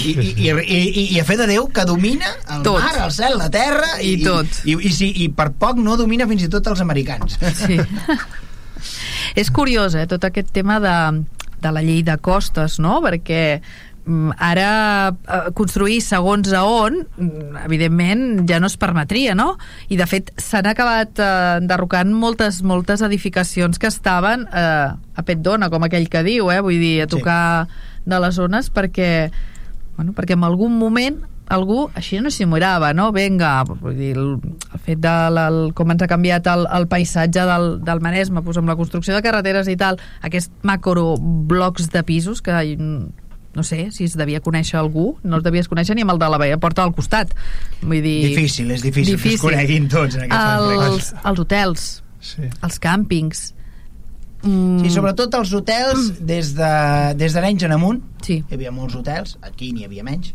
I, 0.05 0.11
i, 0.13 0.29
i, 0.47 0.51
i, 0.53 1.01
i 1.15 1.19
a 1.19 1.25
fe 1.27 1.35
de 1.35 1.43
Déu 1.49 1.65
que 1.75 1.83
domina 1.83 2.29
el 2.55 2.61
Tot. 2.63 2.77
mar, 2.79 2.93
el 3.03 3.11
cel, 3.11 3.33
la 3.35 3.49
terra 3.51 3.97
I 3.99 4.13
tot. 4.23 4.45
I, 4.63 4.77
i, 4.77 4.87
i, 4.87 4.91
si, 4.95 5.09
i 5.25 5.27
per 5.35 5.49
poc 5.59 5.75
no 5.83 5.97
domina 5.99 6.23
fins 6.29 6.45
i 6.45 6.47
tot 6.53 6.69
els 6.71 6.79
americans 6.85 7.35
Sí. 7.57 7.75
és 9.37 9.51
curiós, 9.53 9.93
eh, 9.95 10.07
tot 10.09 10.23
aquest 10.25 10.49
tema 10.55 10.79
de, 10.81 10.95
de 11.61 11.71
la 11.75 11.83
llei 11.85 12.01
de 12.05 12.15
costes, 12.17 12.79
no? 12.81 12.97
Perquè 13.05 13.41
mm, 14.05 14.31
ara 14.41 14.69
eh, 15.13 15.51
construir 15.57 15.99
segons 16.01 16.49
a 16.57 16.63
on 16.65 17.03
mm, 17.05 17.59
evidentment 17.67 18.25
ja 18.49 18.57
no 18.63 18.69
es 18.71 18.77
permetria 18.81 19.35
no? 19.37 19.57
i 19.93 19.97
de 19.99 20.07
fet 20.09 20.31
s'han 20.41 20.69
acabat 20.71 21.19
eh, 21.21 21.29
enderrocant 21.61 22.13
moltes, 22.17 22.63
moltes 22.65 23.03
edificacions 23.05 23.77
que 23.77 23.91
estaven 23.91 24.47
eh, 24.49 24.89
a 24.95 25.25
pet 25.27 25.41
d'ona 25.45 25.69
com 25.69 25.85
aquell 25.85 26.09
que 26.09 26.23
diu, 26.25 26.49
eh? 26.53 26.61
vull 26.65 26.79
dir, 26.81 26.95
a 27.03 27.07
Sí. 27.07 27.13
tocar 27.17 27.67
de 28.07 28.19
les 28.23 28.35
zones 28.39 28.71
perquè, 28.73 29.29
bueno, 29.97 30.13
perquè 30.15 30.33
en 30.37 30.45
algun 30.47 30.77
moment 30.79 31.21
algú 31.53 31.87
així 31.95 32.19
no 32.21 32.31
s'hi 32.33 32.45
mirava, 32.49 32.93
no? 32.93 33.11
Vinga, 33.15 33.61
vull 33.67 33.95
dir, 33.95 34.13
el, 34.17 34.33
el 34.73 34.81
fet 34.83 34.99
de 35.03 35.13
la, 35.33 35.47
el, 35.51 35.71
com 35.77 35.91
ens 35.93 36.03
ha 36.03 36.09
canviat 36.11 36.47
el, 36.51 36.65
el 36.79 36.87
paisatge 36.91 37.45
del, 37.47 37.69
del 37.87 38.01
Maresme, 38.03 38.41
doncs 38.43 38.59
amb 38.61 38.71
la 38.71 38.75
construcció 38.79 39.15
de 39.15 39.23
carreteres 39.25 39.69
i 39.71 39.77
tal, 39.79 39.99
aquest 40.27 40.51
macro 40.67 41.15
blocs 41.19 41.89
de 41.93 42.03
pisos 42.07 42.41
que 42.43 42.55
no 42.77 43.63
sé 43.65 43.87
si 43.91 44.05
es 44.05 44.13
devia 44.19 44.41
conèixer 44.45 44.77
algú, 44.77 45.15
no 45.23 45.39
es 45.39 45.43
devies 45.45 45.69
conèixer 45.71 45.95
ni 45.97 46.03
amb 46.05 46.13
el 46.13 46.19
de 46.21 46.27
la 46.29 46.37
veia 46.37 46.59
porta 46.61 46.83
al 46.83 46.91
costat. 46.93 47.31
Vull 47.81 48.03
dir... 48.05 48.17
difícil, 48.29 48.69
és 48.75 48.83
difícil, 48.85 49.17
que 49.17 49.33
es 49.33 49.41
coneguin 49.41 49.87
tots 49.89 50.19
en 50.19 50.29
els, 50.31 51.13
els 51.23 51.39
hotels, 51.45 51.87
Sí. 52.19 52.43
els 52.65 52.79
càmpings... 52.83 53.53
Mm, 54.43 54.83
Sí, 54.83 54.91
sobretot 54.93 55.33
els 55.33 55.49
hotels 55.57 56.11
des 56.21 56.51
de 56.53 56.67
des 57.17 57.33
d'Arenys 57.33 57.63
en 57.65 57.73
amunt 57.73 58.03
Sí. 58.21 58.43
hi 58.45 58.53
havia 58.53 58.69
molts 58.71 58.93
hotels, 58.99 59.37
aquí 59.41 59.71
n'hi 59.73 59.87
havia 59.87 60.03
menys 60.05 60.29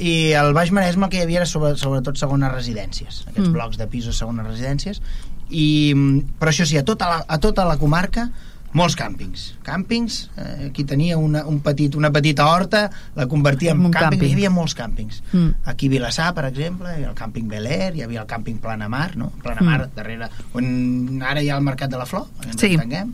i 0.00 0.32
al 0.38 0.54
Baix 0.56 0.70
Maresme 0.72 1.06
el 1.06 1.10
que 1.12 1.18
hi 1.20 1.26
havia 1.26 1.42
era 1.42 1.46
sobre, 1.50 1.74
sobretot 1.76 2.16
segones 2.16 2.52
residències 2.54 3.22
aquests 3.28 3.48
Mm. 3.48 3.52
blocs 3.52 3.76
de 3.78 3.86
pisos 3.86 4.16
segones 4.16 4.46
residències 4.46 5.02
i, 5.50 5.92
mm, 5.94 6.38
però 6.40 6.48
això 6.54 6.64
sí, 6.64 6.78
a 6.80 6.84
tota 6.84 7.08
la, 7.10 7.24
a 7.28 7.38
tota 7.38 7.64
la 7.68 7.76
comarca 7.76 8.30
molts 8.72 8.94
càmpings 8.94 9.56
càmpings, 9.66 10.30
eh, 10.38 10.68
aquí 10.70 10.84
tenia 10.86 11.16
una, 11.18 11.40
un 11.44 11.58
petit, 11.60 11.96
una 11.98 12.12
petita 12.14 12.46
horta 12.46 12.84
la 13.16 13.26
convertia 13.26 13.72
en 13.72 13.80
En 13.80 13.86
un 13.86 13.92
càmping, 13.92 14.10
càmping. 14.20 14.28
hi 14.28 14.32
havia 14.38 14.50
molts 14.50 14.76
càmpings 14.78 15.22
Mm. 15.32 15.48
aquí 15.64 15.88
a 15.88 15.90
Vilassar, 15.90 16.32
per 16.34 16.44
exemple, 16.46 16.88
hi 17.00 17.02
el 17.02 17.14
càmping 17.18 17.48
Bel 17.48 17.66
Air, 17.66 17.96
hi 17.96 18.02
havia 18.02 18.20
el 18.22 18.28
càmping 18.28 18.60
Planamar, 18.60 19.16
no? 19.16 19.32
Planamar, 19.42 19.88
Mm. 19.88 19.94
darrere, 19.96 20.28
on 20.54 21.20
ara 21.22 21.42
hi 21.42 21.50
ha 21.50 21.56
el 21.56 21.62
Mercat 21.64 21.90
de 21.90 21.98
la 21.98 22.06
Flor, 22.06 22.26
ens 22.46 22.60
Sí. 22.60 22.74
entenguem. 22.74 23.12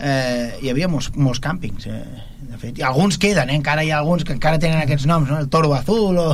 Eh, 0.00 0.58
hi 0.60 0.68
havia 0.70 0.88
molts, 0.88 1.14
molts 1.14 1.40
càmpings, 1.40 1.86
eh, 1.86 2.04
de 2.56 2.60
fet. 2.64 2.78
I 2.80 2.82
alguns 2.88 3.18
queden, 3.22 3.50
eh? 3.52 3.56
encara 3.60 3.84
hi 3.86 3.92
ha 3.92 3.98
alguns 4.02 4.24
que 4.26 4.32
encara 4.34 4.58
tenen 4.58 4.80
aquests 4.82 5.06
noms, 5.06 5.28
no? 5.30 5.38
El 5.38 5.48
Toro 5.52 5.72
Azul 5.76 6.18
o, 6.18 6.28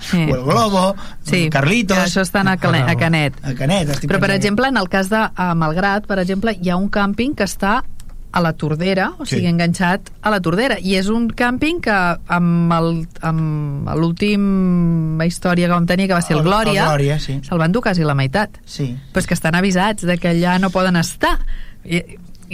Sí. 0.00 0.24
o 0.24 0.34
el 0.34 0.42
Globo, 0.42 0.94
Sí, 1.22 1.44
el 1.44 1.50
Carlitos... 1.50 1.96
que 1.96 2.04
això 2.08 2.22
estan 2.26 2.48
a, 2.48 2.56
Cane, 2.58 2.82
a 2.82 2.96
Canet. 2.96 3.38
A 3.44 3.54
Canet, 3.54 3.88
estic 3.94 4.10
Però, 4.10 4.18
per 4.20 4.32
exemple, 4.34 4.66
en 4.68 4.76
el 4.80 4.88
cas 4.88 5.08
de 5.12 5.22
a 5.34 5.54
Malgrat, 5.54 6.06
per 6.10 6.18
exemple, 6.18 6.56
hi 6.60 6.70
ha 6.70 6.76
un 6.76 6.90
càmping 6.90 7.34
que 7.38 7.44
està 7.46 7.82
a 8.34 8.40
la 8.42 8.50
Tordera, 8.58 9.12
o 9.18 9.24
Sí. 9.24 9.36
sigui, 9.36 9.46
enganxat 9.46 10.08
a 10.20 10.30
la 10.32 10.40
Tordera. 10.42 10.74
I 10.82 10.96
és 10.98 11.06
un 11.06 11.28
càmping 11.30 11.78
que 11.84 11.94
amb 12.26 12.72
el- 12.74 13.06
l'última 13.94 15.26
història 15.26 15.68
que 15.68 15.72
vam 15.74 15.86
tenir, 15.86 16.08
que 16.08 16.14
va 16.14 16.22
ser 16.22 16.34
el, 16.36 16.40
El- 16.40 16.46
el 16.46 16.50
Glòria, 16.52 16.84
Glòria, 16.88 17.18
sí. 17.20 17.40
se'l 17.46 17.58
van 17.60 17.72
dur 17.72 17.82
quasi 17.82 18.02
la 18.02 18.14
meitat. 18.18 18.58
Sí. 18.66 18.96
Però 19.12 19.22
és 19.22 19.26
que 19.30 19.34
estan 19.38 19.54
avisats 19.54 20.02
de 20.06 20.18
que 20.18 20.30
allà 20.34 20.58
no 20.60 20.70
poden 20.70 20.96
estar. 20.96 21.38
I, 21.84 22.02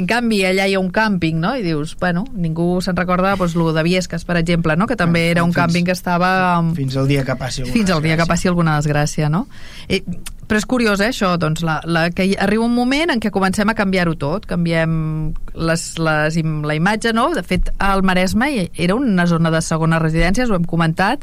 en 0.00 0.08
canvi, 0.10 0.40
allà 0.48 0.66
hi 0.66 0.74
ha 0.74 0.80
un 0.80 0.88
càmping, 0.90 1.38
no? 1.40 1.52
I 1.56 1.62
dius, 1.62 1.94
bueno, 2.00 2.24
ningú 2.34 2.80
se'n 2.82 2.96
recorda 2.98 3.36
doncs, 3.36 3.54
lo 3.60 3.70
de 3.76 3.84
Viesques, 3.86 4.24
per 4.26 4.36
exemple, 4.40 4.74
no? 4.80 4.88
Que 4.90 4.96
també 4.96 5.28
era 5.30 5.44
un 5.44 5.52
Fins- 5.52 5.60
càmping 5.62 5.86
que 5.86 5.92
estava... 5.96 6.32
amb- 6.58 6.74
Fins 6.76 6.96
al 6.96 7.06
dia 7.08 7.24
que 7.24 7.36
passi 7.36 7.62
alguna 7.62 7.76
fins 7.78 7.90
al 7.94 8.02
dia 8.02 8.16
que 8.16 8.26
passi 8.26 8.48
alguna 8.48 8.76
desgràcia, 8.80 9.28
no? 9.30 9.46
Eh, 9.88 10.02
però 10.50 10.58
és 10.58 10.66
curiós, 10.66 10.98
eh, 11.00 11.12
això, 11.12 11.36
doncs, 11.38 11.62
la, 11.62 11.76
la, 11.86 12.08
que 12.10 12.24
hi 12.26 12.34
arriba 12.34 12.64
un 12.66 12.74
moment 12.74 13.12
en 13.14 13.20
què 13.22 13.30
comencem 13.30 13.68
a 13.70 13.76
canviar-ho 13.78 14.16
tot, 14.18 14.48
canviem 14.50 15.32
les, 15.54 15.84
les, 16.02 16.40
la 16.66 16.74
imatge, 16.74 17.12
no? 17.14 17.28
De 17.36 17.44
fet, 17.46 17.70
al 17.78 18.02
Maresme 18.02 18.70
era 18.74 18.96
una 18.98 19.28
zona 19.30 19.52
de 19.54 19.60
segones 19.62 20.02
residències, 20.02 20.50
ho 20.50 20.58
hem 20.58 20.64
comentat, 20.66 21.22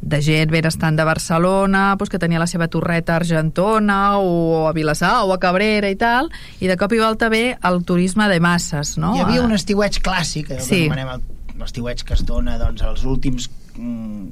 de 0.00 0.20
gent 0.22 0.50
benestant 0.50 0.96
de 0.96 1.04
Barcelona, 1.04 1.96
doncs, 1.98 2.10
que 2.10 2.18
tenia 2.18 2.38
la 2.38 2.46
seva 2.46 2.68
torreta 2.68 3.12
a 3.14 3.16
Argentona, 3.16 4.18
o 4.18 4.66
a 4.68 4.72
Vilassar, 4.72 5.24
o 5.24 5.32
a 5.34 5.38
Cabrera 5.42 5.90
i 5.90 5.96
tal, 5.96 6.30
i 6.60 6.66
de 6.70 6.76
cop 6.76 6.92
i 6.92 6.98
volta 7.02 7.28
ve 7.28 7.56
el 7.62 7.82
turisme 7.84 8.28
de 8.28 8.38
masses, 8.40 8.96
no? 8.98 9.14
Hi 9.16 9.20
havia 9.20 9.40
Ah, 9.42 9.46
un 9.46 9.52
estiueig 9.52 9.98
clàssic, 10.00 10.50
el 10.50 10.60
Sí. 10.60 10.86
que 10.86 10.92
anomenem 10.92 11.08
el- 11.16 11.58
l'estiueig 11.58 12.04
que 12.04 12.14
es 12.14 12.24
dona 12.24 12.56
doncs, 12.58 12.82
als 12.82 13.04
últims 13.04 13.50
mm, 13.76 14.26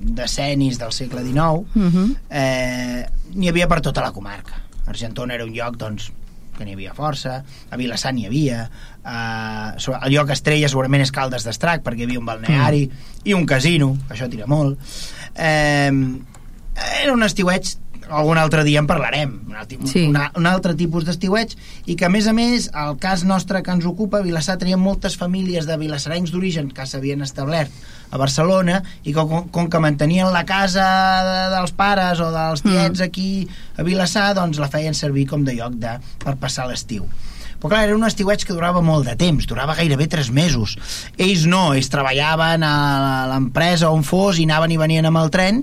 decennis 0.00 0.78
del 0.78 0.92
segle 0.92 1.22
XIX, 1.24 1.64
Mhm. 1.74 2.16
eh, 2.30 3.06
n'hi 3.34 3.48
havia 3.48 3.66
per 3.68 3.80
tota 3.80 4.02
la 4.02 4.12
comarca. 4.12 4.60
Argentona 4.86 5.34
era 5.34 5.44
un 5.44 5.52
lloc 5.52 5.76
doncs, 5.76 6.12
que 6.56 6.64
n'hi 6.64 6.72
havia 6.76 6.94
força, 6.94 7.42
a 7.70 7.76
Vilassar 7.76 8.12
n'hi 8.14 8.26
havia, 8.26 8.70
eh, 9.04 9.72
so- 9.78 9.94
el 10.00 10.12
lloc 10.12 10.30
estrella 10.30 10.68
segurament 10.68 11.02
és 11.04 11.12
Caldes 11.12 11.44
d'Estrac, 11.44 11.82
perquè 11.84 12.00
hi 12.04 12.08
havia 12.08 12.18
un 12.22 12.26
balneari 12.26 12.90
i 13.24 13.32
un 13.36 13.46
casino, 13.46 13.96
això 14.08 14.28
tira 14.30 14.46
molt. 14.46 14.78
Eh, 15.36 15.90
era 17.02 17.12
un 17.12 17.22
estiueig 17.22 17.76
algun 18.10 18.38
altre 18.38 18.62
dia 18.66 18.78
en 18.82 18.86
parlarem 18.86 19.32
un, 19.48 19.56
altre, 19.56 19.78
Sí. 19.90 20.04
una, 20.08 20.30
un 20.38 20.46
altre 20.46 20.74
tipus 20.78 21.04
d'estiueig 21.06 21.54
i 21.86 21.96
que 21.98 22.06
a 22.06 22.10
més 22.12 22.26
a 22.30 22.32
més 22.36 22.70
el 22.74 22.96
cas 23.02 23.24
nostre 23.24 23.62
que 23.66 23.70
ens 23.74 23.86
ocupa, 23.88 24.22
Vilassar 24.22 24.58
tenia 24.58 24.76
moltes 24.78 25.16
famílies 25.18 25.66
de 25.66 25.76
vilassarencs 25.80 26.30
d'origen 26.34 26.70
que 26.70 26.86
s'havien 26.86 27.22
establert 27.26 27.70
a 28.10 28.18
Barcelona 28.22 28.82
i 29.02 29.12
que 29.12 29.26
com, 29.26 29.48
com 29.50 29.70
que 29.70 29.80
mantenien 29.82 30.30
la 30.32 30.44
casa 30.46 30.86
de, 31.26 31.38
dels 31.56 31.72
pares 31.74 32.20
o 32.22 32.30
dels 32.34 32.62
tiets 32.62 33.00
aquí 33.02 33.48
a 33.76 33.82
Vilassar 33.86 34.32
doncs 34.38 34.60
la 34.62 34.68
feien 34.70 34.94
servir 34.94 35.26
com 35.26 35.42
de 35.44 35.56
lloc 35.58 35.74
de, 35.82 35.96
per 36.22 36.36
passar 36.38 36.68
l'estiu 36.70 37.08
però 37.56 37.70
clar, 37.72 37.86
era 37.86 37.96
un 37.96 38.04
estiueig 38.04 38.42
que 38.44 38.52
durava 38.52 38.82
molt 38.84 39.06
de 39.08 39.14
temps, 39.16 39.46
durava 39.48 39.72
gairebé 39.74 40.04
tres 40.12 40.28
mesos. 40.28 40.74
Ells 41.16 41.46
no, 41.48 41.70
ells 41.72 41.88
treballaven 41.88 42.60
a 42.68 42.72
l'empresa 43.30 43.88
on 43.88 44.04
fos 44.04 44.36
i 44.36 44.44
anaven 44.44 44.74
i 44.74 44.76
venien 44.76 45.08
amb 45.08 45.22
el 45.22 45.30
tren, 45.32 45.62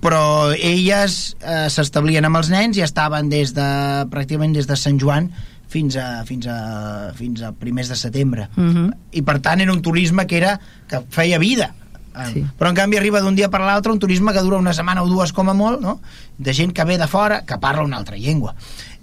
però 0.00 0.52
elles 0.54 1.36
eh, 1.40 1.66
s'establien 1.72 2.26
amb 2.28 2.38
els 2.38 2.50
nens 2.52 2.78
i 2.78 2.84
estaven 2.86 3.30
des 3.32 3.54
de, 3.56 3.68
pràcticament 4.12 4.54
des 4.54 4.68
de 4.68 4.76
Sant 4.78 5.00
Joan 5.00 5.32
fins 5.68 5.98
a, 6.00 6.22
fins 6.24 6.46
a, 6.48 7.12
fins 7.18 7.42
a 7.44 7.52
primers 7.52 7.90
de 7.90 7.96
setembre. 7.98 8.48
Mhm. 8.56 8.92
I 9.12 9.22
per 9.26 9.38
tant 9.44 9.60
era 9.60 9.74
un 9.74 9.82
turisme 9.82 10.26
que 10.26 10.38
era 10.38 10.58
que 10.88 11.02
feia 11.10 11.38
vida. 11.38 11.74
Eh, 12.14 12.30
Sí. 12.32 12.44
Però 12.58 12.70
en 12.70 12.74
canvi 12.74 12.96
arriba 12.96 13.20
d'un 13.20 13.36
dia 13.36 13.50
per 13.50 13.60
l'altre 13.60 13.92
un 13.92 13.98
turisme 13.98 14.32
que 14.32 14.42
dura 14.42 14.58
una 14.58 14.72
setmana 14.74 15.04
o 15.04 15.08
dues 15.08 15.32
com 15.32 15.48
a 15.50 15.54
molt, 15.54 15.80
no? 15.80 16.00
de 16.38 16.52
gent 16.52 16.72
que 16.72 16.84
ve 16.84 16.98
de 16.98 17.06
fora 17.06 17.44
que 17.46 17.58
parla 17.58 17.84
una 17.84 17.96
altra 17.96 18.16
llengua. 18.16 18.54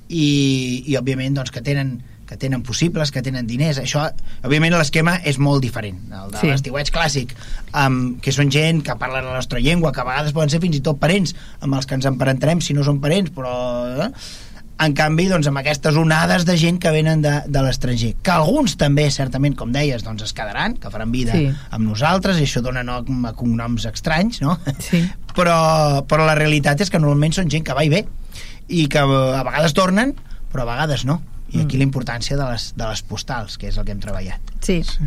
I, 0.09 0.83
i 0.85 0.97
òbviament 0.97 1.33
doncs, 1.33 1.51
que 1.51 1.61
tenen 1.61 2.01
que 2.25 2.37
tenen 2.41 2.63
possibles, 2.63 3.11
que 3.11 3.21
tenen 3.21 3.45
diners 3.47 3.77
això, 3.81 4.07
òbviament 4.43 4.73
l'esquema 4.77 5.17
és 5.23 5.37
molt 5.37 5.61
diferent 5.61 5.99
el 6.11 6.31
de 6.31 6.39
Sí. 6.41 6.47
l'estiueig 6.49 6.89
clàssic 6.91 7.35
um, 7.73 8.17
que 8.21 8.31
són 8.33 8.49
gent 8.51 8.81
que 8.83 8.95
parla 8.97 9.21
la 9.21 9.33
nostra 9.35 9.59
llengua 9.59 9.91
que 9.91 10.01
a 10.01 10.07
vegades 10.07 10.33
poden 10.33 10.49
ser 10.49 10.59
fins 10.63 10.77
i 10.77 10.81
tot 10.81 10.97
parents 10.99 11.35
amb 11.61 11.75
els 11.77 11.85
que 11.85 11.95
ens 11.95 12.05
emparentarem 12.09 12.61
si 12.61 12.73
no 12.73 12.83
són 12.83 12.99
parents 13.03 13.29
però 13.35 13.53
eh? 14.07 14.09
en 14.77 14.91
canvi 14.97 15.29
doncs, 15.31 15.47
amb 15.47 15.61
aquestes 15.61 15.95
onades 15.95 16.43
de 16.43 16.57
gent 16.59 16.81
que 16.83 16.91
venen 16.91 17.21
de, 17.23 17.31
de 17.47 17.61
l'estranger 17.63 18.09
que 18.21 18.31
alguns 18.33 18.73
també 18.75 19.05
certament 19.13 19.53
com 19.55 19.71
deies 19.71 20.03
doncs 20.03 20.25
es 20.25 20.33
quedaran, 20.35 20.75
que 20.75 20.89
faran 20.91 21.13
vida 21.13 21.31
Sí. 21.37 21.45
amb 21.71 21.87
nosaltres 21.87 22.41
i 22.41 22.43
això 22.43 22.59
dona 22.65 22.83
nom 22.83 23.23
a 23.29 23.31
cognoms 23.33 23.85
estranys 23.87 24.41
no? 24.43 24.57
Sí. 24.83 25.05
però, 25.35 26.03
però 26.09 26.25
la 26.27 26.35
realitat 26.35 26.81
és 26.81 26.89
que 26.91 26.99
normalment 26.99 27.37
són 27.37 27.49
gent 27.53 27.63
que 27.63 27.73
va 27.77 27.85
i 27.85 27.93
ve 27.93 28.03
i 28.67 28.87
que 28.91 28.99
a 28.99 29.43
vegades 29.47 29.73
tornen 29.77 30.11
però 30.51 30.65
a 30.65 30.69
vegades 30.73 31.05
no 31.05 31.21
i 31.49 31.61
aquí 31.61 31.75
Mm. 31.77 31.79
la 31.79 31.83
importància 31.83 32.37
de 32.37 32.45
les, 32.51 32.73
de 32.75 32.87
les 32.87 33.01
postals 33.03 33.57
que 33.57 33.67
és 33.69 33.77
el 33.77 33.85
que 33.85 33.91
hem 33.91 33.99
treballat 33.99 34.39
Sí. 34.61 34.83
Sí. 34.83 34.99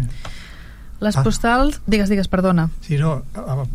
Les 1.01 1.17
Ah. 1.17 1.23
postals... 1.23 1.81
Digues, 1.87 2.09
digues, 2.09 2.27
perdona. 2.29 2.71
Sí, 2.83 2.97
no, 2.99 3.23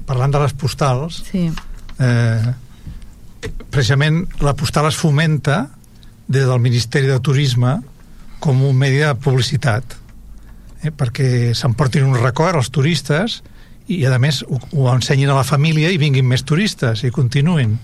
parlant 0.06 0.32
de 0.34 0.40
les 0.40 0.54
postals, 0.54 1.24
Sí. 1.32 1.52
eh, 2.00 2.54
precisament 3.70 4.26
la 4.42 4.54
postal 4.56 4.88
es 4.88 4.96
fomenta 4.96 5.70
des 6.28 6.46
del 6.48 6.60
Ministeri 6.60 7.08
de 7.08 7.20
Turisme 7.20 7.82
com 8.40 8.62
un 8.64 8.76
medi 8.78 8.98
de 9.04 9.14
publicitat 9.16 9.84
eh, 10.84 10.92
perquè 10.92 11.54
s'emportin 11.56 12.04
un 12.08 12.16
record 12.20 12.56
als 12.60 12.70
turistes 12.72 13.42
i 13.92 14.06
a 14.08 14.18
més 14.20 14.44
ho, 14.48 14.60
ho 14.72 14.88
ensenyin 14.94 15.30
a 15.32 15.36
la 15.36 15.44
família 15.48 15.92
i 15.92 15.98
vinguin 16.00 16.28
més 16.28 16.44
turistes 16.48 17.04
i 17.04 17.12
continuïn 17.12 17.78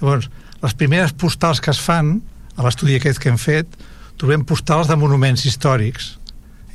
llavors 0.00 0.28
les 0.62 0.74
primeres 0.74 1.12
postals 1.16 1.60
que 1.60 1.70
es 1.72 1.80
fan 1.80 2.18
a 2.56 2.64
l'estudi 2.66 2.96
aquest 2.98 3.20
que 3.22 3.30
hem 3.32 3.38
fet 3.40 3.66
trobem 4.18 4.44
postals 4.44 4.88
de 4.90 4.96
monuments 4.98 5.44
històrics 5.46 6.18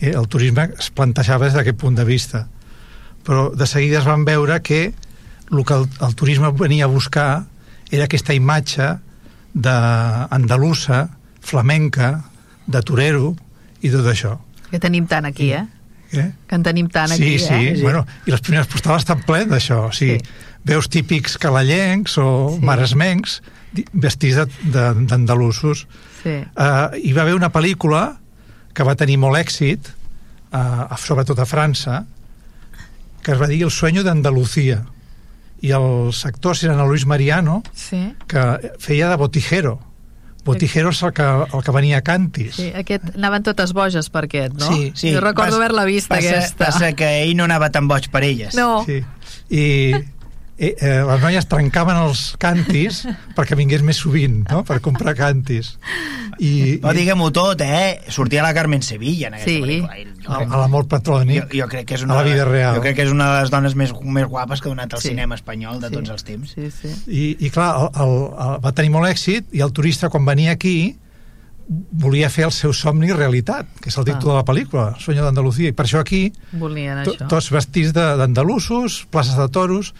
eh, 0.02 0.14
el 0.16 0.28
turisme 0.32 0.70
es 0.80 0.90
plantejava 0.96 1.46
des 1.50 1.54
d'aquest 1.58 1.78
punt 1.82 1.96
de 2.00 2.06
vista 2.08 2.46
però 3.28 3.50
de 3.56 3.68
seguida 3.68 4.00
es 4.00 4.06
van 4.08 4.26
veure 4.28 4.62
que 4.62 4.94
el 5.52 5.66
que 5.68 5.74
el, 5.76 5.88
el 6.02 6.16
turisme 6.16 6.50
venia 6.58 6.86
a 6.86 6.92
buscar 6.92 7.46
era 7.92 8.06
aquesta 8.08 8.34
imatge 8.34 8.88
d'andalusa 9.54 11.10
flamenca, 11.44 12.24
de 12.66 12.82
torero 12.82 13.34
i 13.84 13.92
tot 13.92 14.08
això. 14.08 14.38
Que 14.72 14.80
tenim 14.82 15.06
tant 15.12 15.28
aquí, 15.28 15.52
eh? 15.54 15.66
Eh? 16.14 16.30
Que 16.48 16.56
en 16.56 16.64
tenim 16.64 16.88
tant 16.90 17.12
sí, 17.12 17.20
aquí, 17.20 17.34
sí, 17.40 17.54
eh? 17.54 17.76
sí, 17.76 17.82
bueno, 17.84 18.06
i 18.26 18.32
les 18.32 18.42
primeres 18.42 18.70
postals 18.72 19.04
estan 19.04 19.22
plenes 19.28 19.52
d'això, 19.52 19.82
o 19.90 19.92
sigui, 19.94 20.20
Sí. 20.22 20.50
veus 20.64 20.88
típics 20.90 21.38
calallencs 21.38 22.18
o 22.18 22.56
Sí. 22.56 22.66
maresmencs 22.66 23.42
vestits 23.94 24.36
de- 24.38 24.46
de- 24.72 25.06
d'andalusos. 25.06 25.88
Sí. 26.24 26.38
Uh, 26.56 26.96
hi 27.04 27.12
va 27.14 27.22
haver 27.26 27.36
una 27.36 27.52
pel·lícula 27.52 28.18
que 28.74 28.84
va 28.88 28.96
tenir 28.96 29.18
molt 29.22 29.38
èxit, 29.38 29.90
uh, 30.54 30.96
sobretot 30.98 31.40
a 31.40 31.46
França, 31.46 32.06
que 33.24 33.32
es 33.36 33.40
va 33.42 33.48
dir 33.48 33.62
El 33.64 33.72
sueño 33.72 34.04
d'Andalucía. 34.04 34.84
I 35.64 35.72
els 35.72 36.26
actors 36.28 36.64
eren 36.66 36.80
el 36.84 36.88
Luis 36.90 37.06
Mariano, 37.06 37.62
Sí. 37.74 38.16
que 38.28 38.72
feia 38.80 39.08
de 39.10 39.16
botijero. 39.16 39.80
Botijero 40.44 40.90
és 40.92 41.02
el 41.04 41.14
que, 41.16 41.24
el 41.24 41.62
que 41.64 41.72
venia 41.72 41.98
a 42.00 42.02
Cantis. 42.04 42.58
Sí, 42.58 42.66
aquest, 42.76 43.14
anaven 43.16 43.44
totes 43.48 43.72
boges 43.72 44.10
per 44.12 44.26
aquest, 44.26 44.58
no? 44.60 44.68
Sí, 44.74 44.92
sí. 44.94 45.14
Jo 45.16 45.22
recordo 45.24 45.56
haver-la 45.56 45.86
vista, 45.88 46.16
passa, 46.18 46.34
aquesta. 46.36 46.66
Passa 46.66 46.90
que 47.00 47.08
ell 47.24 47.32
no 47.38 47.46
anava 47.48 47.70
tan 47.72 47.88
boig 47.88 48.10
per 48.12 48.24
elles. 48.28 48.54
No, 48.56 48.84
Sí. 48.84 49.00
I 49.50 49.94
eh, 50.58 50.76
eh, 50.80 51.02
les 51.08 51.22
noies 51.22 51.48
trencaven 51.50 51.98
els 51.98 52.36
cantis 52.40 53.04
perquè 53.36 53.56
vingués 53.58 53.82
més 53.82 53.98
sovint, 53.98 54.44
no?, 54.50 54.64
per 54.64 54.80
comprar 54.82 55.16
cantis. 55.18 55.78
I, 56.40 56.80
No, 56.82 56.92
i 56.92 56.96
digue-m'ho 56.98 57.30
tot, 57.32 57.62
eh? 57.62 58.02
Sortia 58.10 58.42
la 58.44 58.54
Carmen 58.54 58.82
Sevilla 58.82 59.28
en 59.30 59.36
aquesta 59.36 59.50
Sí. 59.52 59.60
pel·lícula. 59.62 59.98
Jo 60.24 60.32
a, 60.34 60.58
l'amor 60.64 60.84
jo, 60.86 60.90
patrònic, 60.90 61.54
jo 61.54 61.68
crec 61.68 61.86
que 61.88 61.96
és 61.96 62.04
una, 62.04 62.16
a 62.16 62.24
la 62.24 62.24
vida 62.30 62.46
real. 62.46 62.76
Jo 62.76 62.82
crec 62.82 62.96
que 62.96 63.04
és 63.04 63.12
una 63.12 63.28
de 63.36 63.42
les 63.42 63.52
dones 63.52 63.76
més, 63.76 63.94
més 64.04 64.26
guapes 64.26 64.62
que 64.62 64.70
ha 64.70 64.74
donat 64.74 64.94
el 64.94 65.00
Sí. 65.02 65.10
cinema 65.10 65.36
espanyol 65.36 65.80
de 65.82 65.90
Sí. 65.90 65.94
tots 65.96 66.10
els 66.10 66.24
temps. 66.24 66.50
sí, 66.56 66.72
sí. 66.72 66.90
I, 67.08 67.38
i 67.46 67.50
clar, 67.50 67.76
el, 67.78 68.02
el, 68.02 68.14
el, 68.48 68.60
va 68.66 68.72
tenir 68.74 68.90
molt 68.92 69.08
èxit 69.10 69.46
i 69.54 69.62
el 69.62 69.72
turista 69.74 70.10
quan 70.10 70.26
venia 70.26 70.52
aquí 70.52 70.98
volia 71.68 72.30
fer 72.30 72.44
el 72.46 72.52
seu 72.52 72.74
somni 72.76 73.12
realitat, 73.16 73.68
que 73.80 73.90
és 73.90 73.98
el 73.98 74.04
títol 74.06 74.32
Ah. 74.32 74.34
de 74.34 74.40
la 74.42 74.46
pel·lícula, 74.46 75.00
Sueño 75.00 75.24
d'Andalucía, 75.24 75.70
i 75.70 75.72
per 75.72 75.86
això 75.86 76.00
aquí 76.02 76.34
Volien 76.52 77.04
to, 77.06 77.14
això. 77.14 77.28
tots 77.28 77.50
vestits 77.52 77.94
de- 77.94 78.18
d'andalusos, 78.18 79.08
places 79.10 79.38
de 79.38 79.48
toros, 79.50 79.94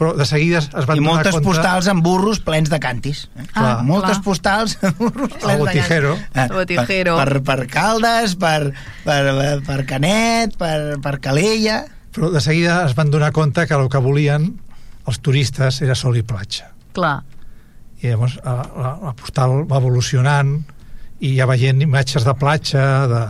però 0.00 0.14
de 0.16 0.24
seguida 0.24 0.62
es 0.64 0.86
van 0.88 0.96
I 0.96 1.02
moltes 1.04 1.34
compte... 1.36 1.44
postals 1.44 1.88
amb 1.92 2.00
burros 2.00 2.38
plens 2.40 2.70
de 2.72 2.78
cantis. 2.80 3.26
Eh? 3.36 3.44
Ah, 3.52 3.82
moltes 3.84 4.16
clar. 4.16 4.24
postals 4.24 4.78
amb 4.80 4.96
burros 4.96 5.34
plens 5.34 5.50
de 5.52 5.58
botijero. 5.60 6.14
cantis. 6.16 6.32
Eh, 6.32 6.46
El 6.46 6.54
botijero. 6.56 7.16
Per, 7.20 7.34
per, 7.34 7.42
per 7.50 7.66
Caldes, 7.74 8.36
per, 8.40 8.72
per, 9.04 9.20
per 9.68 9.78
Canet, 9.90 10.56
per, 10.56 10.80
per 11.04 11.18
Calella... 11.20 11.82
Però 12.10 12.32
de 12.32 12.40
seguida 12.42 12.80
es 12.88 12.96
van 12.98 13.12
donar 13.12 13.28
compte 13.30 13.68
que 13.68 13.76
el 13.76 13.86
que 13.92 14.00
volien 14.02 14.48
els 15.06 15.20
turistes 15.22 15.82
era 15.84 15.94
sol 15.94 16.16
i 16.18 16.24
platja. 16.26 16.72
Clar. 16.96 17.20
I 18.00 18.08
llavors 18.10 18.40
eh, 18.40 18.50
la, 18.80 18.96
la 19.04 19.12
postal 19.20 19.60
va 19.68 19.78
evolucionant 19.78 20.56
i 21.20 21.36
ja 21.36 21.46
veient 21.46 21.84
imatges 21.84 22.24
de 22.24 22.34
platja, 22.40 22.86
de, 23.12 23.24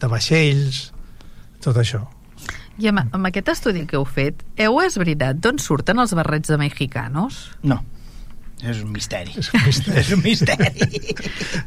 de 0.00 0.10
vaixells, 0.10 0.86
tot 1.62 1.76
això. 1.84 2.00
I 2.78 2.90
amb, 2.92 3.08
amb 3.10 3.30
aquest 3.30 3.48
estudi 3.54 3.84
que 3.90 3.98
heu 3.98 4.06
fet, 4.06 4.42
heu 4.58 4.80
és 4.84 4.98
veritat 5.00 5.38
d'on 5.42 5.58
surten 5.58 5.98
els 5.98 6.14
barrets 6.14 6.50
de 6.50 6.58
mexicanos? 6.60 7.40
No, 7.66 7.80
és 8.62 8.82
un 8.82 8.92
misteri. 8.94 9.34
És 9.38 9.50
un 9.54 9.64
misteri. 9.64 9.98
és 10.02 10.12
un 10.14 10.22
misteri. 10.22 10.90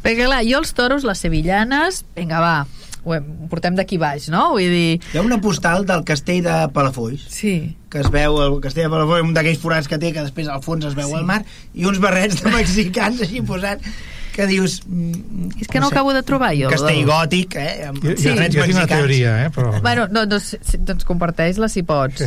Perquè 0.04 0.26
clar, 0.26 0.44
jo 0.48 0.62
els 0.62 0.74
toros, 0.76 1.08
les 1.08 1.20
sevillanes, 1.24 2.02
vinga 2.18 2.40
va, 2.44 2.56
ho, 3.04 3.16
hem, 3.16 3.28
portem 3.52 3.78
d'aquí 3.78 4.00
baix, 4.02 4.28
no? 4.34 4.52
Vull 4.56 4.72
dir... 4.72 5.00
Hi 5.14 5.20
ha 5.22 5.26
una 5.26 5.40
postal 5.44 5.86
del 5.90 6.04
castell 6.08 6.44
de 6.46 6.58
Palafolls 6.76 7.28
Sí. 7.34 7.56
que 7.92 8.04
es 8.04 8.12
veu 8.14 8.40
el 8.44 8.60
castell 8.64 8.88
de 8.90 8.94
Palafolls, 8.94 9.28
un 9.28 9.36
d'aquells 9.38 9.62
forats 9.64 9.90
que 9.92 10.00
té 10.02 10.12
que 10.16 10.26
després 10.26 10.52
al 10.52 10.64
fons 10.66 10.86
es 10.88 10.98
veu 10.98 11.10
sí. 11.10 11.20
el 11.20 11.28
mar 11.28 11.42
i 11.74 11.88
uns 11.90 12.02
barrets 12.04 12.44
de 12.44 12.54
mexicans 12.54 13.24
així 13.24 13.44
posats 13.48 13.88
que 14.36 14.48
dius... 14.48 14.80
mm, 14.88 15.52
És 15.62 15.68
que 15.68 15.80
no 15.80 15.88
ho 15.88 15.92
acabo 15.92 16.14
de 16.16 16.24
trobar 16.24 16.54
jo. 16.58 16.70
Castell 16.72 17.02
del- 17.04 17.10
gòtic, 17.10 17.56
eh? 17.60 17.86
Amb 17.90 18.02
Jo, 18.04 18.16
sí. 18.18 18.32
jo, 18.32 18.66
tinc 18.66 18.76
una 18.78 18.88
teoria, 18.88 19.38
eh? 19.46 19.50
Però... 19.56 19.74
Bueno, 19.82 20.08
no, 20.12 20.26
doncs, 20.30 20.56
doncs 20.80 21.06
comparteix-la 21.08 21.70
si 21.70 21.84
pots. 21.84 22.24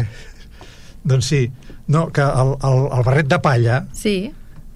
Doncs 1.05 1.27
sí, 1.29 1.43
no, 1.89 2.07
que 2.13 2.23
el, 2.25 2.55
el, 2.65 2.79
el 2.99 3.03
barret 3.05 3.29
de 3.29 3.39
palla 3.45 3.83
Sí, 3.93 4.17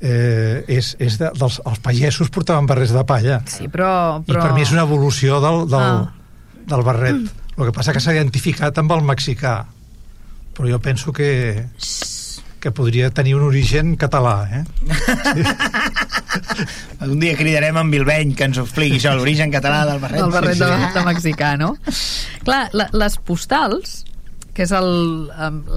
eh, 0.00 0.64
és, 0.68 0.90
és 1.00 1.16
de, 1.18 1.30
dels, 1.40 1.56
els 1.64 1.80
pagesos 1.84 2.28
portaven 2.34 2.68
barrets 2.68 2.92
de 2.92 3.04
palla 3.08 3.38
sí, 3.48 3.64
però... 3.72 4.20
i 4.20 4.28
però... 4.28 4.42
per 4.44 4.52
mi 4.54 4.62
és 4.66 4.72
una 4.76 4.84
evolució 4.84 5.40
del, 5.40 5.64
del, 5.72 5.80
Ah. 5.80 6.12
del 6.68 6.84
barret 6.84 7.24
el 7.58 7.64
que 7.64 7.72
passa 7.74 7.94
que 7.96 8.02
s'ha 8.04 8.12
identificat 8.14 8.76
amb 8.78 8.92
el 8.94 9.00
mexicà 9.08 9.54
però 10.54 10.68
jo 10.68 10.78
penso 10.84 11.12
que 11.16 11.30
que 12.60 12.70
podria 12.74 13.08
tenir 13.14 13.36
un 13.38 13.44
origen 13.46 13.94
català 13.96 14.48
eh? 14.52 14.64
Un 17.06 17.18
dia 17.22 17.36
cridarem 17.38 17.76
en 17.78 17.90
Bilbeny 17.92 18.34
que 18.36 18.44
ens 18.48 18.58
ho 18.58 18.64
expliqui 18.66 18.98
això, 18.98 19.14
l'origen 19.16 19.52
català 19.54 19.84
del 19.88 20.00
barret. 20.02 20.20
del 20.20 20.32
barret 20.34 20.58
de, 20.58 20.68
Sí. 20.68 20.92
de 20.98 21.04
mexicà, 21.06 21.52
no? 21.60 21.70
Clar, 22.44 22.68
la, 22.72 22.88
les 22.92 23.16
postals, 23.18 24.04
que 24.58 24.64
és 24.66 24.72
el, 24.74 24.88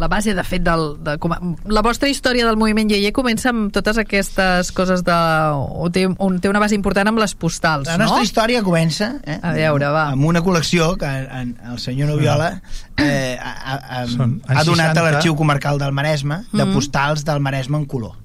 la 0.02 0.08
base, 0.10 0.34
de 0.34 0.42
fet, 0.44 0.64
del, 0.66 0.96
de, 1.06 1.14
com, 1.22 1.36
a- 1.36 1.40
la 1.70 1.84
vostra 1.86 2.10
història 2.10 2.48
del 2.48 2.58
moviment 2.58 2.90
Yeye 2.90 3.12
comença 3.14 3.52
amb 3.54 3.70
totes 3.76 4.00
aquestes 4.02 4.72
coses 4.74 5.04
de... 5.06 5.14
O 5.14 5.92
té, 5.94 6.08
on 6.18 6.40
té 6.42 6.50
una 6.50 6.58
base 6.64 6.74
important 6.74 7.12
amb 7.12 7.22
les 7.22 7.36
postals, 7.38 7.86
La 7.92 8.00
no? 8.00 8.08
nostra 8.10 8.24
història 8.26 8.64
comença 8.66 9.12
eh, 9.22 9.38
A 9.38 9.54
veure, 9.54 9.92
va. 9.94 10.08
amb 10.16 10.26
una 10.26 10.42
col·lecció 10.42 10.96
que 10.98 11.06
en, 11.06 11.54
el 11.70 11.78
senyor 11.84 12.10
Noviola 12.10 12.50
eh, 12.98 13.38
ha, 13.38 13.78
ha, 13.78 14.02
Són 14.10 14.40
ha, 14.50 14.64
donat 14.66 14.96
60. 14.96 15.00
a 15.00 15.06
l'Arxiu 15.12 15.38
Comarcal 15.38 15.78
del 15.78 15.94
Maresme 15.94 16.42
de 16.52 16.66
Mm. 16.66 16.74
postals 16.74 17.24
del 17.30 17.40
Maresme 17.46 17.78
en 17.78 17.86
color. 17.86 18.18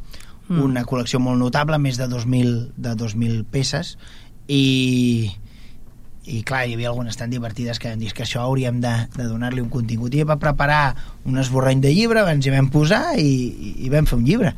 Mm. 0.49 0.63
Una 0.63 0.85
col·lecció 0.89 1.19
molt 1.21 1.37
notable, 1.43 1.77
més 1.83 1.99
de 2.01 2.09
2.000 2.09 2.71
de 2.77 2.97
2.000 2.97 3.45
peces 3.51 3.97
i 4.49 5.33
i 6.27 6.41
clar, 6.43 6.65
hi 6.67 6.75
havia 6.75 6.89
algunes 6.91 7.17
tan 7.17 7.31
divertides 7.31 7.79
que 7.79 7.89
vam 7.93 8.01
dir 8.03 8.13
que 8.13 8.25
això 8.25 8.41
hauríem 8.43 8.81
de, 8.83 8.93
de 9.17 9.25
donar-li 9.31 9.61
un 9.63 9.69
contingut 9.71 10.15
i 10.19 10.25
va 10.27 10.37
preparar 10.43 10.95
un 11.25 11.39
esborrany 11.39 11.81
de 11.85 11.93
llibre 11.95 12.25
ens 12.33 12.47
hi 12.47 12.51
vam 12.55 12.67
posar 12.75 13.15
i, 13.19 13.23
i, 13.23 13.75
i 13.87 13.91
vam 13.93 14.07
fer 14.11 14.19
un 14.19 14.25
llibre 14.27 14.51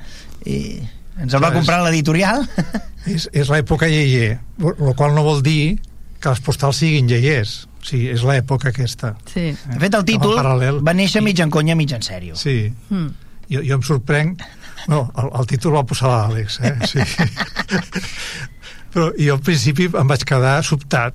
i 0.49 0.79
ens 1.19 1.35
el 1.35 1.43
va 1.43 1.51
Clar, 1.51 1.55
comprar 1.59 1.81
l'editorial 1.85 2.45
és, 3.15 3.29
és 3.33 3.51
l'època 3.53 3.89
lleier 3.91 4.39
el 4.65 4.95
qual 4.97 5.13
no 5.17 5.25
vol 5.27 5.43
dir 5.45 5.79
que 6.19 6.33
les 6.33 6.41
postals 6.43 6.81
siguin 6.81 7.07
lleiers 7.11 7.67
o 7.79 7.85
sigui, 7.87 8.09
és 8.17 8.25
l'època 8.27 8.73
aquesta 8.73 9.13
Sí. 9.29 9.51
De 9.69 9.79
fet, 9.79 9.95
el 9.95 10.05
títol 10.09 10.35
paral·lel. 10.41 10.81
va 10.85 10.95
néixer 10.97 11.21
mig 11.23 11.39
en 11.45 11.51
conya, 11.53 11.77
mig 11.79 11.93
en 11.95 12.03
sèrio. 12.03 12.35
sí, 12.37 12.73
Mm. 12.91 13.13
jo, 13.53 13.61
jo 13.65 13.75
em 13.77 13.83
sorprenc 13.83 14.41
no, 14.89 15.05
el, 15.21 15.29
el 15.41 15.47
títol 15.53 15.75
va 15.77 15.85
posar 15.85 16.09
l'Àlex 16.15 16.61
eh? 16.65 16.75
sí. 16.87 16.99
però 18.93 19.11
jo 19.19 19.35
al 19.37 19.43
principi 19.45 19.89
em 19.93 20.09
vaig 20.11 20.25
quedar 20.29 20.61
sobtat 20.65 21.15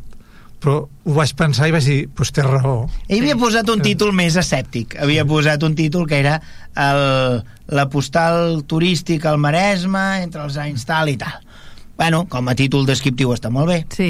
però 0.64 0.78
ho 0.88 1.16
vaig 1.18 1.34
pensar 1.36 1.68
i 1.68 1.74
vaig 1.76 1.88
dir 1.90 2.00
doncs 2.16 2.32
té 2.32 2.46
raó 2.46 2.86
Ell 3.10 3.20
havia 3.20 3.36
posat 3.40 3.70
un 3.74 3.82
títol 3.84 4.14
més 4.16 4.38
escèptic. 4.40 4.96
Havia 5.04 5.26
posat 5.28 5.64
un 5.68 5.76
títol 5.76 6.08
que 6.08 6.22
era 6.24 6.38
el, 6.80 7.42
la 7.68 7.88
postal 7.92 8.64
turística 8.68 9.32
al 9.32 9.42
Maresme 9.44 10.06
entre 10.24 10.46
els 10.48 10.56
anys 10.62 10.88
tal 10.88 11.12
i 11.12 11.18
tal. 11.20 11.42
Bueno, 11.96 12.26
com 12.28 12.48
a 12.50 12.56
títol 12.58 12.88
descriptiu 12.90 13.30
està 13.36 13.52
molt 13.54 13.70
bé. 13.70 13.76
Sí. 13.94 14.08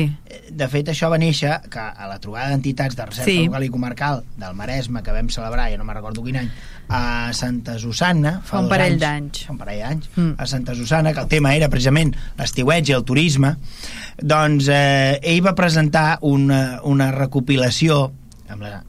De 0.56 0.68
fet, 0.72 0.88
això 0.88 1.10
va 1.12 1.18
néixer 1.20 1.58
que 1.70 1.82
a 1.84 2.06
la 2.08 2.16
trobada 2.24 2.54
d'entitats 2.54 2.96
de 2.96 3.06
recerca 3.10 3.30
Sí. 3.30 3.44
local 3.46 3.64
i 3.66 3.70
comarcal 3.70 4.22
del 4.40 4.54
Maresme 4.56 5.04
que 5.04 5.12
vam 5.12 5.28
celebrar, 5.30 5.70
ja 5.70 5.78
no 5.78 5.84
me'n 5.84 5.96
recordo 5.98 6.24
quin 6.24 6.38
any, 6.38 6.50
a 6.88 7.34
Santa 7.34 7.78
Susanna, 7.80 8.40
Fa 8.46 8.62
un 8.62 8.70
parell 8.70 8.94
anys, 8.94 9.02
d'anys. 9.02 9.50
Un 9.50 9.58
parell 9.58 9.80
d'anys, 9.82 10.10
Mm. 10.16 10.32
a 10.38 10.48
Santa 10.48 10.76
Susanna, 10.76 11.14
que 11.14 11.20
el 11.20 11.28
tema 11.28 11.56
era 11.56 11.68
precisament 11.70 12.16
l'estiueig 12.38 12.88
i 12.90 12.94
el 12.94 13.04
turisme, 13.04 13.58
doncs 14.18 14.68
eh, 14.70 15.20
ell 15.22 15.42
va 15.46 15.54
presentar 15.54 16.20
una, 16.22 16.80
una 16.84 17.12
recopilació 17.12 18.14
amb 18.48 18.62
la, 18.62 18.84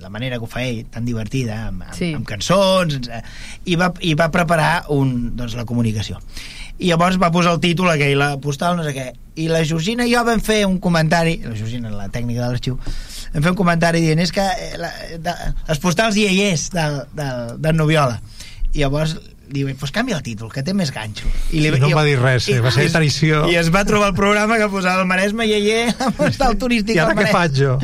la 0.00 0.08
manera 0.08 0.38
que 0.38 0.44
ho 0.44 0.46
fa 0.48 0.62
ell, 0.62 0.86
tan 0.86 1.04
divertida, 1.04 1.66
amb, 1.68 1.82
amb, 1.82 1.92
Sí. 1.92 2.06
sí. 2.06 2.14
amb 2.14 2.24
cançons, 2.26 2.96
eh, 3.10 3.22
i, 3.66 3.76
va, 3.76 3.92
i 4.00 4.14
va 4.14 4.30
preparar 4.30 4.84
un, 4.88 5.36
doncs, 5.36 5.54
la 5.54 5.64
comunicació. 5.66 6.18
I 6.78 6.90
llavors 6.90 7.16
va 7.20 7.30
posar 7.32 7.54
el 7.56 7.60
títol 7.62 7.88
aquell, 7.88 8.18
la 8.20 8.34
postal, 8.42 8.76
no 8.76 8.84
sé 8.84 8.92
què. 8.96 9.06
I 9.40 9.48
la 9.52 9.62
Georgina 9.64 10.04
i 10.04 10.12
jo 10.12 10.24
vam 10.24 10.42
fer 10.44 10.62
un 10.68 10.78
comentari, 10.80 11.38
la 11.44 11.54
Georgina, 11.56 11.92
la 11.92 12.08
tècnica 12.12 12.42
de 12.42 12.50
l'arxiu, 12.50 12.76
vam 13.32 13.46
fer 13.46 13.52
un 13.52 13.58
comentari 13.58 14.02
dient, 14.04 14.20
és 14.20 14.32
que 14.32 14.44
eh, 14.44 14.74
la, 14.80 14.90
de, 15.24 15.34
les 15.68 15.80
postals 15.80 16.18
iaiers 16.20 16.68
del, 16.74 17.00
del, 17.16 17.56
del 17.64 17.80
Noviola. 17.80 18.20
I 18.74 18.84
llavors 18.84 19.16
li 19.52 19.62
vaig, 19.62 19.76
pues 19.78 19.92
canvia 19.94 20.18
el 20.18 20.24
títol, 20.26 20.50
que 20.52 20.64
té 20.66 20.74
més 20.74 20.90
ganxo. 20.92 21.28
I 21.54 21.62
I 21.62 21.70
no 21.78 21.88
em 21.88 21.96
va 21.96 22.04
dir 22.04 22.18
res, 22.18 22.48
eh? 22.50 22.58
Va 22.64 22.72
ser 22.74 22.88
traïció. 22.92 23.44
I 23.52 23.56
es 23.60 23.70
va 23.72 23.84
trobar 23.88 24.10
el 24.12 24.18
programa 24.18 24.58
que 24.58 24.68
posava 24.72 25.04
el 25.04 25.08
Maresme 25.08 25.46
Iaier, 25.46 25.94
la 26.00 26.10
postal 26.16 26.58
turística 26.58 26.98
i 26.98 27.02
ara 27.04 27.16
què 27.16 27.30
faig 27.32 27.56
jo? 27.60 27.78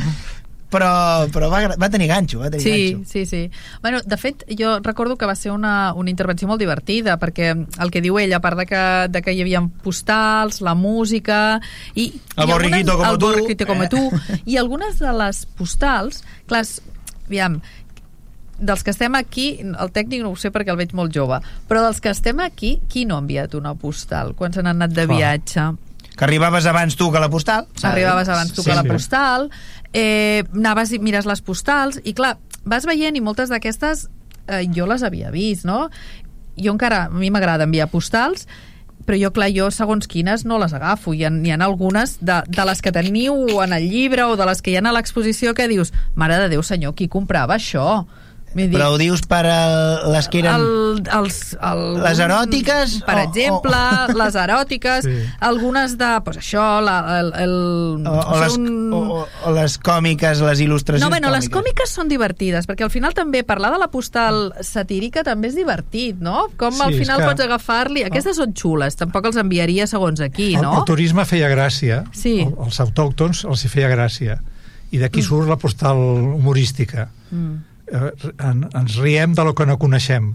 Però, 0.73 1.27
però 1.29 1.51
va, 1.53 1.59
va 1.77 1.89
tenir 1.93 2.07
ganxo, 2.09 2.39
va 2.41 2.49
tenir 2.51 2.65
Sí, 2.65 2.93
ganxo. 2.95 3.11
sí, 3.13 3.27
sí. 3.29 3.41
Bueno, 3.83 4.01
de 4.01 4.17
fet, 4.17 4.47
jo 4.59 4.79
recordo 4.81 5.19
que 5.21 5.27
va 5.29 5.35
ser 5.37 5.53
una, 5.53 5.93
una 5.93 6.09
intervenció 6.09 6.49
molt 6.49 6.63
divertida, 6.63 7.19
perquè 7.21 7.51
el 7.53 7.91
que 7.93 8.01
diu 8.01 8.17
ell, 8.23 8.33
a 8.33 8.41
part 8.41 8.57
de 8.63 8.67
que, 8.71 8.81
de 9.13 9.21
que 9.23 9.35
hi 9.37 9.43
havia 9.45 9.61
postals, 9.85 10.63
la 10.65 10.73
música... 10.75 11.61
I, 11.95 12.09
El 12.37 12.49
i 12.49 12.53
borriquito 12.53 12.97
algunes, 13.05 13.07
como 13.13 13.53
el 13.53 13.67
como 13.67 13.83
Eh. 13.85 13.89
tu. 13.93 14.41
I 14.49 14.57
algunes 14.57 14.99
de 14.99 15.13
les 15.13 15.45
postals, 15.61 16.23
clar, 16.49 16.65
aviam, 17.27 17.61
dels 18.63 18.83
que 18.87 18.93
estem 18.95 19.15
aquí, 19.19 19.47
el 19.61 19.91
tècnic 19.93 20.23
no 20.23 20.31
ho 20.33 20.37
sé 20.39 20.53
perquè 20.55 20.71
el 20.73 20.79
veig 20.79 20.93
molt 20.95 21.13
jove, 21.13 21.41
però 21.69 21.83
dels 21.85 22.01
que 22.01 22.13
estem 22.15 22.41
aquí, 22.41 22.77
qui 22.89 23.05
no 23.05 23.17
ha 23.19 23.23
enviat 23.25 23.57
una 23.59 23.75
postal 23.75 24.33
quan 24.39 24.53
se 24.55 24.63
n'ha 24.63 24.71
anat 24.77 24.93
de 24.97 25.07
viatge? 25.11 25.71
que 26.13 26.27
arribaves 26.27 26.67
abans 26.69 26.93
tu 26.95 27.07
que 27.11 27.19
la 27.19 27.31
postal. 27.33 27.65
Arribaves 27.89 28.29
abans 28.29 28.53
tu 28.53 28.61
Sí, 28.63 28.69
que 28.69 28.77
la 28.77 28.85
postal, 28.85 29.47
eh, 29.93 30.43
anaves 30.55 30.93
i 30.93 31.01
mires 31.03 31.29
les 31.29 31.45
postals, 31.45 32.01
i 32.05 32.15
clar, 32.17 32.37
vas 32.65 32.87
veient 32.89 33.17
i 33.17 33.23
moltes 33.25 33.53
d'aquestes 33.53 34.09
eh, 34.49 34.67
jo 34.75 34.87
les 34.91 35.03
havia 35.03 35.33
vist, 35.35 35.67
no? 35.69 35.89
Jo 36.59 36.75
encara, 36.75 37.07
a 37.07 37.17
mi 37.17 37.31
m'agrada 37.33 37.65
enviar 37.65 37.89
postals, 37.93 38.47
però 39.07 39.19
jo, 39.19 39.33
clar, 39.35 39.51
jo 39.51 39.69
segons 39.75 40.07
quines 40.07 40.45
no 40.47 40.61
les 40.63 40.75
agafo. 40.77 41.15
Hi 41.15 41.25
ha, 41.27 41.31
hi 41.33 41.51
ha 41.51 41.59
algunes 41.65 42.19
de, 42.21 42.39
de 42.47 42.67
les 42.69 42.83
que 42.83 42.93
teniu 42.95 43.35
en 43.65 43.75
el 43.75 43.89
llibre 43.91 44.29
o 44.31 44.37
de 44.39 44.47
les 44.47 44.63
que 44.63 44.71
hi 44.71 44.77
ha 44.79 44.85
a 44.85 44.95
l'exposició 44.95 45.57
que 45.59 45.69
dius, 45.71 45.93
mare 46.15 46.39
de 46.39 46.53
Déu, 46.53 46.63
senyor, 46.63 46.95
qui 46.95 47.09
comprava 47.11 47.57
això? 47.59 48.05
Dir, 48.55 48.67
Però 48.75 48.91
ho 48.93 48.99
dius 49.01 49.23
per 49.25 49.47
el, 49.49 50.13
les 50.13 50.27
que 50.29 50.43
eren... 50.43 50.55
el, 50.61 50.99
els, 51.17 51.37
el, 51.57 51.83
Les 52.05 52.19
eròtiques 52.21 52.99
per 53.07 53.15
o- 53.17 53.23
exemple, 53.25 53.79
les 54.21 54.35
eròtiques 54.37 55.07
Sí. 55.07 55.15
algunes 55.41 55.95
de, 55.97 56.11
pues 56.25 56.37
això 56.43 56.67
la, 56.85 56.97
el, 57.21 57.31
el, 57.41 57.55
O, 58.07 58.13
o, 58.13 58.41
les, 58.43 58.59
un- 58.59 58.93
o, 58.93 59.01
o, 59.25 59.53
les 59.57 59.79
còmiques, 59.79 60.43
les 60.45 60.61
il·lustracions 60.61 61.01
no, 61.01 61.09
bueno, 61.09 61.31
les 61.33 61.49
còmiques. 61.49 61.57
còmiques 61.57 61.95
són 61.97 62.09
divertides, 62.13 62.69
perquè 62.69 62.85
al 62.85 62.93
final 62.93 63.15
també 63.17 63.41
parlar 63.43 63.73
de 63.73 63.81
la 63.81 63.89
postal 63.89 64.53
satírica 64.61 65.25
també 65.25 65.49
és 65.49 65.57
divertit, 65.57 66.21
no? 66.21 66.49
Com 66.61 66.77
al 66.85 66.93
Sí, 66.93 67.01
és 67.01 67.07
final 67.07 67.21
que- 67.25 67.31
pots 67.33 67.41
agafar-li... 67.49 68.05
Aquestes 68.05 68.37
són 68.37 68.53
xules, 68.53 68.97
tampoc 69.01 69.27
els 69.33 69.37
enviaria 69.41 69.87
segons 69.87 70.21
aquí, 70.21 70.53
El, 70.55 70.63
no? 70.63 70.77
el 70.79 70.85
turisme 70.85 71.25
feia 71.25 71.49
gràcia, 71.49 72.05
Sí. 72.13 72.41
el, 72.45 72.53
els 72.67 72.81
autòctons 72.85 73.45
els 73.49 73.65
hi 73.65 73.69
feia 73.73 73.89
gràcia, 73.89 74.39
i 74.93 74.99
d'aquí 75.01 75.23
surt 75.25 75.49
la 75.49 75.57
postal 75.57 75.97
humorística. 76.37 77.09
Mm. 77.31 77.72
Eh, 77.93 78.33
en, 78.41 78.65
ens 78.73 78.97
riem 78.97 79.35
de 79.37 79.45
lo 79.45 79.55
que 79.55 79.67
no 79.69 79.79
coneixem. 79.79 80.33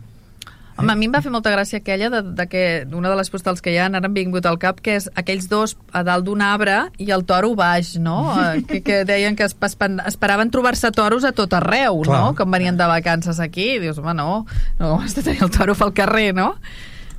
Home, 0.78 0.91
a 0.93 0.95
mi 0.95 1.08
em 1.08 1.14
va 1.16 1.24
fer 1.26 1.32
molta 1.34 1.49
gràcia 1.49 1.80
aquella 1.82 2.12
de, 2.14 2.20
de 2.38 2.45
que 2.45 2.60
una 2.93 3.10
de 3.10 3.16
les 3.18 3.32
postals 3.34 3.64
que 3.66 3.72
hi 3.74 3.80
ha, 3.82 3.88
ara 3.89 3.97
han 4.05 4.14
vingut 4.14 4.45
al 4.45 4.60
cap, 4.62 4.78
que 4.86 4.93
és 4.99 5.08
aquells 5.18 5.47
dos 5.49 5.74
a 5.89 6.03
dalt 6.05 6.28
d'un 6.28 6.43
arbre 6.45 6.76
i 7.01 7.08
el 7.16 7.24
toro 7.26 7.55
baix, 7.58 7.95
no? 7.97 8.20
Eh, 8.38 8.62
Que, 8.68 8.84
que 8.86 8.99
deien 9.10 9.34
que 9.36 9.47
esperaven 9.49 10.51
trobar-se 10.53 10.91
toros 10.93 11.26
a 11.26 11.32
tot 11.34 11.55
arreu, 11.58 12.03
Clar. 12.05 12.20
no? 12.22 12.36
Com 12.38 12.53
venien 12.53 12.78
de 12.78 12.86
vacances 12.86 13.39
aquí. 13.41 13.72
I 13.78 13.82
dius, 13.88 13.97
home, 13.97 14.14
no, 14.14 14.45
no 14.78 14.99
has 15.01 15.18
de 15.18 15.24
tenir 15.26 15.41
el 15.47 15.49
toro 15.49 15.74
pel 15.74 15.95
carrer, 15.97 16.30
no? 16.38 16.51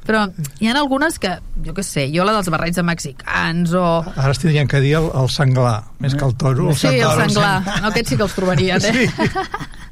Però 0.07 0.23
hi 0.63 0.71
ha 0.71 0.77
algunes 0.79 1.19
que, 1.21 1.35
jo 1.67 1.75
què 1.77 1.83
sé, 1.85 2.07
jo 2.15 2.23
la 2.25 2.33
dels 2.39 2.47
barrets 2.55 2.79
de 2.79 2.85
mexicans 2.87 3.75
o... 3.77 3.83
Ara 4.15 4.31
es 4.33 4.39
tindrien 4.41 4.71
que 4.71 4.79
dir 4.81 4.95
el, 5.03 5.11
el 5.19 5.27
senglar, 5.35 5.83
més 5.99 6.15
que 6.15 6.25
el 6.25 6.33
toro. 6.39 6.71
Sí, 6.79 6.87
el 6.95 7.03
toro, 7.03 7.27
el 7.27 7.27
senglar. 7.27 7.59
senglar. 7.59 7.83
No, 7.83 7.91
aquests 7.91 8.15
sí 8.15 8.17
que 8.17 8.25
els 8.25 8.39
trobarien, 8.39 8.87
eh? 8.87 8.95
Sí. 8.95 9.11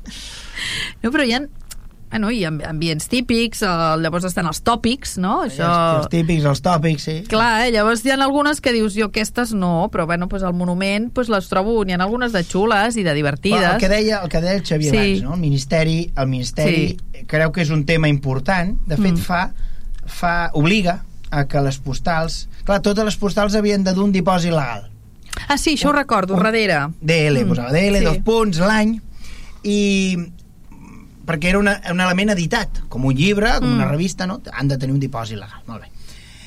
No, 1.06 1.14
però 1.14 1.24
hi 1.24 1.32
ha... 1.38 1.44
Bueno, 2.08 2.28
hi 2.30 2.44
ha 2.46 2.52
ambients 2.70 3.08
típics, 3.10 3.64
eh, 3.66 3.68
llavors 3.98 4.24
estan 4.28 4.46
els 4.46 4.60
tòpics, 4.64 5.16
no? 5.18 5.40
Això... 5.44 5.66
Els 5.98 6.06
típics, 6.12 6.44
els 6.46 6.60
tòpics, 6.62 7.02
sí. 7.02 7.14
Clar, 7.28 7.66
eh? 7.66 7.72
llavors 7.74 8.04
hi 8.06 8.12
ha 8.14 8.16
algunes 8.22 8.60
que 8.62 8.70
dius, 8.72 8.94
jo 8.94 9.08
aquestes 9.10 9.50
no, 9.58 9.88
però 9.92 10.06
bueno, 10.06 10.28
pues 10.30 10.44
al 10.46 10.54
monument 10.54 11.08
pues 11.12 11.28
les 11.28 11.48
trobo, 11.50 11.74
n'hi 11.84 11.96
ha 11.96 11.98
algunes 12.06 12.30
de 12.32 12.44
xules 12.46 12.96
i 12.96 13.02
de 13.02 13.12
divertides. 13.18 13.72
El 13.74 13.80
que 13.82 13.90
deia 13.90 14.20
el, 14.22 14.30
que 14.30 14.40
deia 14.40 14.54
el 14.54 14.62
Xavier 14.64 14.92
Sí. 14.94 14.98
abans, 15.02 15.22
no? 15.26 15.34
el 15.34 15.40
Ministeri, 15.42 15.96
el 16.16 16.30
Ministeri 16.30 16.96
creu 17.26 17.50
que 17.52 17.66
és 17.66 17.74
un 17.74 17.82
tema 17.90 18.08
important, 18.08 18.76
de 18.86 18.96
fet 18.96 19.18
Mm. 19.18 19.26
fa, 19.26 19.42
fa, 20.06 20.34
obliga 20.54 21.00
a 21.34 21.44
que 21.50 21.60
les 21.60 21.76
postals... 21.82 22.46
Clar, 22.64 22.80
totes 22.86 23.04
les 23.04 23.16
postals 23.18 23.58
havien 23.58 23.82
de 23.82 23.92
dur 23.98 24.06
un 24.06 24.14
dipòsit 24.14 24.54
legal. 24.54 24.86
Ah, 25.50 25.58
sí, 25.58 25.74
això 25.74 25.90
ho 25.90 25.92
recordo, 25.98 26.38
un- 26.38 26.42
darrere. 26.46 26.86
DL, 27.02 27.42
Mm, 27.44 27.48
posava 27.50 27.72
DL, 27.74 27.98
sí. 27.98 28.04
dos 28.04 28.22
punts, 28.24 28.62
l'any, 28.62 29.00
i 29.66 30.16
perquè 31.26 31.50
era 31.50 31.58
una, 31.58 31.76
un 31.92 32.00
element 32.00 32.30
editat, 32.36 32.82
com 32.88 33.04
un 33.04 33.14
llibre, 33.18 33.56
com 33.58 33.68
Mm. 33.68 33.74
una 33.80 33.88
revista, 33.90 34.26
no? 34.26 34.40
han 34.52 34.68
de 34.68 34.78
tenir 34.78 34.94
un 34.94 35.00
dipòsit 35.00 35.36
legal. 35.38 35.60
Molt 35.66 35.82
bé. 35.82 35.90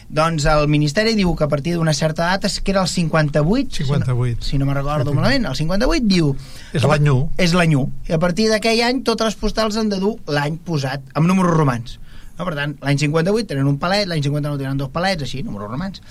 Doncs 0.09 0.45
el 0.49 0.67
Ministeri 0.67 1.13
diu 1.13 1.35
que 1.37 1.43
a 1.43 1.47
partir 1.47 1.75
d'una 1.75 1.93
certa 1.93 2.25
data, 2.31 2.49
que 2.63 2.71
era 2.71 2.81
el 2.81 2.87
58, 2.87 3.83
58. 3.83 4.41
si 4.41 4.41
no, 4.41 4.45
si 4.47 4.57
no 4.57 4.65
me 4.65 4.73
recordo 4.73 5.13
malament, 5.13 5.45
el 5.45 5.55
58 5.55 6.07
diu... 6.09 6.31
És 6.73 6.81
l'any 6.83 7.05
1. 7.11 7.27
És 7.37 7.53
l'any 7.53 7.75
1. 7.77 7.91
I 8.09 8.13
a 8.17 8.19
partir 8.19 8.47
d'aquell 8.49 8.81
any 8.87 9.03
totes 9.05 9.29
les 9.29 9.35
postals 9.37 9.77
han 9.77 9.89
de 9.91 9.99
dur 10.01 10.15
l'any 10.25 10.57
posat, 10.65 11.03
amb 11.13 11.27
números 11.29 11.53
romans. 11.53 11.99
No? 12.39 12.45
Per 12.47 12.55
tant, 12.55 12.73
l'any 12.81 12.97
58 12.97 13.51
tenen 13.53 13.67
un 13.69 13.77
palet, 13.77 14.07
l'any 14.09 14.23
59 14.25 14.57
tenen 14.63 14.77
dos 14.81 14.89
palets, 14.89 15.21
així, 15.27 15.43
números 15.43 15.69
romans. 15.69 16.01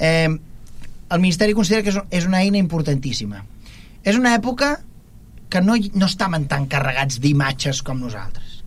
Eh, 0.00 0.26
el 0.26 1.20
Ministeri 1.22 1.54
considera 1.54 1.84
que 1.86 1.90
és, 1.94 2.00
és 2.10 2.26
una 2.26 2.40
eina 2.42 2.58
importantíssima. 2.58 3.44
És 4.02 4.18
una 4.18 4.34
època 4.34 4.80
que 5.50 5.60
no, 5.62 5.74
no 5.94 6.06
estaven 6.06 6.46
tan 6.50 6.66
carregats 6.66 7.20
d'imatges 7.22 7.82
com 7.86 8.00
nosaltres. 8.02 8.62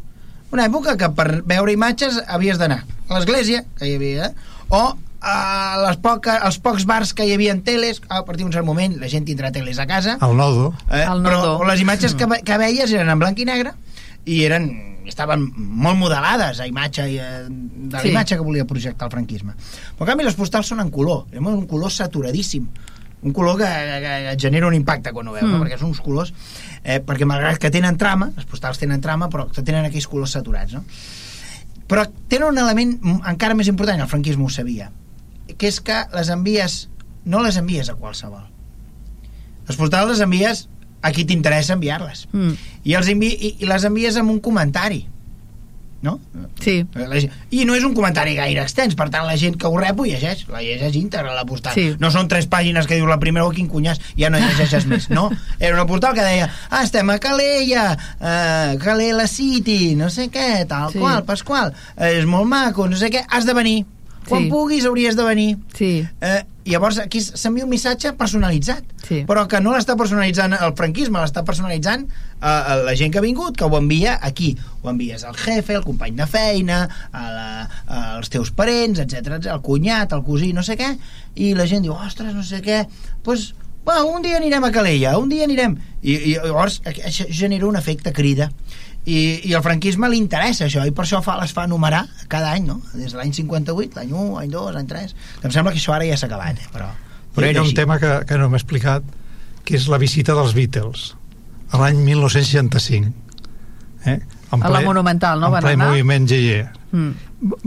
Una 0.52 0.66
època 0.66 0.96
que 0.98 1.10
per 1.14 1.44
veure 1.46 1.74
imatges 1.76 2.18
havies 2.28 2.58
d'anar 2.58 2.84
a 3.10 3.20
l'església, 3.20 3.64
que 3.78 3.86
hi 3.90 3.96
havia, 4.00 4.32
o 4.70 4.96
a 5.20 5.34
les 5.84 5.98
poca, 6.00 6.38
als 6.48 6.58
pocs 6.64 6.86
bars 6.88 7.12
que 7.14 7.26
hi 7.28 7.34
havia 7.36 7.52
en 7.52 7.60
teles, 7.68 8.00
a 8.08 8.24
partir 8.26 8.46
d'un 8.46 8.54
cert 8.56 8.66
moment 8.66 8.96
la 9.02 9.10
gent 9.12 9.26
tindrà 9.28 9.52
teles 9.52 9.78
a 9.80 9.86
casa, 9.90 10.18
El 10.24 10.38
nodo. 10.40 10.74
Eh, 10.90 11.04
El 11.04 11.26
però 11.26 11.42
nodo. 11.42 11.66
les 11.68 11.82
imatges 11.84 12.16
que, 12.16 12.26
ve- 12.26 12.42
que 12.46 12.58
veies 12.58 12.94
eren 12.96 13.10
en 13.12 13.20
blanc 13.20 13.38
i 13.40 13.46
negre 13.50 13.74
i 14.26 14.44
eren 14.48 14.70
estaven 15.10 15.44
molt 15.58 15.98
modelades 15.98 16.60
a 16.62 16.68
imatge 16.70 17.06
i, 17.12 17.18
eh, 17.20 17.46
de 17.50 17.98
la 17.98 18.02
Sí. 18.04 18.10
imatge 18.14 18.36
que 18.38 18.46
volia 18.46 18.66
projectar 18.66 19.08
el 19.10 19.12
franquisme. 19.12 19.54
Però 19.98 20.06
en 20.06 20.12
canvi 20.14 20.24
les 20.24 20.36
postals 20.38 20.68
són 20.70 20.80
en 20.80 20.90
color, 20.94 21.26
és 21.34 21.40
un 21.42 21.66
color 21.68 21.92
saturadíssim 21.92 22.68
un 23.22 23.34
color 23.34 23.58
que, 23.58 23.66
que, 23.66 24.12
que 24.30 24.36
genera 24.40 24.68
un 24.68 24.74
impacte 24.74 25.12
quan 25.12 25.28
ho 25.28 25.34
veus, 25.34 25.44
mm. 25.44 25.52
no? 25.52 25.58
Mm. 25.58 25.64
perquè 25.66 25.78
són 25.82 25.90
uns 25.90 26.00
colors 26.00 26.30
eh, 26.84 27.00
perquè 27.06 27.28
malgrat 27.28 27.60
que 27.62 27.72
tenen 27.74 27.98
trama 27.98 28.32
les 28.36 28.46
postals 28.50 28.80
tenen 28.82 29.02
trama 29.02 29.30
però 29.30 29.48
que 29.52 29.64
tenen 29.64 29.86
aquells 29.88 30.08
colors 30.08 30.36
saturats 30.38 30.74
no? 30.78 30.84
però 31.90 32.06
tenen 32.30 32.50
un 32.52 32.58
element 32.62 32.98
encara 33.28 33.56
més 33.58 33.68
important, 33.72 34.00
el 34.00 34.08
franquisme 34.12 34.46
ho 34.46 34.50
sabia 34.54 34.92
que 35.58 35.68
és 35.68 35.80
que 35.82 36.04
les 36.16 36.30
envies 36.30 36.82
no 37.26 37.42
les 37.44 37.58
envies 37.58 37.90
a 37.90 37.96
qualsevol 38.00 38.46
les 39.70 39.78
postals 39.78 40.10
les 40.14 40.22
envies 40.26 40.68
a 41.02 41.14
qui 41.16 41.24
t'interessa 41.26 41.74
enviar-les 41.78 42.28
Mm. 42.34 42.54
i, 42.84 42.94
els 42.96 43.08
envi 43.08 43.32
i, 43.34 43.56
i 43.64 43.70
les 43.70 43.86
envies 43.88 44.18
amb 44.20 44.32
un 44.32 44.40
comentari 44.44 45.06
no? 46.02 46.20
Sí. 46.62 46.86
La 46.96 47.20
gent- 47.20 47.32
I 47.52 47.66
no 47.66 47.76
és 47.76 47.84
un 47.84 47.94
comentari 47.94 48.36
gaire 48.36 48.62
extens, 48.62 48.96
per 48.96 49.10
tant 49.10 49.26
la 49.28 49.36
gent 49.38 49.58
que 49.60 49.68
ho 49.68 49.78
rep 49.78 50.00
ho 50.00 50.06
llegeix, 50.06 50.46
la 50.48 50.62
llegeix 50.62 50.96
íntegra 50.96 51.34
la 51.36 51.46
postal. 51.46 51.74
Sí. 51.76 51.96
No 52.00 52.12
són 52.12 52.28
tres 52.32 52.48
pàgines 52.50 52.88
que 52.88 52.96
diu 52.96 53.06
la 53.10 53.20
primera 53.20 53.46
o 53.46 53.52
quin 53.52 53.68
cunyàs, 53.70 54.00
ja 54.18 54.30
no 54.30 54.40
llegeixes 54.40 54.86
més, 54.88 55.10
no? 55.10 55.30
Era 55.60 55.74
una 55.76 55.86
postal 55.86 56.14
que 56.16 56.24
deia, 56.24 56.50
ah, 56.70 56.84
estem 56.84 57.10
a 57.10 57.20
Calella, 57.20 57.98
uh, 58.20 58.78
Calella 58.84 59.28
City, 59.28 59.96
no 59.96 60.10
sé 60.10 60.30
què, 60.32 60.66
tal 60.68 60.92
Sí. 60.94 61.00
qual, 61.00 61.24
Pasqual, 61.26 61.74
eh, 61.98 62.18
és 62.20 62.26
molt 62.26 62.48
maco, 62.48 62.88
no 62.90 62.96
sé 62.98 63.10
què, 63.12 63.26
has 63.30 63.46
de 63.46 63.54
venir. 63.54 63.86
Quan 64.30 64.44
Sí. 64.46 64.50
puguis 64.50 64.86
hauries 64.86 65.16
de 65.18 65.24
venir. 65.24 65.58
Sí. 65.76 66.08
Eh, 66.22 66.44
llavors 66.70 67.00
aquí 67.02 67.20
s'envia 67.22 67.64
un 67.66 67.70
missatge 67.72 68.12
personalitzat 68.14 68.84
Sí. 69.08 69.24
però 69.26 69.48
que 69.50 69.60
no 69.60 69.72
l'està 69.74 69.96
personalitzant 69.98 70.54
el 70.54 70.74
franquisme 70.78 71.18
l'està 71.20 71.42
personalitzant 71.44 72.04
eh, 72.06 72.76
la 72.86 72.94
gent 72.96 73.12
que 73.12 73.18
ha 73.18 73.22
vingut 73.26 73.58
que 73.58 73.66
ho 73.66 73.78
envia 73.78 74.20
aquí 74.22 74.52
ho 74.84 74.90
envies 74.92 75.24
al 75.26 75.36
jefe, 75.36 75.76
al 75.76 75.84
company 75.84 76.14
de 76.16 76.28
feina 76.28 76.84
a 77.12 77.24
la, 77.32 77.48
als 78.20 78.30
teus 78.30 78.52
parents 78.52 79.00
etc, 79.02 79.40
el 79.50 79.62
cunyat, 79.66 80.14
el 80.14 80.22
cosí, 80.24 80.54
no 80.54 80.62
sé 80.62 80.78
què 80.78 80.92
i 81.36 81.56
la 81.56 81.66
gent 81.66 81.82
diu, 81.88 81.94
ostres, 81.98 82.36
no 82.36 82.44
sé 82.44 82.62
què 82.62 82.84
doncs, 83.24 83.56
va, 83.88 84.04
un 84.06 84.22
dia 84.22 84.38
anirem 84.38 84.64
a 84.64 84.72
Calella 84.72 85.18
un 85.18 85.30
dia 85.30 85.46
anirem, 85.50 85.74
i, 86.04 86.14
i 86.14 86.36
llavors 86.36 86.82
això 86.86 87.26
genera 87.34 87.66
un 87.66 87.78
efecte 87.82 88.14
crida 88.14 88.52
i, 89.06 89.20
i 89.50 89.54
al 89.56 89.64
franquisme 89.64 90.10
li 90.12 90.18
interessa 90.20 90.66
això 90.68 90.84
i 90.86 90.92
per 90.92 91.06
això 91.06 91.22
fa, 91.24 91.38
les 91.42 91.54
fa 91.56 91.66
numerar 91.68 92.04
cada 92.28 92.52
any 92.52 92.66
no? 92.68 92.82
des 92.94 93.12
de 93.14 93.18
l'any 93.18 93.32
58, 93.34 93.96
l'any 93.96 94.12
1, 94.12 94.26
l'any 94.40 94.50
2, 94.52 94.74
l'any 94.76 94.88
3 94.90 95.14
que 95.42 95.48
em 95.48 95.52
sembla 95.56 95.72
que 95.72 95.80
això 95.80 95.94
ara 95.96 96.06
ja 96.06 96.18
s'ha 96.20 96.28
acabat 96.28 96.60
eh? 96.60 96.68
però, 96.74 96.90
però 97.36 97.48
Hi 97.48 97.50
era 97.54 97.60
ha 97.62 97.64
un 97.64 97.72
així. 97.72 97.78
tema 97.80 97.98
que, 98.00 98.12
que 98.28 98.38
no 98.38 98.50
m'he 98.50 98.60
explicat, 98.60 99.04
que 99.64 99.78
és 99.80 99.88
la 99.88 99.98
visita 100.02 100.36
dels 100.38 100.54
Beatles, 100.58 101.14
a 101.72 101.78
l'any 101.82 101.98
1965. 102.02 103.14
Eh? 104.06 104.20
En 104.52 104.64
A 104.66 104.70
la 104.74 104.82
Monumental, 104.82 105.40
no? 105.40 105.48
En 105.48 105.54
Van 105.54 105.62
ple 105.64 105.74
anar? 105.78 105.90
moviment 105.92 106.26
GE. 106.28 106.64
Mm. 106.92 107.12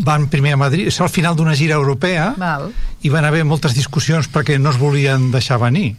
Van 0.02 0.24
primer 0.28 0.52
a 0.56 0.58
Madrid, 0.58 0.88
això 0.90 1.04
al 1.06 1.12
final 1.14 1.36
d'una 1.38 1.54
gira 1.54 1.76
europea, 1.78 2.32
Val. 2.36 2.72
i 3.06 3.08
van 3.12 3.24
haver 3.24 3.44
moltes 3.46 3.74
discussions 3.78 4.26
perquè 4.28 4.58
no 4.58 4.70
es 4.74 4.78
volien 4.82 5.30
deixar 5.30 5.60
venir, 5.62 5.92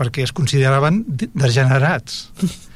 perquè 0.00 0.24
es 0.24 0.32
consideraven 0.32 1.04
de- 1.06 1.28
degenerats. 1.34 2.30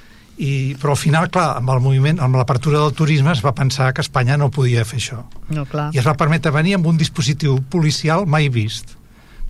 I, 0.41 0.75
però 0.81 0.95
al 0.95 1.01
final, 1.01 1.27
clar, 1.29 1.59
amb 1.61 1.69
el 1.75 1.83
moviment, 1.85 2.21
amb 2.25 2.39
l'apertura 2.41 2.79
del 2.81 2.95
turisme 2.97 3.35
es 3.35 3.43
va 3.45 3.53
pensar 3.53 3.91
que 3.93 4.01
Espanya 4.01 4.39
no 4.41 4.49
podia 4.49 4.87
fer 4.89 4.97
això 4.97 5.19
No, 5.53 5.67
clar. 5.69 5.91
i 5.93 6.01
es 6.01 6.07
va 6.07 6.15
permetre 6.17 6.53
venir 6.55 6.79
amb 6.79 6.87
un 6.89 6.97
dispositiu 6.97 7.59
policial 7.69 8.25
mai 8.25 8.49
vist. 8.49 8.95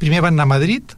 Primer 0.03 0.23
van 0.25 0.35
anar 0.35 0.49
a 0.49 0.53
Madrid, 0.57 0.97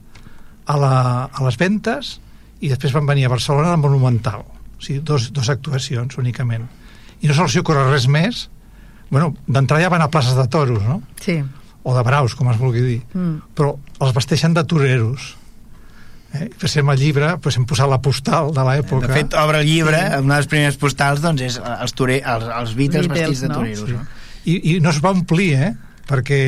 a, 0.65 0.79
la, 0.81 0.95
a 1.29 1.45
les 1.45 1.59
ventes, 1.61 2.15
i 2.63 2.71
després 2.73 2.95
van 2.97 3.05
venir 3.11 3.27
a 3.27 3.33
Barcelona 3.35 3.69
a 3.69 3.75
la 3.77 3.83
Monumental. 3.83 4.47
O 4.47 4.81
sigui, 4.81 5.03
dos, 5.05 5.29
dos 5.35 5.51
actuacions 5.53 6.17
únicament. 6.17 6.65
I 7.21 7.29
no 7.29 7.37
se'ls 7.37 7.59
ocorre 7.61 7.85
res 7.91 8.09
més. 8.09 8.47
Bueno, 9.11 9.35
d'entrada 9.47 9.85
ja 9.85 9.91
van 9.93 10.03
a 10.07 10.09
places 10.11 10.39
de 10.39 10.47
toros, 10.49 10.81
no? 10.89 11.03
Sí. 11.21 11.37
O 11.85 11.93
de 11.95 12.03
braus, 12.07 12.33
com 12.39 12.49
es 12.49 12.57
vulgui 12.57 12.81
dir. 12.81 13.01
Mm. 13.13 13.43
Però 13.59 13.75
els 14.01 14.15
vesteixen 14.17 14.55
de 14.57 14.65
toreros. 14.65 15.35
Eh? 16.33 16.49
Passem 16.61 16.89
al 16.89 17.01
llibre, 17.01 17.35
pues 17.43 17.59
hem 17.59 17.67
posat 17.69 17.91
la 17.91 18.01
postal 18.05 18.53
de 18.57 18.65
l'època. 18.69 19.09
De 19.09 19.21
fet, 19.21 19.37
obre 19.39 19.61
el 19.63 19.69
llibre, 19.69 19.99
sí. 19.99 20.23
una 20.23 20.39
de 20.39 20.41
les 20.41 20.51
primeres 20.51 20.79
postals 20.81 21.21
doncs, 21.25 21.45
és 21.49 21.59
els, 21.61 21.95
tore, 21.99 22.21
els, 22.21 22.49
els 22.61 22.75
Beatles, 22.79 23.11
Beatles, 23.11 23.29
vestits 23.29 23.45
de 23.45 23.51
no? 23.53 23.61
toreros. 23.61 23.91
Sí. 23.91 23.99
No? 23.99 24.33
I, 24.43 24.57
I 24.73 24.79
no 24.83 24.91
es 24.91 25.03
va 25.05 25.13
omplir, 25.15 25.53
eh? 25.69 25.75
Perquè 26.09 26.41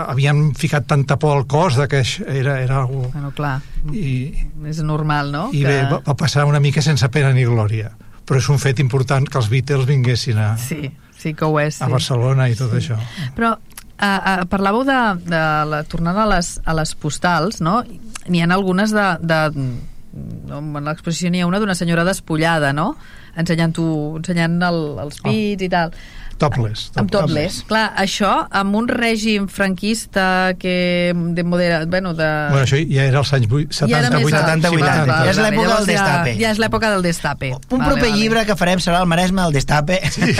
havien 0.00 0.46
ficat 0.56 0.86
tanta 0.88 1.18
por 1.20 1.36
al 1.36 1.44
cos 1.50 1.76
de 1.76 1.84
que 1.90 2.00
això 2.00 2.24
era, 2.32 2.56
era 2.62 2.78
algo... 2.80 3.10
Bueno, 3.12 3.34
clar, 3.36 3.58
I, 3.92 4.32
és 4.70 4.80
normal, 4.86 5.28
no? 5.34 5.50
i 5.52 5.66
bé, 5.66 5.82
va, 5.90 5.98
va 6.06 6.14
passar 6.16 6.46
una 6.48 6.62
mica 6.64 6.80
sense 6.80 7.10
pena 7.12 7.34
ni 7.36 7.44
glòria 7.44 7.90
però 8.26 8.40
és 8.40 8.48
un 8.52 8.60
fet 8.62 8.80
important 8.82 9.26
que 9.28 9.38
els 9.40 9.50
Beatles 9.52 9.84
vinguessin 9.88 10.38
a, 10.40 10.54
Sí, 10.60 10.90
sí 11.18 11.34
que 11.36 11.44
ho 11.44 11.58
és. 11.60 11.76
Sí. 11.78 11.84
a 11.84 11.90
Barcelona 11.92 12.48
i 12.48 12.56
tot 12.58 12.72
això. 12.78 12.98
Però 13.36 13.52
uh, 13.52 14.06
uh, 14.06 14.44
parlàveu 14.50 14.86
de, 14.88 14.98
de 15.26 15.42
la 15.68 15.82
tornada 15.90 16.24
a 16.24 16.30
les, 16.36 16.54
a 16.64 16.76
les 16.78 16.94
postals, 16.94 17.60
no? 17.64 17.80
N'hi 18.28 18.42
ha 18.42 18.52
algunes 18.54 18.94
de... 18.94 19.08
de 19.22 19.40
no, 20.12 20.58
en 20.60 20.84
l'exposició 20.84 21.30
n'hi 21.32 21.40
ha 21.40 21.48
una 21.48 21.60
d'una 21.62 21.74
senyora 21.74 22.04
despullada, 22.04 22.74
no? 22.76 22.92
Ensenyant, 23.38 23.72
ensenyant 24.18 24.58
el, 24.66 24.82
els 25.00 25.22
pits 25.24 25.62
oh. 25.62 25.66
i 25.66 25.70
tal. 25.72 25.94
Topless. 26.42 26.88
Amb 26.98 27.10
topless. 27.12 27.60
Clar, 27.68 27.84
això, 28.02 28.32
amb 28.60 28.76
un 28.76 28.88
règim 28.90 29.46
franquista 29.52 30.24
que... 30.58 31.12
De 31.36 31.44
modera, 31.46 31.84
bueno, 31.86 32.14
de... 32.18 32.28
Bueno, 32.50 32.64
això 32.66 32.80
ja 32.80 33.06
era 33.06 33.20
als 33.22 33.32
anys 33.36 33.46
70, 33.46 33.90
Ja 33.92 34.00
era 34.00 34.10
més 34.16 34.26
80. 34.26 34.40
alt. 34.40 34.64
70, 34.64 34.72
80. 34.72 34.88
Val, 34.88 35.12
val, 35.12 35.30
És 35.30 35.42
l'època 35.44 35.76
del 35.76 35.90
destape. 35.92 36.32
Ja, 36.32 36.40
ja 36.42 36.54
és 36.56 36.62
l'època 36.64 36.92
del 36.96 37.06
destape. 37.06 37.52
Un 37.70 37.84
proper 37.84 38.10
llibre 38.16 38.44
que 38.48 38.58
farem 38.58 38.82
serà 38.82 39.04
el 39.04 39.10
Maresme 39.12 39.46
del 39.46 39.60
Destape. 39.60 40.00
Sí. 40.10 40.34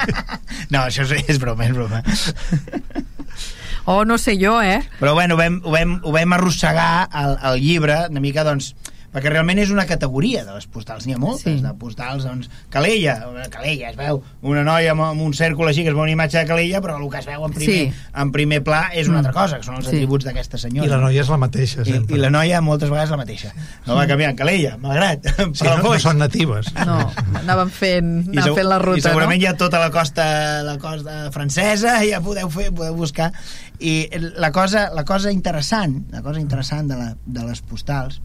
no, 0.74 0.84
això 0.84 1.08
és, 1.08 1.16
és 1.24 1.40
broma, 1.40 1.70
és 1.70 1.74
broma. 1.78 2.04
Oh, 3.90 4.04
no 4.06 4.18
sé 4.22 4.36
jo, 4.38 4.60
eh? 4.62 4.78
Però 5.00 5.14
bueno, 5.18 5.34
ho 5.34 5.40
vam, 5.40 5.60
ho 5.64 5.74
vam, 5.74 5.98
ho 6.04 6.12
vam 6.14 6.36
arrossegar 6.38 7.08
al, 7.10 7.36
al 7.42 7.58
llibre 7.60 8.04
una 8.10 8.22
mica, 8.22 8.44
doncs, 8.46 8.72
perquè 9.10 9.26
realment 9.26 9.58
és 9.58 9.72
una 9.74 9.82
categoria 9.90 10.44
de 10.46 10.52
les 10.54 10.68
postals, 10.70 11.02
n'hi 11.02 11.16
ha 11.16 11.18
moltes 11.18 11.42
Sí. 11.56 11.64
de 11.64 11.70
postals, 11.74 12.22
doncs, 12.22 12.46
Calella, 12.70 13.16
Calella, 13.50 13.88
es 13.90 13.96
veu 13.98 14.20
una 14.46 14.62
noia 14.62 14.92
amb, 14.92 15.02
amb 15.02 15.24
un 15.24 15.32
cèrcol 15.34 15.66
així 15.66 15.82
que 15.82 15.90
es 15.90 15.96
veu 15.96 16.04
una 16.04 16.12
imatge 16.14 16.38
de 16.38 16.46
Calella, 16.46 16.78
però 16.84 16.94
el 17.00 17.08
que 17.10 17.18
es 17.18 17.26
veu 17.26 17.42
en 17.48 17.50
primer, 17.56 17.74
Sí. 17.74 18.12
en 18.22 18.30
primer 18.30 18.60
pla 18.62 18.84
és 18.94 19.08
una 19.10 19.16
Mm. 19.16 19.24
altra 19.26 19.32
cosa, 19.40 19.56
que 19.58 19.66
són 19.66 19.80
els 19.80 19.88
Sí. 19.88 19.96
atributs 19.96 20.24
d'aquesta 20.28 20.58
senyora. 20.62 20.86
I 20.86 20.90
la 20.92 20.98
noia 21.02 21.22
és 21.24 21.28
la 21.28 21.38
mateixa, 21.42 21.82
I, 21.82 21.90
sempre. 21.90 22.14
I 22.14 22.20
la 22.22 22.30
noia 22.30 22.60
moltes 22.60 22.88
vegades 22.88 23.10
la 23.10 23.16
mateixa. 23.16 23.50
No 23.88 23.96
va 23.96 24.06
canviant, 24.06 24.38
Calella, 24.38 24.76
malgrat, 24.78 25.26
Sí, 25.58 25.64
no, 25.66 25.76
no 25.82 25.98
són 25.98 26.18
natives. 26.22 26.70
No, 26.86 27.10
anaven 27.34 27.70
fent, 27.74 28.28
I, 28.28 28.38
anaven 28.38 28.54
fent 28.54 28.68
la 28.68 28.78
ruta, 28.78 28.98
I 28.98 29.02
segurament 29.08 29.40
no? 29.40 29.42
hi 29.42 29.50
ha 29.50 29.56
tota 29.56 29.80
la 29.80 29.90
costa, 29.90 30.62
la 30.62 30.78
costa 30.78 31.32
francesa, 31.32 31.98
ja 32.08 32.20
podeu 32.20 32.48
fer, 32.48 32.70
podeu 32.72 32.94
buscar. 32.94 33.32
I 33.80 33.94
la 34.36 34.50
cosa, 34.52 34.90
la 34.92 35.06
cosa 35.08 35.32
interessant, 35.32 36.02
la 36.12 36.20
cosa 36.22 36.40
interessant 36.40 36.90
de, 36.90 36.98
la, 37.00 37.14
de 37.24 37.46
les 37.46 37.62
postals, 37.64 38.20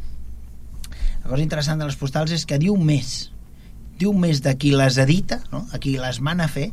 la 1.23 1.29
cosa 1.29 1.41
interessant 1.41 1.79
de 1.79 1.87
les 1.87 1.95
postals 1.95 2.33
és 2.35 2.43
que 2.45 2.59
diu 2.61 2.75
més, 2.75 3.31
diu 3.99 4.11
més 4.13 4.43
de 4.43 4.51
qui 4.59 4.73
les 4.75 4.99
edita, 5.01 5.39
no? 5.53 5.63
a 5.71 5.79
qui 5.79 5.95
les 5.97 6.19
mana 6.19 6.49
fer, 6.51 6.71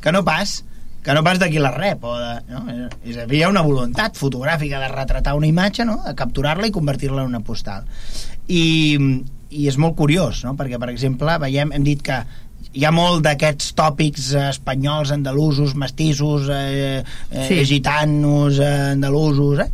que 0.00 0.12
no 0.14 0.22
pas 0.24 0.60
que 1.02 1.14
no 1.16 1.22
pas 1.24 1.38
de 1.40 1.48
qui 1.48 1.60
les 1.60 1.74
rep 1.74 2.02
o 2.04 2.12
de, 2.18 2.32
no? 2.50 2.60
és 3.08 3.16
a 3.16 3.24
dir, 3.24 3.38
hi 3.38 3.42
ha 3.46 3.52
una 3.52 3.64
voluntat 3.64 4.18
fotogràfica 4.20 4.80
de 4.82 4.90
retratar 4.92 5.32
una 5.38 5.48
imatge 5.48 5.86
no? 5.88 6.00
de 6.04 6.14
capturar-la 6.16 6.68
i 6.68 6.74
convertir-la 6.74 7.24
en 7.24 7.32
una 7.32 7.40
postal 7.44 7.86
i, 8.48 8.98
i 9.48 9.68
és 9.70 9.78
molt 9.80 9.96
curiós 9.96 10.44
no? 10.44 10.52
perquè 10.60 10.80
per 10.80 10.90
exemple 10.92 11.38
veiem, 11.40 11.72
hem 11.72 11.86
dit 11.86 12.04
que 12.04 12.20
hi 12.72 12.84
ha 12.86 12.92
molt 12.94 13.24
d'aquests 13.26 13.72
tòpics 13.78 14.28
eh, 14.34 14.44
espanyols, 14.52 15.10
andalusos, 15.14 15.74
mestissos, 15.74 16.48
eh, 16.54 17.02
eh, 17.30 17.48
Sí. 17.48 17.64
gitanos, 17.66 18.58
eh, 18.60 18.92
andalusos, 18.92 19.58
eh? 19.66 19.70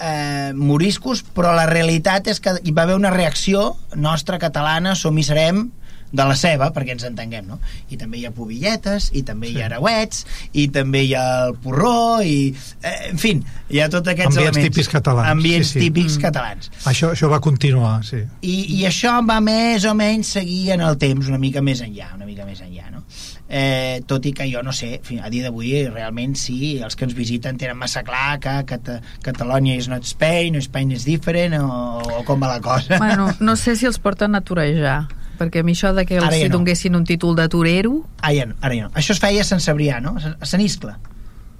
eh, 0.00 0.52
moriscos, 0.54 1.24
però 1.34 1.52
la 1.54 1.66
realitat 1.66 2.30
és 2.32 2.40
que 2.40 2.54
hi 2.62 2.72
va 2.72 2.82
haver 2.86 2.94
una 2.96 3.10
reacció 3.10 3.76
nostra 3.96 4.38
catalana, 4.38 4.94
som 4.94 5.18
i 5.18 5.22
serem, 5.26 5.66
de 6.12 6.24
la 6.26 6.34
seva, 6.34 6.70
perquè 6.74 6.94
ens 6.96 7.04
entenguem, 7.06 7.46
no? 7.46 7.60
I 7.90 7.96
també 8.00 8.18
hi 8.18 8.26
ha 8.26 8.32
pobilletes, 8.34 9.10
i 9.14 9.22
també 9.22 9.48
sí. 9.50 9.56
hi 9.58 9.62
ha 9.62 9.66
arauets, 9.70 10.24
i 10.52 10.66
també 10.74 11.04
hi 11.06 11.14
ha 11.14 11.24
el 11.46 11.54
porró, 11.62 12.20
i... 12.22 12.54
Eh, 12.82 13.10
en 13.12 13.18
fi, 13.22 13.36
hi 13.70 13.80
ha 13.80 13.88
tots 13.92 14.08
aquests 14.10 14.34
Ambients 14.36 14.56
elements. 14.56 14.74
típics 14.74 14.88
catalans, 14.92 15.30
Ambients 15.30 15.68
sí, 15.68 15.78
sí. 15.78 15.84
típics 15.86 16.16
Mm. 16.18 16.22
catalans. 16.22 16.70
Això, 16.90 17.12
això 17.14 17.30
va 17.30 17.38
continuar, 17.40 18.00
sí. 18.04 18.24
I, 18.42 18.56
i 18.80 18.84
això 18.88 19.18
va 19.26 19.38
més 19.40 19.84
o 19.86 19.94
menys 19.94 20.34
seguir 20.40 20.72
en 20.74 20.80
el 20.82 20.98
temps 20.98 21.28
una 21.28 21.38
mica 21.38 21.62
més 21.62 21.80
enllà 21.84 22.10
una 22.16 22.26
mica 22.26 22.44
més 22.46 22.60
enllà 22.62 22.90
no? 22.90 23.02
eh, 23.48 24.00
tot 24.06 24.24
i 24.26 24.32
que 24.36 24.46
jo 24.50 24.62
no 24.62 24.72
sé 24.72 25.00
a 25.22 25.28
dia 25.30 25.44
d'avui 25.46 25.72
realment 25.88 26.34
sí 26.38 26.78
els 26.82 26.96
que 26.96 27.04
ens 27.06 27.14
visiten 27.16 27.58
tenen 27.58 27.76
massa 27.78 28.02
clar 28.06 28.38
que 28.42 28.54
Cata 28.66 29.00
Catalunya 29.22 29.74
is 29.76 29.88
not 29.88 30.04
Spain 30.08 30.56
o 30.56 30.62
Spain 30.62 30.92
is 30.92 31.04
different 31.04 31.54
o, 31.58 32.00
o 32.20 32.24
com 32.24 32.40
va 32.42 32.48
la 32.54 32.60
cosa 32.60 32.98
Bueno, 32.98 33.30
no 33.40 33.56
sé 33.56 33.76
si 33.76 33.86
els 33.86 33.98
porten 34.04 34.34
a 34.34 34.40
torejar, 34.40 35.06
perquè 35.40 35.64
a 35.64 35.66
mi 35.66 35.72
això 35.72 35.94
de 35.96 36.04
que 36.06 36.18
els 36.20 36.36
ja 36.36 36.48
no. 36.52 36.58
donessin 36.60 36.94
un 37.00 37.04
títol 37.08 37.34
de 37.38 37.48
torero... 37.48 37.94
ah, 38.20 38.34
ja 38.36 38.44
no, 38.46 38.54
ara 38.60 38.76
ja 38.76 38.88
no. 38.88 38.92
això 38.94 39.16
es 39.16 39.20
feia 39.24 39.40
a 39.40 39.48
Sant 39.48 39.64
Cebrià 39.64 39.98
no? 40.04 40.14
a 40.20 40.46
Sant 40.46 40.60
Iscle 40.62 40.92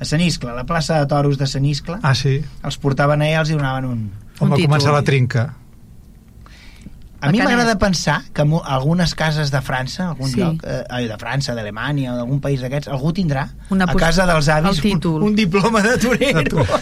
a 0.00 0.04
Sant 0.08 0.20
Iscle, 0.24 0.50
a 0.52 0.54
la 0.56 0.64
plaça 0.68 0.98
de 1.00 1.06
toros 1.10 1.36
de 1.40 1.46
Sant 1.46 1.64
Iscle 1.68 1.98
Ah, 2.02 2.14
sí? 2.14 2.38
els 2.64 2.78
portaven 2.80 3.20
allà 3.24 3.40
els 3.42 3.50
hi 3.50 3.56
donaven 3.58 3.84
un, 3.88 4.04
On 4.40 4.48
va 4.48 4.56
títol. 4.56 4.70
començar 4.70 4.92
la 4.94 5.02
trinca. 5.04 5.42
A 7.20 7.28
mi 7.28 7.36
Bacanet. 7.36 7.58
m'agrada 7.58 7.74
pensar 7.78 8.22
que 8.32 8.44
mo- 8.48 8.62
algunes 8.64 9.12
cases 9.14 9.50
de 9.52 9.60
França, 9.60 10.06
algun 10.08 10.30
Sí. 10.30 10.40
lloc, 10.40 10.62
eh, 10.64 11.04
de 11.06 11.18
França, 11.20 11.52
d'Alemanya 11.54 12.14
o 12.14 12.16
d'algun 12.16 12.40
país 12.40 12.62
d'aquests, 12.64 12.88
algú 12.88 13.12
tindrà 13.12 13.50
Una 13.68 13.84
a 13.84 13.94
casa 13.94 14.24
dels 14.24 14.48
avis 14.48 14.80
un, 14.82 15.22
un 15.28 15.36
diploma 15.36 15.82
de 15.82 15.98
torero. 15.98 16.40
De 16.40 16.48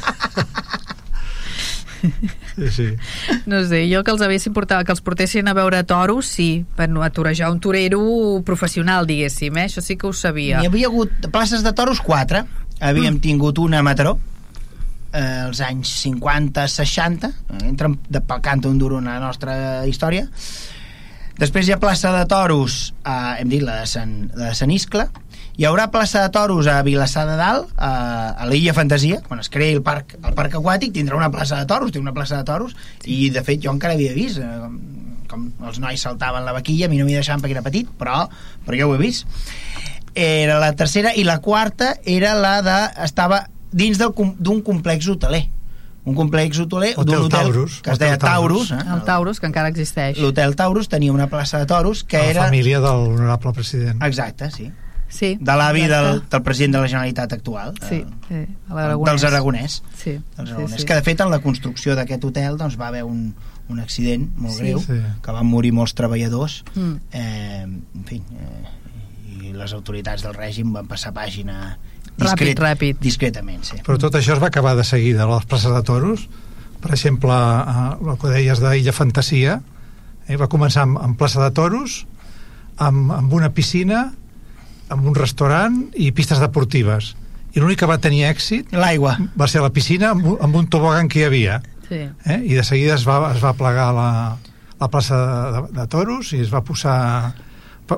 Sí, 2.59 2.70
sí. 2.74 2.88
No 3.46 3.62
sé, 3.64 3.84
jo 3.86 4.02
que 4.04 4.11
els 4.11 4.22
haguessin 4.24 4.54
portat, 4.56 4.84
que 4.86 4.94
els 4.94 5.02
portessin 5.04 5.46
a 5.48 5.54
veure 5.54 5.82
toros, 5.86 6.26
sí, 6.26 6.64
bueno, 6.76 7.04
a 7.06 7.11
torejar 7.14 7.52
un 7.54 7.61
torero 7.62 8.00
professional, 8.44 9.06
diguéssim, 9.06 9.56
eh? 9.56 9.68
això 9.68 9.84
sí 9.84 9.96
que 9.96 10.09
ho 10.09 10.12
sabia. 10.12 10.62
Hi 10.62 10.70
havia 10.70 10.90
hagut 10.90 11.30
places 11.30 11.62
de 11.62 11.72
toros 11.76 12.02
quatre, 12.02 12.42
havíem 12.80 13.14
mm. 13.14 13.22
tingut 13.22 13.62
una 13.62 13.78
a 13.78 13.86
Mataró, 13.86 14.16
eh, 15.12 15.22
als 15.46 15.62
anys 15.62 15.94
50-60, 16.02 17.30
entra 17.62 17.92
de 18.09 18.24
pel 18.24 18.42
canta 18.42 18.72
un 18.72 18.82
duro 18.82 18.98
en 18.98 19.06
la 19.11 19.20
nostra 19.22 19.86
història. 19.86 20.26
Després 21.38 21.68
hi 21.68 21.76
ha 21.76 21.78
plaça 21.78 22.11
de 22.16 22.24
toros, 22.26 22.92
eh, 23.06 23.38
hem 23.38 23.54
dit 23.54 23.62
la 23.62 23.80
de 23.84 23.86
Sant, 23.86 24.14
la 24.34 24.50
de 24.50 24.59
Sant 24.59 24.74
Iscle, 24.74 25.06
hi 25.59 25.64
haurà 25.66 25.88
plaça 25.90 26.20
de 26.22 26.30
toros 26.30 26.68
a 26.70 26.76
Vilassar 26.86 27.24
de 27.26 27.34
Dalt, 27.40 27.72
a, 27.76 28.30
a 28.38 28.46
l'Illa 28.46 28.74
Fantasia, 28.76 29.18
quan 29.26 29.40
es 29.42 29.50
creï 29.50 29.74
el 29.74 29.82
parc, 29.82 30.14
el 30.22 30.36
parc 30.38 30.54
aquàtic, 30.61 30.92
tindrà 30.94 31.18
una 31.18 31.32
plaça 31.34 31.59
de 31.59 31.66
toros, 31.66 31.90
té 31.90 31.98
una 31.98 32.14
plaça 32.14 32.38
de 32.38 32.46
toros, 32.46 32.76
i 33.11 33.28
de 33.34 33.42
fet 33.42 33.64
jo 33.64 33.72
encara 33.74 33.96
havia 33.98 34.14
vist, 34.14 34.38
eh, 34.38 34.46
com, 35.28 35.48
com 35.59 35.66
els 35.66 35.80
nois 35.82 36.00
saltaven 36.06 36.46
la 36.46 36.54
vaquilla, 36.54 36.86
a 36.86 36.92
mi 36.92 37.00
no 37.02 37.09
m'hi 37.09 37.18
deixaven 37.18 37.42
perquè 37.42 37.59
era 37.59 37.64
petit, 37.66 37.90
però, 37.98 38.22
però 38.64 38.78
jo 38.78 38.88
ho 38.92 38.94
he 38.94 39.02
vist. 39.02 39.26
Era 40.14 40.61
la 40.62 40.70
tercera, 40.78 41.11
i 41.18 41.26
la 41.26 41.40
quarta 41.42 41.96
era 42.06 42.36
la 42.38 42.56
de... 42.62 42.78
estava 43.04 43.42
dins 43.74 43.98
d'un 44.00 44.62
complex 44.64 45.11
hoteler, 45.11 45.44
un 46.09 46.14
complex 46.16 46.56
hoteler 46.62 46.94
Hotel 46.96 47.16
d'un 47.18 47.26
hotel 47.26 47.50
Taurus, 47.50 47.80
que 47.82 47.90
es 47.90 47.98
Hotel 47.98 48.06
deia 48.14 48.18
Taurus, 48.22 48.68
Taurus. 48.70 48.86
eh? 48.86 48.94
El 48.94 49.02
Taurus, 49.04 49.40
que 49.42 49.50
encara 49.50 49.68
existeix. 49.74 50.16
l'hotel 50.22 50.54
Taurus 50.56 50.88
tenia 50.88 51.12
una 51.12 51.26
plaça 51.28 51.59
de 51.59 51.66
toros 51.66 52.04
que 52.04 52.16
La 52.22 52.30
era... 52.30 52.44
família 52.46 52.78
de 52.80 52.86
l'honorable 52.94 53.52
president. 53.52 54.00
Exacte, 54.06 54.48
sí. 54.54 54.70
Sí. 55.09 55.36
De 55.40 55.54
l'avi 55.56 55.86
del, 55.88 56.22
del 56.30 56.42
president 56.42 56.74
de 56.74 56.80
la 56.82 56.88
Generalitat 56.88 57.32
actual. 57.32 57.74
Sí, 57.88 58.02
eh, 58.04 58.06
sí, 58.28 58.56
a 58.68 58.74
l'Aragonès. 58.74 59.09
dels 59.11 59.24
aragonès. 59.24 59.82
Sí, 59.96 60.11
Dels 60.36 60.48
sí, 60.48 60.54
aragonès. 60.54 60.80
sí. 60.80 60.86
Que, 60.86 60.94
de 60.94 61.02
fet, 61.02 61.20
en 61.24 61.30
la 61.30 61.38
construcció 61.40 61.94
d'aquest 61.96 62.24
hotel 62.24 62.59
doncs, 62.61 62.76
va 62.80 62.88
haver 62.88 63.04
un, 63.04 63.34
un 63.68 63.80
accident 63.80 64.28
molt 64.36 64.54
Sí. 64.54 64.62
greu, 64.62 64.80
Sí. 64.80 65.00
que 65.22 65.32
van 65.32 65.46
morir 65.46 65.72
molts 65.72 65.94
treballadors. 65.94 66.62
Mm. 66.74 66.94
Eh, 67.12 67.62
en 67.62 68.04
fi, 68.04 68.16
eh, 68.16 69.46
i 69.48 69.52
les 69.52 69.72
autoritats 69.72 70.22
del 70.22 70.34
règim 70.34 70.72
van 70.72 70.86
passar 70.86 71.12
pàgina 71.14 71.78
Ràpid, 72.18 72.59
ràpid. 72.59 72.98
discretament, 73.00 73.62
sí. 73.64 73.76
Però 73.86 73.96
tot 73.98 74.14
això 74.14 74.34
es 74.34 74.40
va 74.42 74.48
acabar 74.48 74.74
de 74.76 74.84
seguida, 74.84 75.26
les 75.26 75.44
places 75.46 75.72
de 75.72 75.82
toros. 75.82 76.28
Per 76.80 76.92
exemple, 76.92 77.30
el 77.32 78.18
que 78.18 78.28
deies 78.28 78.61
d'Illa 78.61 78.92
Fantasia, 78.92 79.62
eh, 80.28 80.36
va 80.36 80.48
començar 80.48 80.82
amb, 80.82 80.98
amb 80.98 81.16
plaça 81.16 81.42
de 81.42 81.50
toros, 81.52 82.06
amb, 82.76 83.11
amb 83.12 83.32
una 83.32 83.50
piscina, 83.54 84.12
amb 84.89 85.07
un 85.07 85.14
restaurant 85.16 85.80
i 85.97 86.11
pistes 86.12 86.41
deportives. 86.43 87.14
I 87.55 87.61
l'únic 87.62 87.78
que 87.80 87.89
va 87.89 87.99
tenir 87.99 88.24
èxit 88.28 88.72
L'aigua. 88.76 89.16
va 89.39 89.49
ser 89.49 89.62
la 89.64 89.70
piscina 89.72 90.11
amb, 90.14 90.24
un- 90.34 90.39
amb 90.41 90.55
un 90.57 90.66
tobogan 90.68 91.09
que 91.09 91.20
hi 91.20 91.24
havia. 91.24 91.61
Sí. 91.89 92.03
Eh? 92.26 92.41
I 92.45 92.55
de 92.55 92.64
seguida 92.64 92.95
es 92.95 93.07
va, 93.09 93.32
es 93.34 93.43
va 93.43 93.55
plegar 93.57 93.93
la, 93.97 94.36
la 94.80 94.89
plaça 94.93 95.16
de, 95.16 95.53
de, 95.57 95.80
de 95.80 95.86
toros 95.89 96.32
i 96.36 96.41
es 96.45 96.53
va 96.53 96.61
posar 96.62 97.34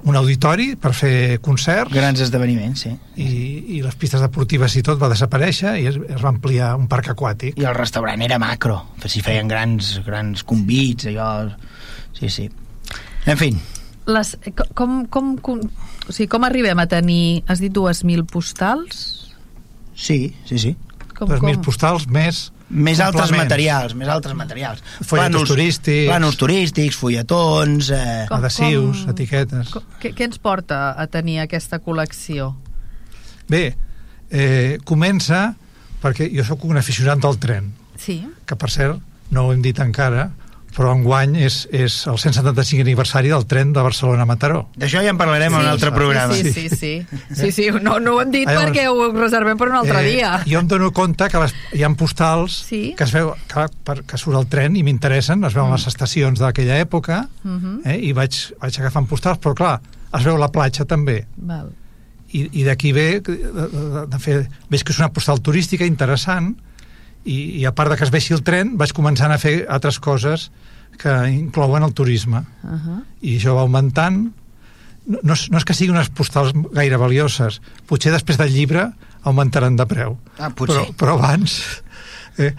un 0.07 0.15
auditori 0.15 0.77
per 0.79 0.93
fer 0.95 1.41
concerts 1.43 1.91
Grans 1.91 2.21
esdeveniments, 2.23 2.85
sí. 2.87 2.93
i, 3.19 3.27
i 3.75 3.81
les 3.83 3.97
pistes 3.99 4.23
deportives 4.23 4.77
i 4.79 4.85
tot 4.87 5.01
va 5.03 5.09
desaparèixer 5.11 5.73
i 5.83 5.89
es, 5.91 5.97
es 5.99 6.23
va 6.23 6.31
ampliar 6.31 6.77
un 6.79 6.87
parc 6.87 7.09
aquàtic. 7.11 7.59
I 7.59 7.67
el 7.67 7.75
restaurant 7.75 8.23
era 8.23 8.39
macro, 8.39 8.77
s'hi 9.03 9.19
feien 9.27 9.51
grans, 9.51 9.97
grans 10.07 10.45
convits, 10.47 11.09
allò... 11.11 11.51
Sí, 12.15 12.31
sí. 12.31 12.47
En 13.27 13.37
fi, 13.41 13.51
Les, 14.07 14.31
com, 14.79 15.05
com, 15.11 15.35
com, 15.43 15.59
o 16.11 16.15
sigui, 16.15 16.29
com 16.33 16.45
arribem 16.45 16.79
a 16.83 16.87
tenir, 16.91 17.43
has 17.47 17.63
dit 17.63 17.73
2.000 17.73 18.27
postals? 18.31 19.05
sí, 19.95 20.35
sí, 20.49 20.59
sí. 20.59 20.77
Com, 21.15 21.29
2.000 21.29 21.61
postals 21.65 22.07
més 22.09 22.49
Més 22.71 23.01
altres 23.03 23.33
materials, 23.35 23.97
més 23.99 24.07
altres 24.09 24.33
materials. 24.39 24.79
Folletos 25.03 25.49
turístics. 25.51 26.07
Planos 26.07 26.37
turístics, 26.39 26.95
fulletons... 26.97 27.89
Eh... 27.91 28.27
Com- 28.29 28.37
adhesius, 28.39 29.01
com- 29.03 29.11
etiquetes. 29.11 29.73
Com, 29.75 29.83
què, 29.99 30.13
què 30.15 30.29
ens 30.29 30.39
porta 30.39 30.93
a 30.95 31.07
tenir 31.11 31.41
aquesta 31.43 31.81
col·lecció? 31.83 32.53
Bé, 33.51 33.65
eh, 34.31 34.79
comença 34.87 35.49
perquè 36.01 36.31
jo 36.31 36.47
sóc 36.47 36.63
un 36.71 36.79
aficionat 36.79 37.19
del 37.27 37.41
tren, 37.43 37.73
Sí. 37.99 38.21
que 38.47 38.55
per 38.57 38.71
cert, 38.71 39.03
no 39.35 39.49
ho 39.49 39.53
hem 39.53 39.67
dit 39.67 39.83
encara, 39.83 40.29
però 40.77 40.93
enguany 40.95 41.35
és, 41.43 41.67
és 41.75 42.07
el 42.07 42.19
175 42.19 42.83
aniversari 42.85 43.29
del 43.33 43.47
tren 43.51 43.73
de 43.73 43.83
Barcelona 43.83 44.23
a 44.23 44.29
Mataró. 44.29 44.69
D'això 44.77 45.03
ja 45.03 45.11
en 45.11 45.19
parlarem 45.19 45.53
en 45.55 45.61
un 45.61 45.67
altre 45.71 45.91
programa. 45.93 46.35
Sí, 46.35 46.53
sí, 46.53 46.69
sí. 46.69 46.93
Sí, 47.35 47.51
sí, 47.53 47.69
no, 47.83 47.99
no 48.01 48.15
ho 48.17 48.21
hem 48.23 48.31
dit 48.31 48.47
Ah, 48.49 48.53
llavors- 48.55 48.71
perquè 48.71 48.87
ho 48.89 49.11
reservem 49.13 49.59
per 49.59 49.69
un 49.69 49.77
altre 49.81 50.03
dia. 50.07 50.43
Jo 50.47 50.61
em 50.63 50.69
dono 50.71 50.93
compte 50.93 51.29
que 51.29 51.39
les, 51.43 51.55
hi 51.75 51.83
ha 51.83 51.91
postals 51.99 52.61
Sí. 52.69 52.95
que 52.97 53.05
es 53.05 53.13
veu 53.13 53.33
que, 53.49 53.67
per, 53.85 54.03
que 54.05 54.17
surt 54.19 54.39
el 54.39 54.47
tren 54.49 54.77
i 54.77 54.83
m'interessen, 54.87 55.43
es 55.45 55.55
veuen 55.55 55.73
les 55.73 55.87
estacions 55.87 56.39
d'aquella 56.39 56.79
època 56.81 57.29
Mhm. 57.43 57.81
eh, 57.85 57.99
i 57.99 58.13
vaig, 58.13 58.35
vaig 58.61 58.79
agafant 58.81 59.07
postals, 59.09 59.39
però 59.39 59.55
clar, 59.55 59.81
es 60.15 60.25
veu 60.25 60.37
la 60.39 60.49
platja 60.51 60.85
també 60.85 61.27
Val. 61.37 61.71
i, 62.33 62.49
i 62.61 62.65
d'aquí 62.65 62.93
ve 62.93 63.21
de, 63.21 63.37
de, 63.37 64.07
de 64.07 64.19
fer, 64.19 64.49
veig 64.71 64.83
que 64.85 64.93
és 64.93 64.99
una 64.99 65.13
postal 65.13 65.41
turística 65.41 65.85
interessant 65.85 66.55
i, 67.25 67.61
i 67.61 67.65
a 67.67 67.73
part 67.75 67.91
de 67.91 67.97
que 67.97 68.05
es 68.05 68.11
veixi 68.11 68.33
el 68.35 68.43
tren 68.43 68.77
vaig 68.81 68.93
començant 68.97 69.33
a 69.33 69.39
fer 69.39 69.67
altres 69.69 69.99
coses 70.01 70.51
que 71.01 71.13
inclouen 71.31 71.83
el 71.83 71.93
turisme 71.95 72.45
Uh 72.65 72.71
-huh. 72.77 73.03
i 73.23 73.39
això 73.39 73.55
va 73.55 73.61
augmentant 73.63 74.33
no, 75.07 75.19
no, 75.23 75.33
és, 75.33 75.51
no 75.51 75.59
és 75.59 75.65
que 75.65 75.75
siguin 75.75 75.95
unes 75.97 76.09
postals 76.11 76.53
gaire 76.73 76.97
valioses 76.97 77.61
potser 77.87 78.13
després 78.13 78.37
del 78.39 78.53
llibre 78.53 78.93
augmentaran 79.23 79.77
de 79.77 79.87
preu 79.87 80.19
Ah, 80.39 80.51
potser. 80.51 80.77
però, 80.77 80.95
però 80.97 81.13
abans 81.19 81.83
eh, 82.39 82.55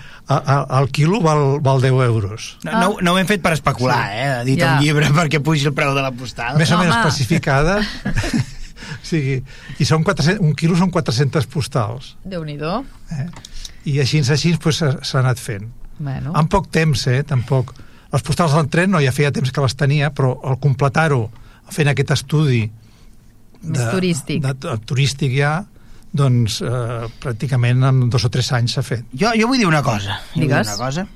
el 0.80 0.89
quilo 0.91 1.22
val, 1.22 1.59
val 1.62 1.82
10 1.82 1.91
euros 2.05 2.57
No, 2.64 2.72
no, 2.72 2.97
no 3.01 3.14
ho 3.14 3.18
hem 3.18 3.26
fet 3.28 3.41
per 3.41 3.53
especular, 3.53 4.09
eh? 4.14 4.43
Dit 4.45 4.59
Ja. 4.59 4.76
un 4.78 4.84
llibre 4.84 5.09
perquè 5.20 5.39
pugi 5.41 5.66
el 5.66 5.74
preu 5.74 5.93
de 5.95 6.01
la 6.01 6.12
postal. 6.12 6.57
més 6.57 6.72
o 6.72 6.78
menys 6.78 6.95
especificada 6.95 7.80
o 9.01 9.05
sigui, 9.05 9.41
i 9.80 9.86
són 9.86 10.03
400, 10.03 10.41
un 10.41 10.53
quilo 10.55 10.76
són 10.76 10.91
400 10.91 11.45
postals 11.47 12.16
Déu-n'hi-do. 12.24 12.84
eh? 13.12 13.28
I 13.86 13.99
així 14.03 14.19
així 14.21 14.55
pues, 14.61 14.82
s'ha 14.84 15.19
anat 15.23 15.39
fent 15.41 15.69
Bueno. 16.01 16.34
en 16.36 16.47
poc 16.49 16.67
temps, 16.73 17.03
eh, 17.07 17.21
tampoc 17.23 17.75
les 18.11 18.23
postals 18.25 18.53
del 18.57 18.67
tren 18.73 18.89
no 18.91 18.99
ja 19.03 19.11
feia 19.13 19.32
temps 19.32 19.51
que 19.53 19.61
les 19.61 19.75
tenia 19.77 20.09
però 20.13 20.34
al 20.43 20.57
completar-ho 20.59 21.29
fent 21.71 21.88
aquest 21.91 22.11
estudi 22.17 22.63
Més 23.61 23.84
turístic. 23.93 24.41
de, 24.41 24.53
de, 24.57 24.77
turístic 24.89 25.36
ja 25.38 25.59
doncs 26.11 26.57
eh, 26.65 27.05
pràcticament 27.21 27.86
en 27.88 28.09
dos 28.09 28.25
o 28.25 28.29
tres 28.34 28.49
anys 28.57 28.73
s'ha 28.75 28.82
fet 28.84 29.05
Jo, 29.13 29.29
jo 29.38 29.47
vull 29.47 29.61
dir 29.61 29.67
una 29.69 29.84
cosa. 29.86 30.17
Jo 30.34 30.41
vull 30.41 30.47
dir 30.47 30.49
Digues. 30.49 30.67
una 30.73 30.77
cosa 30.82 31.07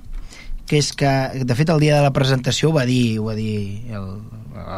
que 0.66 0.78
és 0.82 0.88
que, 0.98 1.10
de 1.46 1.54
fet, 1.54 1.70
el 1.70 1.80
dia 1.80 1.98
de 2.00 2.02
la 2.02 2.10
presentació 2.14 2.72
ho 2.72 2.74
va 2.74 2.86
dir, 2.90 3.20
ho 3.22 3.26
va 3.28 3.36
dir 3.38 3.84
el, 3.94 4.06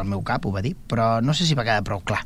el 0.00 0.04
meu 0.10 0.20
cap, 0.20 0.44
ho 0.44 0.50
va 0.52 0.60
dir, 0.60 0.74
però 0.86 1.22
no 1.24 1.32
sé 1.32 1.46
si 1.48 1.54
va 1.56 1.64
quedar 1.64 1.80
prou 1.86 2.02
clar. 2.04 2.18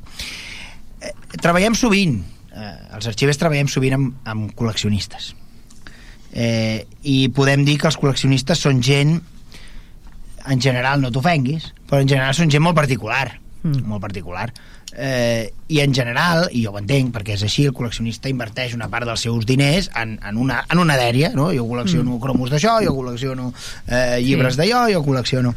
Eh, 0.99 1.13
treballem 1.39 1.77
sovint, 1.79 2.17
eh, 2.51 2.73
els 2.97 3.07
arxivers 3.07 3.39
treballem 3.39 3.71
sovint 3.71 3.95
amb, 3.95 4.17
amb 4.27 4.51
col·leccionistes. 4.59 5.29
Eh, 6.33 6.87
I 7.03 7.29
podem 7.29 7.65
dir 7.65 7.79
que 7.79 7.87
els 7.91 7.99
col·leccionistes 8.01 8.61
són 8.65 8.81
gent, 8.83 9.19
en 10.49 10.61
general, 10.61 11.01
no 11.01 11.11
t'ofenguis, 11.15 11.71
però 11.89 12.01
en 12.03 12.09
general 12.11 12.35
són 12.35 12.51
gent 12.51 12.63
molt 12.65 12.77
particular, 12.77 13.39
Mm. 13.63 13.85
molt 13.87 14.01
particular. 14.03 14.49
Eh, 14.97 15.53
I 15.69 15.79
en 15.81 15.95
general, 15.95 16.49
i 16.51 16.65
jo 16.65 16.73
ho 16.73 16.79
entenc, 16.81 17.13
perquè 17.15 17.35
és 17.37 17.43
així, 17.47 17.65
el 17.65 17.73
col·leccionista 17.73 18.29
inverteix 18.29 18.75
una 18.75 18.89
part 18.91 19.07
dels 19.07 19.21
seus 19.23 19.47
diners 19.47 19.89
en, 19.95 20.19
en, 20.21 20.37
una, 20.37 20.65
en 20.69 20.79
una 20.83 20.97
dèria, 20.99 21.31
no? 21.33 21.53
Jo 21.55 21.63
col·lecciono 21.69 22.17
mm. 22.17 22.21
cromos 22.21 22.51
d'això, 22.51 22.81
jo 22.83 22.91
col·lecciono 22.97 23.53
eh, 23.87 24.19
llibres 24.21 24.55
Sí. 24.57 24.61
d'allò, 24.65 24.89
jo 24.93 25.05
col·lecciono... 25.05 25.55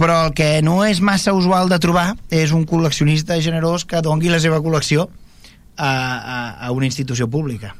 Però 0.00 0.26
el 0.26 0.32
que 0.32 0.62
no 0.62 0.78
és 0.84 1.00
massa 1.04 1.32
usual 1.36 1.68
de 1.68 1.78
trobar 1.78 2.14
és 2.30 2.52
un 2.56 2.62
col·leccionista 2.64 3.36
generós 3.40 3.84
que 3.84 4.00
dongui 4.00 4.30
la 4.32 4.38
seva 4.40 4.60
col·lecció 4.64 5.08
a, 5.76 5.88
a, 5.88 6.66
a 6.66 6.70
una 6.72 6.86
institució 6.86 7.28
pública. 7.28 7.74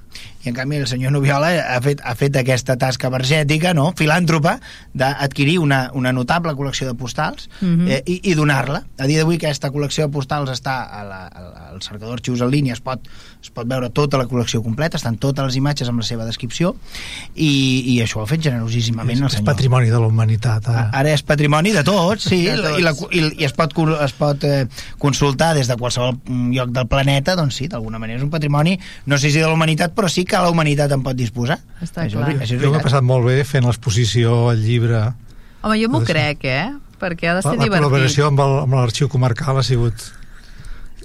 I 0.45 0.49
en 0.49 0.55
canvi 0.57 0.77
el 0.81 0.87
senyor 0.89 1.13
Nubiola 1.13 1.51
ha 1.75 1.81
fet, 1.85 2.01
ha 2.01 2.15
fet 2.17 2.37
aquesta 2.41 2.79
tasca 2.81 3.11
energètica, 3.11 3.75
no? 3.77 3.91
filàntropa, 3.99 4.55
d'adquirir 4.97 5.59
una, 5.61 5.91
una 5.95 6.13
notable 6.17 6.55
col·lecció 6.57 6.87
de 6.89 6.95
postals 6.97 7.51
Mhm. 7.61 7.89
eh, 7.91 8.03
i, 8.07 8.21
i 8.31 8.35
donar-la. 8.35 8.85
A 8.99 9.07
dia 9.07 9.19
d'avui 9.21 9.37
aquesta 9.37 9.69
col·lecció 9.71 10.07
de 10.07 10.13
postals 10.15 10.49
està 10.51 10.79
a 10.89 11.05
la, 11.05 11.21
al, 11.29 11.51
al 11.75 11.83
cercador 11.83 12.15
arxius 12.17 12.41
en 12.41 12.51
línia, 12.51 12.73
es 12.73 12.81
pot, 12.81 13.05
es 13.41 13.49
pot 13.57 13.65
veure 13.67 13.89
tota 13.89 14.19
la 14.21 14.27
col·lecció 14.29 14.61
completa, 14.63 14.99
estan 14.99 15.17
totes 15.17 15.45
les 15.47 15.57
imatges 15.57 15.89
amb 15.89 16.03
la 16.03 16.05
seva 16.05 16.27
descripció 16.29 16.75
i, 17.35 17.49
i 17.95 17.95
això 18.05 18.19
ho 18.21 18.25
ha 18.25 18.29
fet 18.29 18.43
generosíssimament 18.45 19.17
el 19.19 19.25
és, 19.25 19.33
és 19.33 19.39
senyor. 19.39 19.49
patrimoni 19.55 19.89
de 19.89 19.99
la 20.03 20.07
humanitat 20.11 20.69
eh? 20.69 20.83
Ara 21.01 21.15
és 21.15 21.23
patrimoni 21.25 21.73
de 21.73 21.83
tots, 21.87 22.27
sí, 22.29 22.43
De 22.51 22.57
tots. 22.61 22.79
I, 22.79 22.85
la, 22.85 22.93
i, 23.17 23.23
i 23.41 23.47
es 23.49 23.55
pot, 23.57 23.73
es 24.05 24.13
pot 24.19 24.45
eh, 24.45 24.67
consultar 25.01 25.55
des 25.57 25.71
de 25.73 25.77
qualsevol 25.81 26.19
mm, 26.19 26.51
lloc 26.59 26.75
del 26.77 26.87
planeta, 26.93 27.35
doncs 27.39 27.57
sí, 27.63 27.69
d'alguna 27.73 27.99
manera 28.03 28.19
és 28.21 28.27
un 28.27 28.31
patrimoni, 28.35 28.77
no 29.07 29.17
sé 29.19 29.31
si 29.33 29.39
de 29.41 29.47
la 29.49 29.55
humanitat, 29.57 29.95
però 29.97 30.09
sí 30.13 30.27
que 30.29 30.37
la 30.37 30.51
humanitat 30.53 30.93
en 30.93 31.03
pot 31.07 31.17
disposar. 31.17 31.59
Està 31.81 32.05
això, 32.05 32.21
clar. 32.21 32.35
és- 32.37 32.45
això 32.45 32.59
és 32.61 32.63
jo 32.63 32.75
m'he 32.75 32.85
passat 32.85 33.03
molt 33.03 33.25
bé 33.27 33.41
fent 33.49 33.65
l'exposició, 33.65 34.51
el 34.53 34.63
llibre 34.67 35.07
Home, 35.63 35.77
jo 35.81 35.89
m'ho 35.93 36.05
crec, 36.05 36.45
eh? 36.45 36.71
Perquè 37.01 37.29
ha 37.29 37.35
de 37.37 37.41
la, 37.41 37.43
ser 37.43 37.57
la 37.59 37.65
divertit. 37.65 37.87
col·laboració 37.89 38.27
amb 38.29 38.41
el- 38.45 38.59
amb 38.67 38.75
l'arxiu 38.77 39.09
comarcal 39.09 39.57
ha 39.61 39.63
sigut 39.65 39.97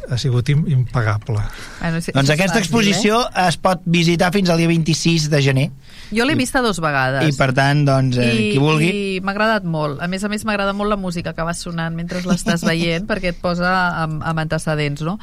ha 0.10 0.20
sigut 0.22 0.50
im, 0.54 0.66
impagable 0.72 1.42
Bueno, 1.82 2.02
sí, 2.02 2.14
Doncs 2.16 2.30
és 2.30 2.36
aquesta 2.38 2.60
fàcil, 2.60 2.64
exposició 2.64 3.22
es 3.48 3.60
pot 3.60 3.84
visitar 3.86 4.32
fins 4.36 4.54
al 4.54 4.62
dia 4.62 4.72
26 4.72 5.30
de 5.34 5.42
gener 5.42 5.66
Eh? 5.66 5.72
Jo 6.14 6.26
l'he 6.26 6.36
vista 6.36 6.62
dos 6.62 6.80
vegades. 6.80 7.26
i 7.28 7.34
per 7.38 7.52
tant, 7.58 7.86
doncs, 7.88 8.18
eh, 8.18 8.28
I, 8.30 8.52
qui 8.54 8.62
vulgui 8.62 8.90
I 8.90 9.22
m'ha 9.26 9.34
agradat 9.34 9.66
molt. 9.66 10.02
A 10.02 10.08
més 10.08 10.24
a 10.24 10.30
més, 10.30 10.46
m'agrada 10.46 10.74
molt 10.74 10.92
la 10.92 11.00
música 11.00 11.34
que 11.34 11.46
va 11.46 11.54
sonant 11.58 11.96
mentre 11.98 12.22
l'estàs 12.26 12.66
veient, 12.70 13.08
perquè 13.10 13.34
et 13.34 13.42
posa 13.42 13.72
amb, 14.04 14.22
amb 14.24 14.44
antecedents, 14.46 15.02
no? 15.06 15.18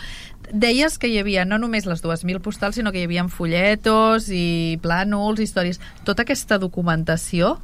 Deies 0.53 0.99
que 0.99 1.09
hi 1.09 1.21
havia 1.21 1.47
no 1.47 1.59
només 1.63 1.87
les 1.87 2.03
2.000 2.03 2.43
postals, 2.43 2.77
sinó 2.77 2.93
que 2.93 3.01
hi 3.01 3.07
havia 3.07 3.25
folletos 3.31 4.29
i 4.29 4.79
plànols, 4.83 5.41
històries... 5.41 5.81
Tota 6.05 6.27
aquesta 6.27 6.59
documentació 6.59 7.57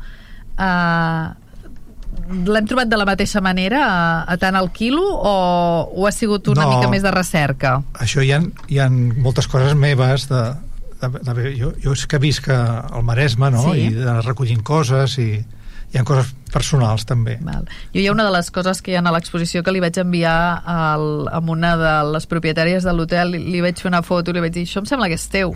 eh, 0.56 1.26
l'hem 2.28 2.66
trobat 2.68 2.88
de 2.90 2.96
la 3.00 3.06
mateixa 3.08 3.40
manera 3.40 3.82
a, 3.86 3.98
a 4.28 4.36
tant 4.40 4.56
al 4.58 4.70
quilo 4.72 5.02
o, 5.02 5.34
o 5.96 6.06
ha 6.06 6.12
sigut 6.12 6.48
una 6.52 6.64
No. 6.66 6.76
mica 6.76 6.88
més 6.92 7.02
de 7.02 7.10
recerca? 7.14 7.78
això 7.98 8.22
hi 8.24 8.32
ha, 8.32 8.42
hi 8.68 8.78
ha 8.82 8.88
moltes 8.90 9.48
coses 9.48 9.74
meves 9.74 10.28
de, 10.28 10.42
de, 11.00 11.08
de, 11.24 11.52
jo, 11.58 11.72
jo 11.82 11.92
és 11.96 12.06
que 12.06 12.18
visc 12.18 12.48
al 12.50 13.02
Maresme 13.06 13.50
no? 13.54 13.62
Sí. 13.72 13.86
i 13.88 13.94
de 13.94 14.18
recollint 14.26 14.62
coses 14.62 15.18
i 15.22 15.30
hi 15.88 15.96
ha 15.96 16.02
coses 16.04 16.34
personals 16.52 17.06
també 17.08 17.38
Val. 17.40 17.64
Jo 17.94 18.00
hi 18.02 18.06
ha 18.08 18.12
una 18.12 18.24
de 18.26 18.32
les 18.34 18.50
coses 18.52 18.82
que 18.84 18.92
hi 18.92 18.96
ha 18.98 19.00
a 19.00 19.12
l'exposició 19.14 19.62
que 19.64 19.72
li 19.72 19.80
vaig 19.80 19.96
enviar 20.00 20.34
al, 20.68 21.28
a 21.32 21.40
una 21.40 21.76
de 21.80 21.94
les 22.12 22.26
propietàries 22.28 22.84
de 22.84 22.92
l'hotel, 22.92 23.32
li, 23.32 23.40
li 23.54 23.62
vaig 23.64 23.80
fer 23.80 23.88
una 23.88 24.02
foto 24.04 24.30
i 24.30 24.36
li 24.36 24.42
vaig 24.44 24.52
dir, 24.52 24.66
això 24.68 24.82
em 24.84 24.88
sembla 24.90 25.08
que 25.08 25.16
és 25.16 25.24
teu. 25.32 25.54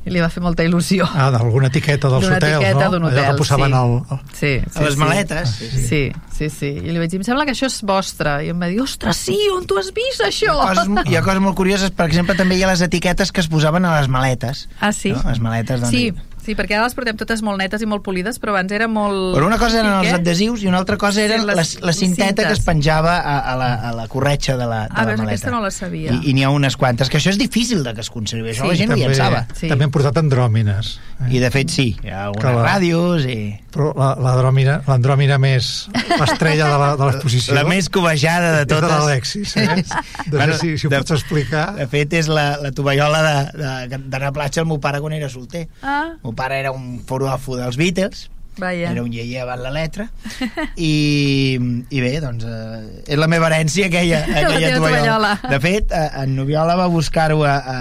I 0.00 0.10
li 0.14 0.20
va 0.22 0.30
fer 0.32 0.40
molta 0.40 0.64
il·lusió. 0.64 1.04
ah, 1.12 1.26
d'alguna 1.30 1.68
etiqueta 1.68 2.08
dels 2.08 2.24
hotels 2.24 2.54
etiqueta 2.56 2.86
no? 2.86 2.90
d'un 2.94 3.02
allò 3.04 3.12
hotel, 3.12 3.26
que 3.34 3.38
posaven 3.42 3.68
sí. 3.68 3.76
al, 3.76 3.90
al... 4.08 4.20
Sí, 4.32 4.52
sí, 4.64 4.78
a 4.78 4.84
les 4.86 4.94
sí. 4.94 5.00
maletes. 5.02 5.50
Sí, 5.50 5.68
sí. 5.70 5.80
Sí, 5.90 6.00
sí, 6.38 6.48
sí. 6.54 6.70
I 6.80 6.94
li 6.94 6.98
vaig 7.02 7.10
dir, 7.12 7.20
em 7.20 7.26
sembla 7.28 7.44
que 7.44 7.52
això 7.52 7.68
és 7.68 7.76
vostre. 7.84 8.32
I 8.46 8.48
em 8.54 8.62
va 8.64 8.70
dir, 8.72 8.80
ostres, 8.80 9.20
sí, 9.28 9.36
on 9.52 9.66
tu 9.68 9.76
has 9.76 9.92
vist 9.92 10.24
això? 10.24 10.56
Coses, 10.56 10.88
hi 11.04 11.18
ha 11.18 11.22
coses 11.26 11.44
molt 11.44 11.58
curioses, 11.58 11.92
per 11.92 12.08
exemple, 12.08 12.34
també 12.38 12.56
hi 12.56 12.64
ha 12.64 12.72
les 12.72 12.80
etiquetes 12.86 13.30
que 13.30 13.44
es 13.44 13.50
posaven 13.52 13.84
a 13.84 13.92
les 14.00 14.08
maletes. 14.08 14.68
Ah, 14.80 14.92
sí? 14.96 15.12
No? 15.12 15.20
Les 15.28 15.42
maletes 15.44 15.84
d'on 15.84 15.92
Sí, 15.92 16.06
hi- 16.08 16.14
sí, 16.44 16.54
perquè 16.58 16.74
ara 16.76 16.84
les 16.88 16.94
portem 16.94 17.16
totes 17.16 17.42
molt 17.42 17.58
netes 17.60 17.82
i 17.82 17.86
molt 17.86 18.02
polides, 18.02 18.38
però 18.40 18.54
abans 18.56 18.72
era 18.72 18.88
molt... 18.88 19.34
Però 19.36 19.46
una 19.46 19.58
cosa 19.58 19.80
eren 19.80 20.00
Sí, 20.00 20.06
els 20.08 20.18
adhesius 20.20 20.62
i 20.62 20.68
una 20.70 20.78
altra 20.78 20.96
cosa 20.96 21.20
Sí, 21.20 21.26
era 21.26 21.36
les- 21.38 21.46
la, 21.46 21.54
la 21.80 21.86
les 21.90 21.96
cinteta 21.96 22.42
que 22.46 22.52
es 22.52 22.58
cintes. 22.58 22.64
penjava 22.66 23.18
a, 23.18 23.38
a, 23.52 23.56
la, 23.56 23.74
a 23.74 23.92
la 23.92 24.08
corretxa 24.08 24.56
de 24.56 24.66
la, 24.66 24.82
de 24.88 24.94
Ah, 24.94 25.02
la 25.02 25.06
veus, 25.06 25.18
maleta. 25.20 25.34
aquesta 25.34 25.50
no 25.50 25.60
la 25.60 25.70
sabia. 25.70 26.12
I, 26.12 26.30
i 26.30 26.34
n'hi 26.34 26.44
ha 26.44 26.50
unes 26.50 26.76
quantes, 26.76 27.08
que 27.10 27.18
això 27.18 27.30
és 27.30 27.38
difícil 27.38 27.82
de 27.84 27.94
que 27.94 28.00
es 28.00 28.10
conservi, 28.10 28.50
això 28.50 28.62
Sí. 28.64 28.68
la 28.68 28.76
gent 28.76 28.90
també, 28.90 29.06
pensava. 29.06 29.46
Sí. 29.54 29.68
també 29.68 29.84
han 29.84 29.90
portat 29.90 30.16
andròmines 30.18 30.98
eh? 31.20 31.32
I 31.36 31.38
de 31.38 31.50
fet 31.50 31.68
sí, 31.70 31.96
hi 32.02 32.08
ha 32.10 32.26
algunes 32.30 32.54
la- 32.56 32.64
ràdios 32.74 33.26
i... 33.28 33.38
però 33.70 33.92
la- 33.94 34.14
l'andròmina 34.18 34.80
l'andròmina 34.88 35.36
més 35.38 35.88
l'estrella 36.18 36.66
de 36.72 36.78
la- 36.80 36.96
de 36.96 37.04
l'exposició 37.10 37.54
La 37.54 37.64
més 37.64 37.88
covejada 37.92 38.52
de 38.56 38.62
és 38.62 38.66
de 38.66 38.74
totes. 38.74 38.90
l'Alexis 38.90 39.56
eh? 39.56 39.84
no 40.30 40.38
Bueno, 40.38 40.54
si, 40.58 40.76
si 40.78 40.86
ho 40.86 40.90
de- 40.90 40.98
pots 40.98 41.10
explicar 41.18 41.74
De 41.76 41.86
fet, 41.86 42.12
és 42.14 42.28
la, 42.28 42.56
la 42.62 42.72
tovallola 42.72 43.20
de- 43.52 43.88
de- 43.88 43.98
d'anar 44.10 44.28
a 44.28 44.32
platja 44.32 44.60
el 44.62 44.66
meu 44.66 44.80
pare 44.80 45.00
quan 45.00 45.12
era 45.12 45.28
solter. 45.28 45.68
Ah, 45.82 46.14
meu 46.22 46.32
pare 46.40 46.60
era 46.64 46.72
un 46.72 47.00
foròfo 47.06 47.56
dels 47.60 47.76
Beatles, 47.80 48.28
vaja. 48.60 48.90
era 48.90 49.02
un 49.02 49.10
lleier 49.12 49.40
avant 49.44 49.62
la 49.62 49.70
letra, 49.72 50.08
i, 50.76 51.58
i 51.90 52.00
bé, 52.02 52.10
doncs, 52.20 52.44
eh, 52.44 53.04
és 53.14 53.18
la 53.20 53.28
meva 53.30 53.48
herència 53.48 53.86
aquella, 53.88 54.20
aquella 54.42 54.74
tovallola. 54.76 54.76
tovallola. 54.76 55.30
De 55.54 55.60
fet, 55.62 55.92
eh, 55.96 56.08
en 56.22 56.34
Nubiola 56.36 56.76
va 56.76 56.86
buscar-ho 56.92 57.42
a, 57.44 57.54
a, 57.58 57.78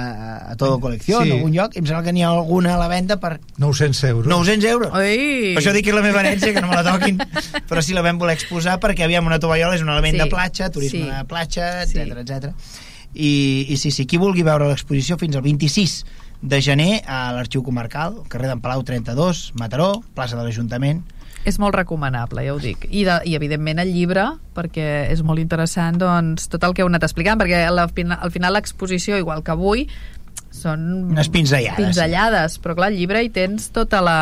a 0.52 0.56
Todo 0.56 0.80
Colecció, 0.80 1.22
Sí. 1.24 1.30
en 1.32 1.38
algun 1.40 1.54
lloc, 1.56 1.76
i 1.76 1.80
em 1.82 1.88
sembla 1.90 2.04
que 2.06 2.14
n'hi 2.16 2.24
ha 2.24 2.30
alguna 2.32 2.76
a 2.76 2.80
la 2.80 2.88
venda 2.92 3.20
per 3.20 3.40
900 3.58 4.04
euros 4.12 4.28
900 4.32 4.70
euros. 4.72 4.94
Ui. 4.94 5.54
Per 5.56 5.64
això 5.64 5.74
dic 5.76 5.86
que 5.88 5.92
és 5.94 5.98
la 6.00 6.06
meva 6.06 6.22
herència, 6.24 6.54
que 6.54 6.62
no 6.62 6.70
me 6.72 6.78
la 6.80 6.86
toquin, 6.88 7.18
però 7.70 7.82
sí 7.84 7.94
la 7.98 8.04
vam 8.06 8.20
voler 8.22 8.38
exposar 8.40 8.80
perquè 8.80 9.04
aviam 9.08 9.28
una 9.28 9.40
tovallola 9.40 9.76
és 9.76 9.84
un 9.86 9.90
element 9.96 10.16
Sí. 10.20 10.24
de 10.24 10.30
platja, 10.32 10.70
turisme 10.72 11.06
Sí. 11.06 11.10
de 11.18 11.26
platja, 11.26 11.72
Sí. 11.88 12.00
etc 12.00 12.24
etc. 12.24 12.54
I, 13.14 13.66
I 13.74 13.78
sí, 13.82 13.90
sí, 13.92 14.06
qui 14.06 14.18
vulgui 14.22 14.44
veure 14.46 14.68
l'exposició 14.70 15.18
fins 15.18 15.36
al 15.36 15.42
26 15.42 16.04
de 16.42 16.62
gener 16.64 17.02
a 17.08 17.30
l'Arxiu 17.36 17.64
Comarcal, 17.64 18.22
carrer 18.32 18.52
d'en 18.52 18.62
Palau 18.64 18.84
32, 18.88 19.50
Mataró, 19.60 20.04
plaça 20.16 20.38
de 20.40 20.46
l'Ajuntament. 20.46 21.02
És 21.48 21.58
molt 21.60 21.76
recomanable, 21.76 22.44
ja 22.44 22.54
ho 22.54 22.60
dic. 22.60 22.86
I, 22.90 23.06
de, 23.08 23.18
I 23.28 23.36
evidentment 23.38 23.80
el 23.80 23.92
llibre, 23.96 24.26
perquè 24.56 25.08
és 25.12 25.24
molt 25.24 25.40
interessant 25.40 26.00
doncs, 26.00 26.50
tot 26.52 26.64
el 26.68 26.76
que 26.76 26.84
heu 26.84 26.92
anat 26.92 27.06
explicant, 27.08 27.40
perquè 27.40 27.64
al 27.68 27.86
final, 27.96 28.20
al 28.22 28.32
final 28.32 28.56
l'exposició, 28.56 29.20
igual 29.20 29.44
que 29.44 29.56
avui, 29.56 29.86
són 30.52 31.12
Unes 31.14 31.30
pinzellades. 31.30 31.78
pinzellades 31.78 32.58
però 32.64 32.76
clar, 32.78 32.90
al 32.90 32.98
llibre 32.98 33.22
hi 33.24 33.30
tens 33.34 33.70
tota 33.76 34.02
la 34.02 34.20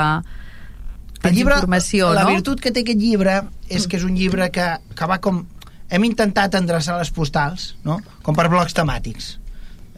tens 1.22 1.32
el 1.32 1.38
llibre, 1.40 1.56
informació, 1.56 2.12
la 2.14 2.26
no? 2.28 2.36
virtut 2.36 2.62
que 2.62 2.74
té 2.76 2.84
aquest 2.84 3.00
llibre 3.02 3.40
és 3.70 3.88
que 3.88 3.98
és 3.98 4.06
un 4.06 4.18
llibre 4.18 4.52
que, 4.54 4.68
que 4.94 5.10
va 5.10 5.22
com... 5.24 5.46
Hem 5.88 6.04
intentat 6.04 6.58
endreçar 6.60 6.98
les 7.00 7.10
postals, 7.16 7.70
no? 7.88 8.02
Com 8.22 8.36
per 8.36 8.50
blocs 8.52 8.76
temàtics. 8.76 9.38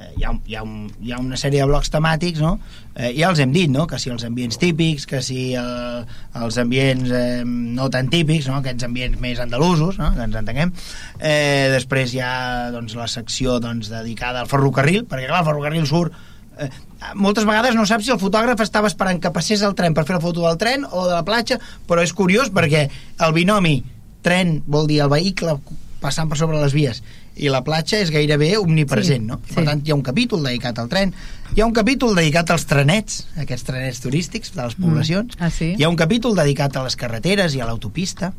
Eh, 0.09 0.15
hi, 0.17 0.23
ha, 0.25 0.33
hi, 0.45 0.55
ha 0.55 0.63
un, 0.63 0.89
hi 1.01 1.13
ha 1.13 1.19
una 1.21 1.37
sèrie 1.39 1.61
de 1.61 1.67
blocs 1.69 1.91
temàtics, 1.93 2.41
no? 2.41 2.57
Eh, 2.95 3.11
ja 3.17 3.29
els 3.29 3.39
hem 3.43 3.53
dit, 3.55 3.69
no? 3.71 3.85
Que 3.89 3.99
si 4.01 4.11
els 4.13 4.25
ambients 4.27 4.59
típics, 4.61 5.05
que 5.09 5.21
si 5.25 5.53
el, 5.59 6.05
els 6.41 6.59
ambients 6.61 7.11
eh, 7.13 7.43
no 7.45 7.89
tan 7.93 8.09
típics, 8.11 8.49
no? 8.49 8.59
Aquests 8.59 8.87
ambients 8.87 9.19
més 9.21 9.41
andalusos, 9.43 9.99
no? 10.01 10.11
Que 10.15 10.25
ens 10.27 10.39
entenguem. 10.41 10.73
Eh, 11.19 11.69
després 11.73 12.15
hi 12.15 12.23
ha 12.25 12.33
doncs, 12.75 12.97
la 12.99 13.07
secció 13.11 13.59
doncs, 13.63 13.91
dedicada 13.93 14.43
al 14.43 14.51
ferrocarril, 14.51 15.05
perquè 15.09 15.29
clar, 15.29 15.43
el 15.43 15.49
ferrocarril 15.51 15.87
surt 15.89 16.17
eh, 16.59 16.69
moltes 17.15 17.45
vegades 17.47 17.75
no 17.75 17.85
saps 17.87 18.07
si 18.07 18.13
el 18.13 18.21
fotògraf 18.21 18.61
estava 18.63 18.89
esperant 18.91 19.21
que 19.23 19.31
passés 19.35 19.63
el 19.65 19.75
tren 19.77 19.95
per 19.95 20.05
fer 20.07 20.17
la 20.17 20.23
foto 20.23 20.43
del 20.45 20.59
tren 20.61 20.85
o 20.89 21.05
de 21.07 21.13
la 21.15 21.25
platja, 21.27 21.59
però 21.87 22.03
és 22.03 22.15
curiós 22.15 22.51
perquè 22.55 22.87
el 23.25 23.35
binomi 23.35 23.79
tren 24.25 24.59
vol 24.67 24.89
dir 24.89 24.99
el 25.05 25.13
vehicle 25.13 25.59
passant 25.99 26.29
per 26.31 26.37
sobre 26.39 26.59
les 26.61 26.73
vies 26.73 27.01
i 27.39 27.49
la 27.51 27.61
platja 27.63 27.99
és 28.03 28.09
gairebé 28.11 28.53
omnipresent, 28.59 29.21
Sí, 29.23 29.27
no? 29.27 29.37
sí. 29.47 29.53
Per 29.55 29.63
tant, 29.67 29.81
hi 29.85 29.91
ha 29.91 29.95
un 29.95 30.03
capítol 30.03 30.43
dedicat 30.43 30.79
al 30.79 30.89
tren, 30.91 31.13
hi 31.55 31.61
ha 31.61 31.65
un 31.67 31.73
capítol 31.75 32.15
dedicat 32.15 32.51
als 32.51 32.65
trenets, 32.67 33.21
aquests 33.39 33.63
trenets 33.67 33.99
turístics 34.03 34.51
de 34.55 34.63
les 34.65 34.75
poblacions, 34.75 35.35
Ah, 35.39 35.49
sí? 35.49 35.73
hi 35.77 35.83
ha 35.83 35.89
un 35.89 35.95
capítol 35.99 36.35
dedicat 36.35 36.75
a 36.77 36.83
les 36.83 36.95
carreteres 36.99 37.55
i 37.55 37.61
a 37.61 37.67
l'autopista, 37.69 38.33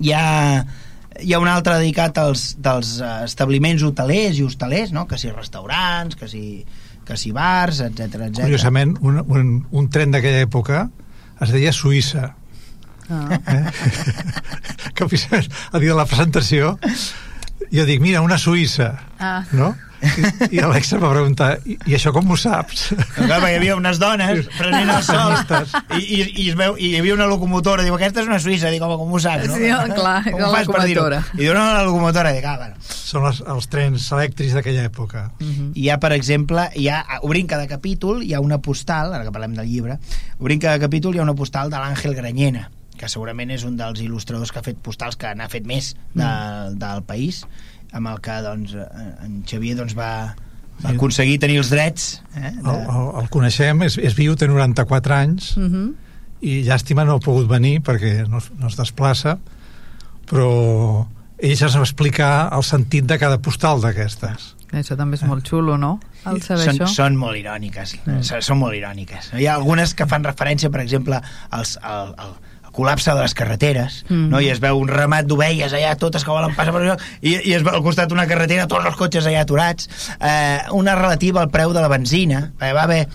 hi 0.00 0.12
ha 0.12 0.64
hi 1.22 1.30
ha 1.32 1.38
un 1.38 1.46
altre 1.46 1.76
dedicat 1.78 2.16
als 2.18 2.56
dels 2.58 2.96
eh, 3.00 3.10
establiments 3.24 3.84
hotelers 3.86 4.38
i 4.40 4.42
hostalers, 4.42 4.90
no? 4.92 5.04
que 5.06 5.14
si 5.18 5.30
restaurants, 5.30 6.16
que 6.18 6.26
si, 6.26 6.64
que 7.06 7.16
si 7.16 7.30
bars, 7.30 7.78
etc 7.84 8.16
etc. 8.26 8.40
Curiosament, 8.40 8.96
un, 9.00 9.20
un, 9.22 9.52
un 9.70 9.86
tren 9.94 10.10
d'aquella 10.10 10.42
època 10.42 10.88
es 11.44 11.52
deia 11.54 11.70
Suïssa. 11.72 12.32
Ah. 13.10 13.40
Eh? 13.46 13.64
que 14.94 15.04
el 15.04 15.80
dia 15.80 15.90
de 15.90 15.98
la 15.98 16.06
presentació 16.06 16.78
jo 17.74 17.84
dic, 17.88 18.00
mira, 18.02 18.22
una 18.22 18.38
Suïssa. 18.38 18.92
Ah. 19.18 19.42
No? 19.52 19.74
I, 20.04 20.58
i 20.58 20.60
Alexa 20.60 20.98
va 21.00 21.08
preguntar, 21.14 21.46
I, 21.64 21.78
i 21.88 21.94
això 21.96 22.10
com 22.12 22.28
ho 22.30 22.36
saps? 22.36 22.90
Clar, 23.16 23.38
perquè 23.38 23.54
hi 23.54 23.56
havia 23.56 23.76
unes 23.78 23.98
dones 24.02 24.50
prenent 24.58 24.90
el 24.92 25.00
sol 25.06 25.32
i, 25.96 26.02
i, 26.02 26.18
i, 26.18 26.48
es 26.50 26.58
veu, 26.58 26.76
i 26.76 26.90
hi 26.90 26.98
havia 27.00 27.16
una 27.16 27.28
locomotora 27.30 27.86
diu, 27.86 27.96
aquesta 27.96 28.20
és 28.20 28.28
una 28.28 28.38
suïssa, 28.42 28.68
dic, 28.74 28.84
home, 28.84 28.98
com 29.00 29.14
ho 29.16 29.22
saps 29.22 29.48
no? 29.48 29.56
Sí, 29.56 29.70
clar, 29.96 30.18
com 30.28 30.42
la 30.42 30.60
locomotora. 30.66 31.22
i 31.32 31.40
diu, 31.40 31.54
no, 31.56 31.64
la 31.72 31.86
locomotora 31.88 32.34
dic, 32.36 32.44
ah, 32.50 32.58
bueno. 32.60 32.84
Són 32.84 33.24
els, 33.30 33.40
els 33.54 33.70
trens 33.72 34.10
elèctrics 34.18 34.58
d'aquella 34.58 34.84
època. 34.90 35.26
hi 35.40 35.88
ha, 35.88 35.98
per 36.02 36.12
exemple, 36.18 36.68
hi 36.76 36.90
ha, 36.92 37.00
obrint 37.24 37.48
cada 37.56 37.70
capítol 37.70 38.22
hi 38.26 38.34
ha 38.36 38.44
una 38.44 38.60
postal, 38.60 39.16
ara 39.16 39.24
que 39.24 39.32
parlem 39.32 39.56
del 39.56 39.70
llibre 39.70 39.98
obrint 40.38 40.60
cada 40.68 40.78
capítol 40.82 41.16
hi 41.16 41.22
ha 41.22 41.26
una 41.26 41.38
postal 41.38 41.72
de 41.72 41.80
l'Àngel 41.80 42.16
Granyena 42.18 42.68
que 42.98 43.08
segurament 43.08 43.50
és 43.50 43.64
un 43.64 43.76
dels 43.76 44.00
il·lustradors 44.00 44.52
que 44.52 44.58
ha 44.58 44.62
fet 44.66 44.78
postals 44.82 45.16
que 45.16 45.34
n'ha 45.34 45.48
fet 45.48 45.66
més 45.66 45.94
de, 46.14 46.28
del 46.78 47.02
país 47.06 47.44
amb 47.92 48.08
el 48.10 48.20
que 48.20 48.40
doncs, 48.42 48.74
eh, 48.74 48.86
en 49.24 49.42
Xavier 49.46 49.76
doncs, 49.76 49.94
va, 49.98 50.34
va 50.82 50.90
Sí. 50.90 50.96
aconseguir 50.96 51.38
tenir 51.38 51.58
els 51.58 51.70
drets 51.70 52.22
eh, 52.36 52.48
El, 52.48 52.62
de... 52.64 52.72
el, 52.82 53.10
el 53.22 53.28
coneixem, 53.30 53.82
és, 53.86 53.98
és 53.98 54.14
viu, 54.18 54.34
té 54.36 54.48
94 54.48 55.14
anys, 55.14 55.56
Uh 55.56 55.62
-huh. 55.70 55.92
i 56.40 56.62
llàstima 56.66 57.04
no 57.06 57.14
ha 57.14 57.20
pogut 57.20 57.46
venir 57.48 57.80
perquè 57.82 58.26
no, 58.28 58.38
es- 58.38 58.50
no 58.58 58.66
es 58.66 58.76
desplaça, 58.76 59.38
però 60.26 61.06
ell 61.38 61.56
va 61.60 61.80
explicar 61.80 62.50
el 62.56 62.62
sentit 62.62 63.04
de 63.06 63.18
cada 63.18 63.38
postal 63.38 63.80
d'aquestes. 63.80 64.54
Això 64.74 64.96
també 64.96 65.14
és 65.14 65.22
molt 65.22 65.46
xulo, 65.46 65.76
no? 65.78 66.00
El 66.26 66.40
saber 66.42 66.64
són, 66.64 66.74
això. 66.80 66.86
són 66.88 67.16
molt 67.16 67.36
iròniques 67.36 67.94
Mm. 68.06 68.16
mm. 68.16 68.40
són 68.42 68.58
molt 68.58 68.74
iròniques 68.74 69.30
hi 69.38 69.46
ha 69.46 69.54
algunes 69.54 69.94
que 69.94 70.06
fan 70.06 70.24
referència 70.24 70.70
per 70.70 70.80
exemple 70.80 71.20
als, 71.50 71.78
al, 71.82 72.08
al, 72.08 72.14
al 72.16 72.32
col·lapse 72.74 73.10
de 73.14 73.20
les 73.22 73.34
carreteres 73.38 74.00
Mm. 74.08 74.28
no? 74.32 74.40
i 74.42 74.50
es 74.52 74.60
veu 74.60 74.78
un 74.80 74.88
ramat 74.90 75.26
d'ovelles 75.30 75.72
allà 75.72 75.94
totes 76.00 76.24
que 76.26 76.30
volen 76.34 76.54
passar 76.56 76.72
per 76.74 76.82
allò 76.82 76.96
i, 77.22 77.36
i 77.48 77.54
es 77.56 77.62
veu 77.64 77.74
al 77.78 77.82
costat 77.86 78.12
una 78.12 78.26
carretera 78.30 78.66
tots 78.70 78.84
els 78.90 78.98
cotxes 78.98 79.26
allà 79.30 79.44
aturats 79.46 79.88
eh, 80.20 80.58
una 80.76 80.94
relativa 80.98 81.40
al 81.40 81.50
preu 81.54 81.72
de 81.72 81.80
la 81.84 81.88
benzina 81.92 82.50
perquè 82.58 82.74
va 82.76 82.84
haver 82.88 83.06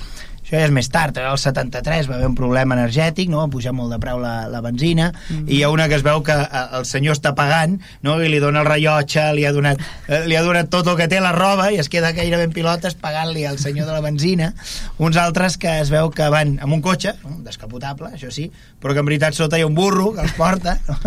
això 0.49 0.57
ja 0.57 0.65
és 0.65 0.71
més 0.73 0.87
tard, 0.89 1.17
el 1.21 1.37
73 1.37 2.07
va 2.09 2.15
haver 2.17 2.27
un 2.31 2.35
problema 2.35 2.73
energètic, 2.73 3.29
no? 3.29 3.43
va 3.43 3.51
pujar 3.53 3.71
molt 3.77 3.93
de 3.93 3.99
preu 4.01 4.17
la, 4.19 4.47
la 4.49 4.61
benzina, 4.65 5.11
Mm. 5.29 5.45
i 5.47 5.59
hi 5.59 5.63
ha 5.63 5.69
una 5.69 5.85
que 5.87 5.95
es 5.95 6.01
veu 6.03 6.23
que 6.25 6.33
eh, 6.33 6.61
el 6.79 6.85
senyor 6.89 7.13
està 7.15 7.35
pagant, 7.37 7.75
no? 8.01 8.15
i 8.23 8.29
li 8.31 8.39
dona 8.41 8.63
el 8.63 8.65
rellotge, 8.65 9.21
li 9.37 9.45
ha 9.45 9.51
donat, 9.53 9.77
eh, 10.07 10.23
li 10.25 10.35
ha 10.35 10.41
donat 10.41 10.69
tot 10.73 10.87
el 10.87 10.97
que 10.97 11.07
té 11.11 11.19
la 11.21 11.31
roba, 11.35 11.69
i 11.71 11.77
es 11.77 11.89
queda 11.89 12.11
gairebé 12.17 12.47
en 12.47 12.53
pilotes 12.55 12.95
pagant-li 12.97 13.45
al 13.45 13.59
senyor 13.61 13.85
de 13.85 13.93
la 13.93 14.01
benzina. 14.01 14.53
Uns 14.97 15.17
altres 15.21 15.57
que 15.61 15.75
es 15.83 15.91
veu 15.93 16.09
que 16.09 16.29
van 16.33 16.57
amb 16.63 16.73
un 16.73 16.81
cotxe, 16.81 17.13
no? 17.23 17.37
descapotable, 17.45 18.09
això 18.15 18.31
sí, 18.33 18.47
però 18.81 18.93
que 18.95 19.03
en 19.03 19.09
veritat 19.11 19.37
sota 19.37 19.59
hi 19.59 19.61
ha 19.61 19.69
un 19.69 19.75
burro 19.77 20.13
que 20.15 20.25
els 20.25 20.33
porta. 20.33 20.79
No? 20.87 20.97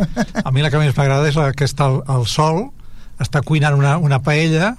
A 0.44 0.52
mi 0.54 0.62
la 0.62 0.70
que 0.70 0.78
més 0.78 0.94
m'agrada 0.96 1.28
és 1.28 1.36
la 1.40 1.50
que 1.56 1.66
està 1.66 1.88
al, 1.90 2.02
al 2.06 2.26
sol, 2.30 2.68
està 3.18 3.42
cuinant 3.42 3.74
una, 3.74 3.96
una 3.98 4.22
paella, 4.22 4.76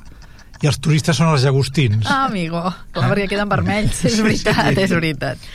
i 0.64 0.70
els 0.70 0.80
turistes 0.80 1.18
són 1.20 1.34
els 1.34 1.44
llagostins. 1.44 2.08
Ah, 2.08 2.30
amigo. 2.30 2.62
Clar, 2.96 3.10
perquè 3.12 3.28
queden 3.34 3.52
vermells. 3.52 4.00
És 4.08 4.16
veritat, 4.24 4.72
és 4.80 4.94
veritat. 4.96 5.50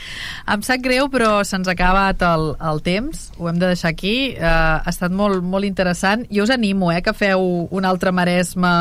Em 0.49 0.61
sap 0.65 0.83
greu, 0.85 1.09
però 1.09 1.39
se'ns 1.45 1.69
ha 1.69 1.73
acabat 1.73 2.21
el, 2.25 2.51
el 2.69 2.81
temps. 2.85 3.27
Ho 3.37 3.49
hem 3.49 3.57
de 3.61 3.71
deixar 3.71 3.89
aquí. 3.93 4.35
Uh, 4.37 4.77
ha 4.77 4.93
estat 4.93 5.13
molt, 5.13 5.41
molt 5.41 5.65
interessant. 5.65 6.27
Jo 6.29 6.45
us 6.45 6.53
animo, 6.53 6.91
eh, 6.93 7.01
que 7.05 7.15
feu 7.17 7.41
un 7.73 7.89
altre 7.89 8.13
Maresme 8.13 8.73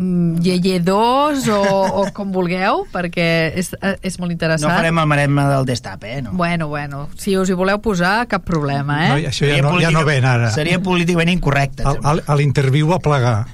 mm, 0.00 0.40
Yeye 0.42 0.80
2 0.80 1.46
o, 1.52 1.60
o 2.00 2.04
com 2.16 2.32
vulgueu, 2.32 2.86
perquè 2.90 3.52
és, 3.54 3.70
eh, 3.78 3.94
és 4.02 4.16
molt 4.18 4.30
No 4.30 4.36
interessant. 4.38 4.72
farem 4.72 4.98
el 4.98 5.06
maresme 5.10 5.44
del 5.50 5.66
destape, 5.68 6.16
eh? 6.18 6.22
No. 6.24 6.32
Bueno, 6.32 6.68
bueno, 6.68 7.08
si 7.20 7.36
us 7.36 7.50
hi 7.52 7.56
voleu 7.58 7.78
posar, 7.84 8.26
cap 8.26 8.44
problema, 8.48 8.98
eh? 9.06 9.10
No, 9.10 9.30
això 9.30 9.46
ja 9.50 9.60
no, 9.62 9.76
ja 9.80 9.92
no 9.94 10.04
ven 10.08 10.24
ara. 10.24 10.50
Seria 10.54 10.80
políticament 10.82 11.30
incorrecte. 11.30 11.84
A, 11.84 12.34
l'interviu 12.40 12.92
a 12.96 12.98
plegar 13.04 13.44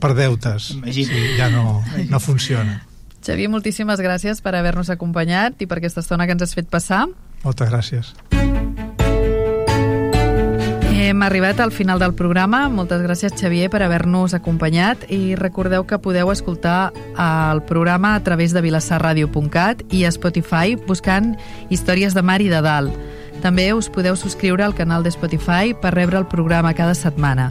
per 0.00 0.12
deutes. 0.14 0.74
Sí, 0.92 1.08
ja 1.38 1.48
no, 1.50 1.82
no 2.10 2.20
funciona. 2.20 2.82
Xavier, 3.26 3.48
moltíssimes 3.50 3.98
gràcies 3.98 4.38
per 4.44 4.54
haver-nos 4.54 4.90
acompanyat 4.92 5.58
i 5.58 5.66
per 5.66 5.80
aquesta 5.80 6.04
estona 6.04 6.26
que 6.28 6.36
ens 6.36 6.46
has 6.46 6.54
fet 6.54 6.68
passar. 6.70 7.06
Moltes 7.42 7.72
gràcies. 7.72 8.12
Hem 10.96 11.20
arribat 11.22 11.60
al 11.60 11.72
final 11.72 11.98
del 12.00 12.14
programa. 12.16 12.70
Moltes 12.72 13.02
gràcies, 13.04 13.34
Xavier, 13.36 13.66
per 13.68 13.82
haver-nos 13.84 14.32
acompanyat 14.32 15.02
i 15.12 15.34
recordeu 15.36 15.84
que 15.84 15.98
podeu 16.00 16.30
escoltar 16.32 16.88
el 17.20 17.60
programa 17.68 18.14
a 18.14 18.22
través 18.24 18.54
de 18.56 18.62
vilassarradio.cat 18.64 19.84
i 19.92 20.06
a 20.06 20.12
Spotify 20.14 20.72
buscant 20.88 21.34
Històries 21.68 22.16
de 22.16 22.24
Mar 22.24 22.40
i 22.40 22.48
de 22.48 22.62
Dalt. 22.64 22.96
També 23.44 23.68
us 23.76 23.90
podeu 23.92 24.16
subscriure 24.16 24.64
al 24.64 24.74
canal 24.74 25.04
de 25.04 25.12
Spotify 25.12 25.76
per 25.76 25.92
rebre 25.92 26.16
el 26.16 26.30
programa 26.32 26.72
cada 26.72 26.96
setmana. 26.96 27.50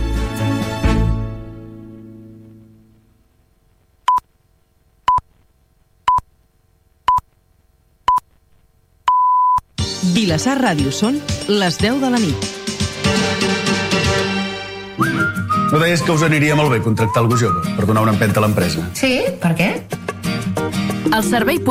Vilassar 10.21 10.59
Ràdio 10.59 10.91
són 10.93 11.15
les 11.49 11.79
10 11.81 11.95
de 11.97 12.09
la 12.13 12.19
nit. 12.21 12.43
No 15.71 15.79
deies 15.81 16.03
que 16.05 16.13
us 16.13 16.21
aniria 16.27 16.53
molt 16.59 16.69
bé 16.69 16.77
contractar 16.85 17.23
algú 17.23 17.39
jove 17.41 17.63
per 17.73 17.87
donar 17.89 18.03
una 18.05 18.13
empenta 18.13 18.37
a 18.37 18.43
l'empresa? 18.43 18.83
Sí, 18.99 19.15
per 19.41 19.55
què? 19.57 19.69
El 21.09 21.23
servei 21.25 21.57
públic 21.57 21.69